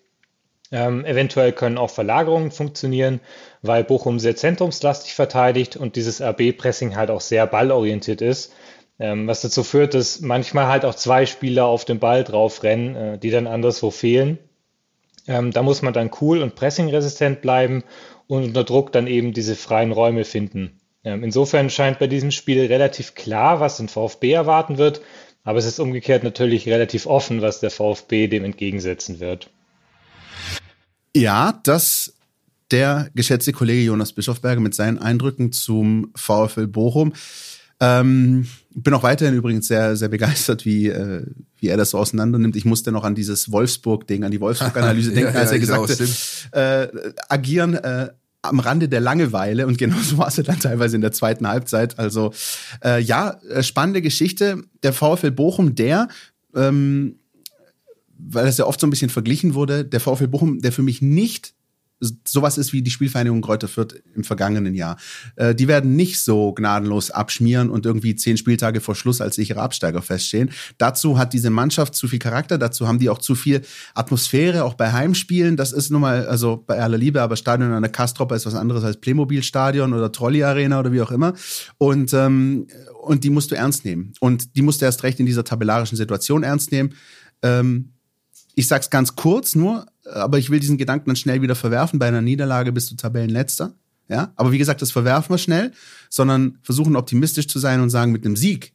Ähm, 0.72 1.06
eventuell 1.06 1.52
können 1.52 1.78
auch 1.78 1.92
Verlagerungen 1.92 2.52
funktionieren, 2.52 3.20
weil 3.62 3.84
Bochum 3.84 4.20
sehr 4.20 4.36
zentrumslastig 4.36 5.14
verteidigt 5.14 5.78
und 5.78 5.96
dieses 5.96 6.20
RB-Pressing 6.20 6.96
halt 6.96 7.12
auch 7.12 7.22
sehr 7.22 7.46
ballorientiert 7.46 8.22
ist. 8.22 8.54
Ähm, 9.00 9.28
was 9.28 9.42
dazu 9.42 9.64
führt, 9.64 9.94
dass 9.94 10.20
manchmal 10.20 10.68
halt 10.68 10.84
auch 10.84 10.96
zwei 10.96 11.26
Spieler 11.26 11.66
auf 11.66 11.86
den 11.86 12.00
Ball 12.00 12.24
drauf 12.24 12.64
rennen, 12.64 12.96
äh, 12.96 13.18
die 13.20 13.30
dann 13.30 13.48
anderswo 13.48 13.92
fehlen. 13.92 14.40
Ähm, 15.30 15.52
da 15.52 15.62
muss 15.62 15.84
man 15.84 15.94
dann 15.94 16.10
cool 16.22 16.42
und 16.42 16.56
pressingresistent 16.56 17.42
bleiben 17.42 17.84
und 18.26 18.46
unter 18.46 18.64
Druck 18.64 18.92
dann 18.92 19.06
eben 19.06 19.32
diese 19.32 19.56
freien 19.56 19.92
Räume 19.92 20.26
finden. 20.26 20.82
Ähm, 21.04 21.24
insofern 21.24 21.70
scheint 21.70 22.00
bei 22.00 22.08
diesem 22.08 22.32
Spiel 22.32 22.66
relativ 22.66 23.14
klar, 23.14 23.60
was 23.60 23.78
den 23.78 23.90
VfB 23.90 24.32
erwarten 24.32 24.80
wird, 24.80 25.02
aber 25.44 25.60
es 25.60 25.66
ist 25.66 25.80
umgekehrt 25.80 26.24
natürlich 26.24 26.68
relativ 26.68 27.06
offen, 27.06 27.44
was 27.44 27.60
der 27.60 27.70
VfB 27.70 28.28
dem 28.28 28.44
entgegensetzen 28.44 29.20
wird. 29.20 29.52
Ja, 31.16 31.60
das 31.64 32.16
der 32.72 33.12
geschätzte 33.14 33.52
Kollege 33.52 33.84
Jonas 33.84 34.14
Bischofberger 34.14 34.62
mit 34.62 34.74
seinen 34.74 34.98
Eindrücken 34.98 35.52
zum 35.52 36.12
VfL 36.16 36.66
Bochum. 36.66 37.14
Ähm, 37.80 38.48
bin 38.84 38.94
auch 38.94 39.04
weiterhin 39.04 39.36
übrigens 39.36 39.68
sehr, 39.68 39.96
sehr 39.96 40.10
begeistert, 40.10 40.66
wie, 40.66 40.88
äh, 40.88 41.26
wie 41.58 41.68
er 41.68 41.78
das 41.78 41.92
so 41.92 41.98
auseinander 41.98 42.40
nimmt. 42.40 42.56
Ich 42.56 42.66
musste 42.66 42.92
noch 42.92 43.04
an 43.04 43.16
dieses 43.16 43.52
Wolfsburg-Ding, 43.52 44.24
an 44.24 44.32
die 44.32 44.42
Wolfsburg-Analyse 44.42 45.12
denken, 45.14 45.34
ja, 45.34 45.40
als 45.40 45.52
er 45.52 45.60
gesagt 45.60 45.90
hat, 45.90 46.52
äh, 46.52 47.12
agieren 47.28 47.76
äh, 47.76 48.10
am 48.42 48.60
Rande 48.60 48.88
der 48.88 49.02
Langeweile 49.02 49.68
und 49.68 49.78
genauso 49.80 50.18
war 50.18 50.28
es 50.28 50.36
dann 50.36 50.60
teilweise 50.60 50.96
in 50.96 51.02
der 51.02 51.12
zweiten 51.12 51.48
Halbzeit. 51.48 52.00
Also 52.00 52.34
äh, 52.84 53.02
ja, 53.02 53.40
äh, 53.50 53.64
spannende 53.64 54.02
Geschichte. 54.02 54.64
Der 54.84 54.94
VfL 54.94 55.32
Bochum, 55.32 55.76
der 55.76 56.08
ähm, 56.56 57.20
weil 58.20 58.46
das 58.46 58.58
ja 58.58 58.66
oft 58.66 58.80
so 58.80 58.86
ein 58.86 58.90
bisschen 58.90 59.10
verglichen 59.10 59.54
wurde, 59.54 59.86
der 59.86 60.00
VfL 60.00 60.28
Bochum, 60.28 60.60
der 60.60 60.72
für 60.72 60.84
mich 60.84 61.02
nicht 61.02 61.54
sowas 62.00 62.58
ist 62.58 62.72
wie 62.72 62.82
die 62.82 62.92
Spielvereinigung 62.92 63.42
Kräuter 63.42 63.68
Fürth 63.68 63.96
im 64.16 64.24
vergangenen 64.24 64.74
Jahr. 64.74 64.98
Äh, 65.36 65.54
die 65.54 65.68
werden 65.68 65.96
nicht 65.96 66.22
so 66.22 66.54
gnadenlos 66.54 67.12
abschmieren 67.12 67.70
und 67.70 67.86
irgendwie 67.86 68.16
zehn 68.16 68.38
Spieltage 68.38 68.80
vor 68.80 68.96
Schluss 68.96 69.22
als 69.22 69.36
sicherer 69.36 69.62
Absteiger 69.62 70.02
feststehen. 70.02 70.52
Dazu 70.78 71.18
hat 71.18 71.34
diese 71.34 71.50
Mannschaft 71.50 71.96
zu 71.96 72.08
viel 72.08 72.20
Charakter, 72.20 72.58
dazu 72.58 72.88
haben 72.88 73.00
die 73.00 73.10
auch 73.10 73.18
zu 73.18 73.36
viel 73.36 73.62
Atmosphäre, 73.96 74.64
auch 74.64 74.76
bei 74.76 74.92
Heimspielen. 74.92 75.58
Das 75.58 75.74
ist 75.74 75.90
nun 75.90 76.02
mal, 76.02 76.28
also 76.28 76.64
bei 76.66 76.80
aller 76.80 76.98
Liebe, 76.98 77.22
aber 77.22 77.36
Stadion 77.36 77.72
an 77.74 77.82
der 77.82 77.92
Kastropper 77.92 78.36
ist 78.36 78.46
was 78.46 78.56
anderes 78.56 78.84
als 78.84 78.98
Playmobil-Stadion 78.98 79.94
oder 79.94 80.12
Trolley-Arena 80.12 80.80
oder 80.80 80.92
wie 80.92 81.02
auch 81.02 81.12
immer. 81.12 81.34
Und, 81.78 82.14
ähm, 82.14 82.68
und 83.04 83.24
die 83.24 83.30
musst 83.30 83.52
du 83.52 83.56
ernst 83.56 83.84
nehmen. 83.86 84.14
Und 84.20 84.56
die 84.56 84.62
musst 84.62 84.82
du 84.82 84.86
erst 84.86 85.04
recht 85.04 85.20
in 85.20 85.26
dieser 85.26 85.44
tabellarischen 85.44 85.98
Situation 85.98 86.44
ernst 86.44 86.72
nehmen. 86.72 86.94
Ähm, 87.42 87.94
ich 88.56 88.68
sag's 88.68 88.90
ganz 88.90 89.16
kurz 89.16 89.56
nur, 89.56 89.86
aber 90.14 90.38
ich 90.38 90.50
will 90.50 90.60
diesen 90.60 90.78
Gedanken 90.78 91.10
dann 91.10 91.16
schnell 91.16 91.42
wieder 91.42 91.56
verwerfen. 91.56 92.00
Bei 92.00 92.08
einer 92.08 92.22
Niederlage 92.22 92.72
bist 92.72 92.92
du 92.92 92.96
Tabellenletzter. 92.96 93.74
Ja, 94.08 94.34
aber 94.36 94.52
wie 94.52 94.58
gesagt, 94.58 94.82
das 94.82 94.92
verwerfen 94.92 95.34
wir 95.34 95.38
schnell, 95.38 95.72
sondern 96.10 96.58
versuchen 96.64 96.96
optimistisch 96.96 97.48
zu 97.48 97.60
sein 97.60 97.80
und 97.80 97.92
sagen, 97.92 98.12
mit 98.12 98.26
einem 98.26 98.36
Sieg 98.36 98.74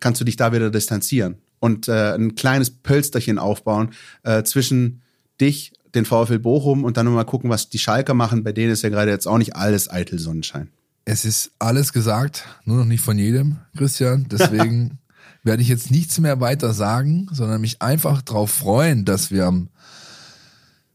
kannst 0.00 0.20
du 0.20 0.24
dich 0.24 0.36
da 0.36 0.52
wieder 0.52 0.70
distanzieren 0.70 1.36
und 1.58 1.88
äh, 1.88 2.14
ein 2.14 2.34
kleines 2.34 2.70
Pölsterchen 2.70 3.38
aufbauen 3.38 3.90
äh, 4.22 4.42
zwischen 4.44 5.02
dich, 5.40 5.72
den 5.94 6.04
VfL 6.04 6.38
Bochum 6.38 6.84
und 6.84 6.96
dann 6.96 7.06
mal 7.06 7.24
gucken, 7.24 7.50
was 7.50 7.68
die 7.68 7.78
Schalker 7.78 8.14
machen. 8.14 8.44
Bei 8.44 8.52
denen 8.52 8.72
ist 8.72 8.82
ja 8.82 8.88
gerade 8.88 9.10
jetzt 9.10 9.26
auch 9.26 9.38
nicht 9.38 9.56
alles 9.56 9.90
eitel 9.90 10.18
Sonnenschein. 10.18 10.70
Es 11.04 11.24
ist 11.24 11.52
alles 11.58 11.92
gesagt, 11.92 12.44
nur 12.64 12.78
noch 12.78 12.84
nicht 12.84 13.02
von 13.02 13.18
jedem, 13.18 13.58
Christian. 13.76 14.26
Deswegen 14.30 14.98
werde 15.42 15.62
ich 15.62 15.68
jetzt 15.68 15.90
nichts 15.90 16.18
mehr 16.18 16.40
weiter 16.40 16.72
sagen, 16.72 17.28
sondern 17.32 17.60
mich 17.60 17.80
einfach 17.80 18.22
darauf 18.22 18.50
freuen, 18.50 19.04
dass 19.04 19.30
wir 19.30 19.46
am 19.46 19.68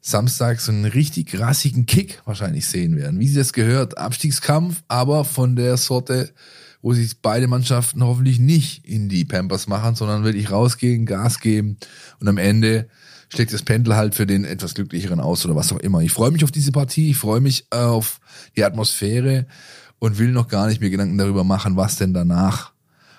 Samstag 0.02 0.60
so 0.60 0.72
einen 0.72 0.86
richtig 0.86 1.40
rassigen 1.40 1.86
Kick 1.86 2.22
wahrscheinlich 2.26 2.68
sehen 2.68 2.98
werden. 2.98 3.20
Wie 3.20 3.28
sie 3.28 3.38
das 3.38 3.54
gehört, 3.54 3.98
Abstiegskampf, 4.00 4.84
aber 4.88 5.24
von 5.26 5.56
der 5.56 5.78
Sorte, 5.78 6.32
wo 6.82 6.94
sich 6.94 7.22
beide 7.22 7.48
Mannschaften 7.48 8.04
hoffentlich 8.04 8.40
nicht 8.40 8.84
in 8.86 9.10
die 9.10 9.26
Pampers 9.26 9.68
machen, 9.68 9.96
sondern 9.96 10.24
wirklich 10.24 10.50
rausgehen, 10.50 11.06
Gas 11.06 11.40
geben 11.40 11.78
und 12.20 12.28
am 12.28 12.38
Ende 12.38 12.90
schlägt 13.30 13.54
das 13.54 13.62
Pendel 13.62 13.96
halt 13.96 14.16
für 14.16 14.26
den 14.26 14.44
etwas 14.44 14.74
glücklicheren 14.74 15.20
aus 15.20 15.46
oder 15.46 15.56
was 15.56 15.72
auch 15.72 15.80
immer. 15.80 16.02
Ich 16.02 16.12
freue 16.12 16.32
mich 16.32 16.44
auf 16.44 16.52
diese 16.52 16.72
Partie, 16.72 17.12
ich 17.12 17.18
freue 17.18 17.40
mich 17.40 17.68
auf 17.70 18.20
die 18.58 18.64
Atmosphäre 18.64 19.46
und 20.00 20.18
will 20.18 20.32
noch 20.32 20.48
gar 20.48 20.68
nicht 20.68 20.82
mir 20.82 20.90
Gedanken 20.90 21.18
darüber 21.20 21.44
machen, 21.44 21.78
was 21.78 21.98
denn 21.98 22.14
danach 22.14 22.74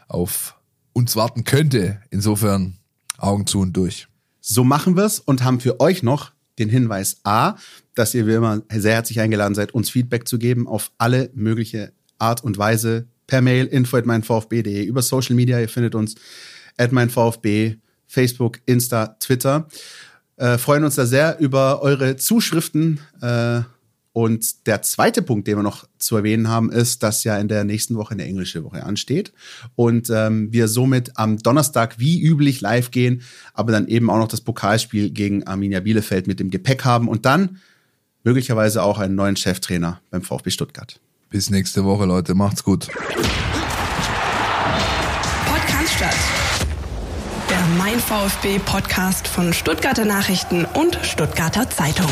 auf 0.08 0.56
uns 0.92 1.14
warten 1.14 1.44
könnte. 1.44 2.02
Insofern 2.10 2.74
Augen 3.18 3.46
zu 3.46 3.60
und 3.60 3.76
durch. 3.76 4.08
So 4.40 4.64
machen 4.64 4.96
wir's 4.96 5.20
und 5.20 5.44
haben 5.44 5.60
für 5.60 5.78
euch 5.80 6.02
noch 6.02 6.31
den 6.58 6.68
Hinweis 6.68 7.20
A, 7.24 7.56
dass 7.94 8.14
ihr 8.14 8.26
wie 8.26 8.34
immer 8.34 8.62
sehr 8.72 8.94
herzlich 8.94 9.20
eingeladen 9.20 9.54
seid, 9.54 9.72
uns 9.72 9.90
Feedback 9.90 10.28
zu 10.28 10.38
geben 10.38 10.66
auf 10.66 10.92
alle 10.98 11.30
mögliche 11.34 11.92
Art 12.18 12.44
und 12.44 12.58
Weise 12.58 13.06
per 13.26 13.40
Mail 13.40 13.66
info 13.66 13.96
at 13.96 14.06
meinvfb.de, 14.06 14.84
über 14.84 15.02
Social 15.02 15.34
Media, 15.34 15.58
ihr 15.58 15.68
findet 15.68 15.94
uns 15.94 16.14
at 16.76 16.92
meinvfb, 16.92 17.78
Facebook, 18.06 18.60
Insta, 18.66 19.16
Twitter. 19.20 19.68
Äh, 20.36 20.58
freuen 20.58 20.84
uns 20.84 20.96
da 20.96 21.06
sehr 21.06 21.38
über 21.38 21.82
eure 21.82 22.16
Zuschriften 22.16 23.00
äh, 23.20 23.60
und 24.12 24.66
der 24.66 24.82
zweite 24.82 25.22
Punkt, 25.22 25.48
den 25.48 25.56
wir 25.56 25.62
noch 25.62 25.86
zu 25.98 26.16
erwähnen 26.16 26.48
haben, 26.48 26.70
ist, 26.70 27.02
dass 27.02 27.24
ja 27.24 27.38
in 27.38 27.48
der 27.48 27.64
nächsten 27.64 27.96
Woche 27.96 28.12
eine 28.12 28.24
englische 28.24 28.62
Woche 28.64 28.84
ansteht 28.84 29.32
und 29.74 30.10
ähm, 30.10 30.52
wir 30.52 30.68
somit 30.68 31.12
am 31.16 31.38
Donnerstag 31.38 31.98
wie 31.98 32.20
üblich 32.20 32.60
live 32.60 32.90
gehen, 32.90 33.22
aber 33.54 33.72
dann 33.72 33.88
eben 33.88 34.10
auch 34.10 34.18
noch 34.18 34.28
das 34.28 34.42
Pokalspiel 34.42 35.10
gegen 35.10 35.46
Arminia 35.46 35.80
Bielefeld 35.80 36.26
mit 36.26 36.40
dem 36.40 36.50
Gepäck 36.50 36.84
haben 36.84 37.08
und 37.08 37.24
dann 37.24 37.58
möglicherweise 38.24 38.82
auch 38.82 38.98
einen 38.98 39.14
neuen 39.14 39.36
Cheftrainer 39.36 40.00
beim 40.10 40.22
VfB 40.22 40.50
Stuttgart. 40.50 41.00
Bis 41.30 41.48
nächste 41.48 41.84
Woche, 41.84 42.04
Leute. 42.04 42.34
Macht's 42.34 42.62
gut. 42.62 42.88
Podcast 45.46 45.94
statt. 45.94 46.16
Der 47.48 47.64
Mein 47.78 47.98
VfB 47.98 48.58
Podcast 48.58 49.26
von 49.26 49.54
Stuttgarter 49.54 50.04
Nachrichten 50.04 50.66
und 50.74 50.98
Stuttgarter 51.02 51.70
Zeitung. 51.70 52.10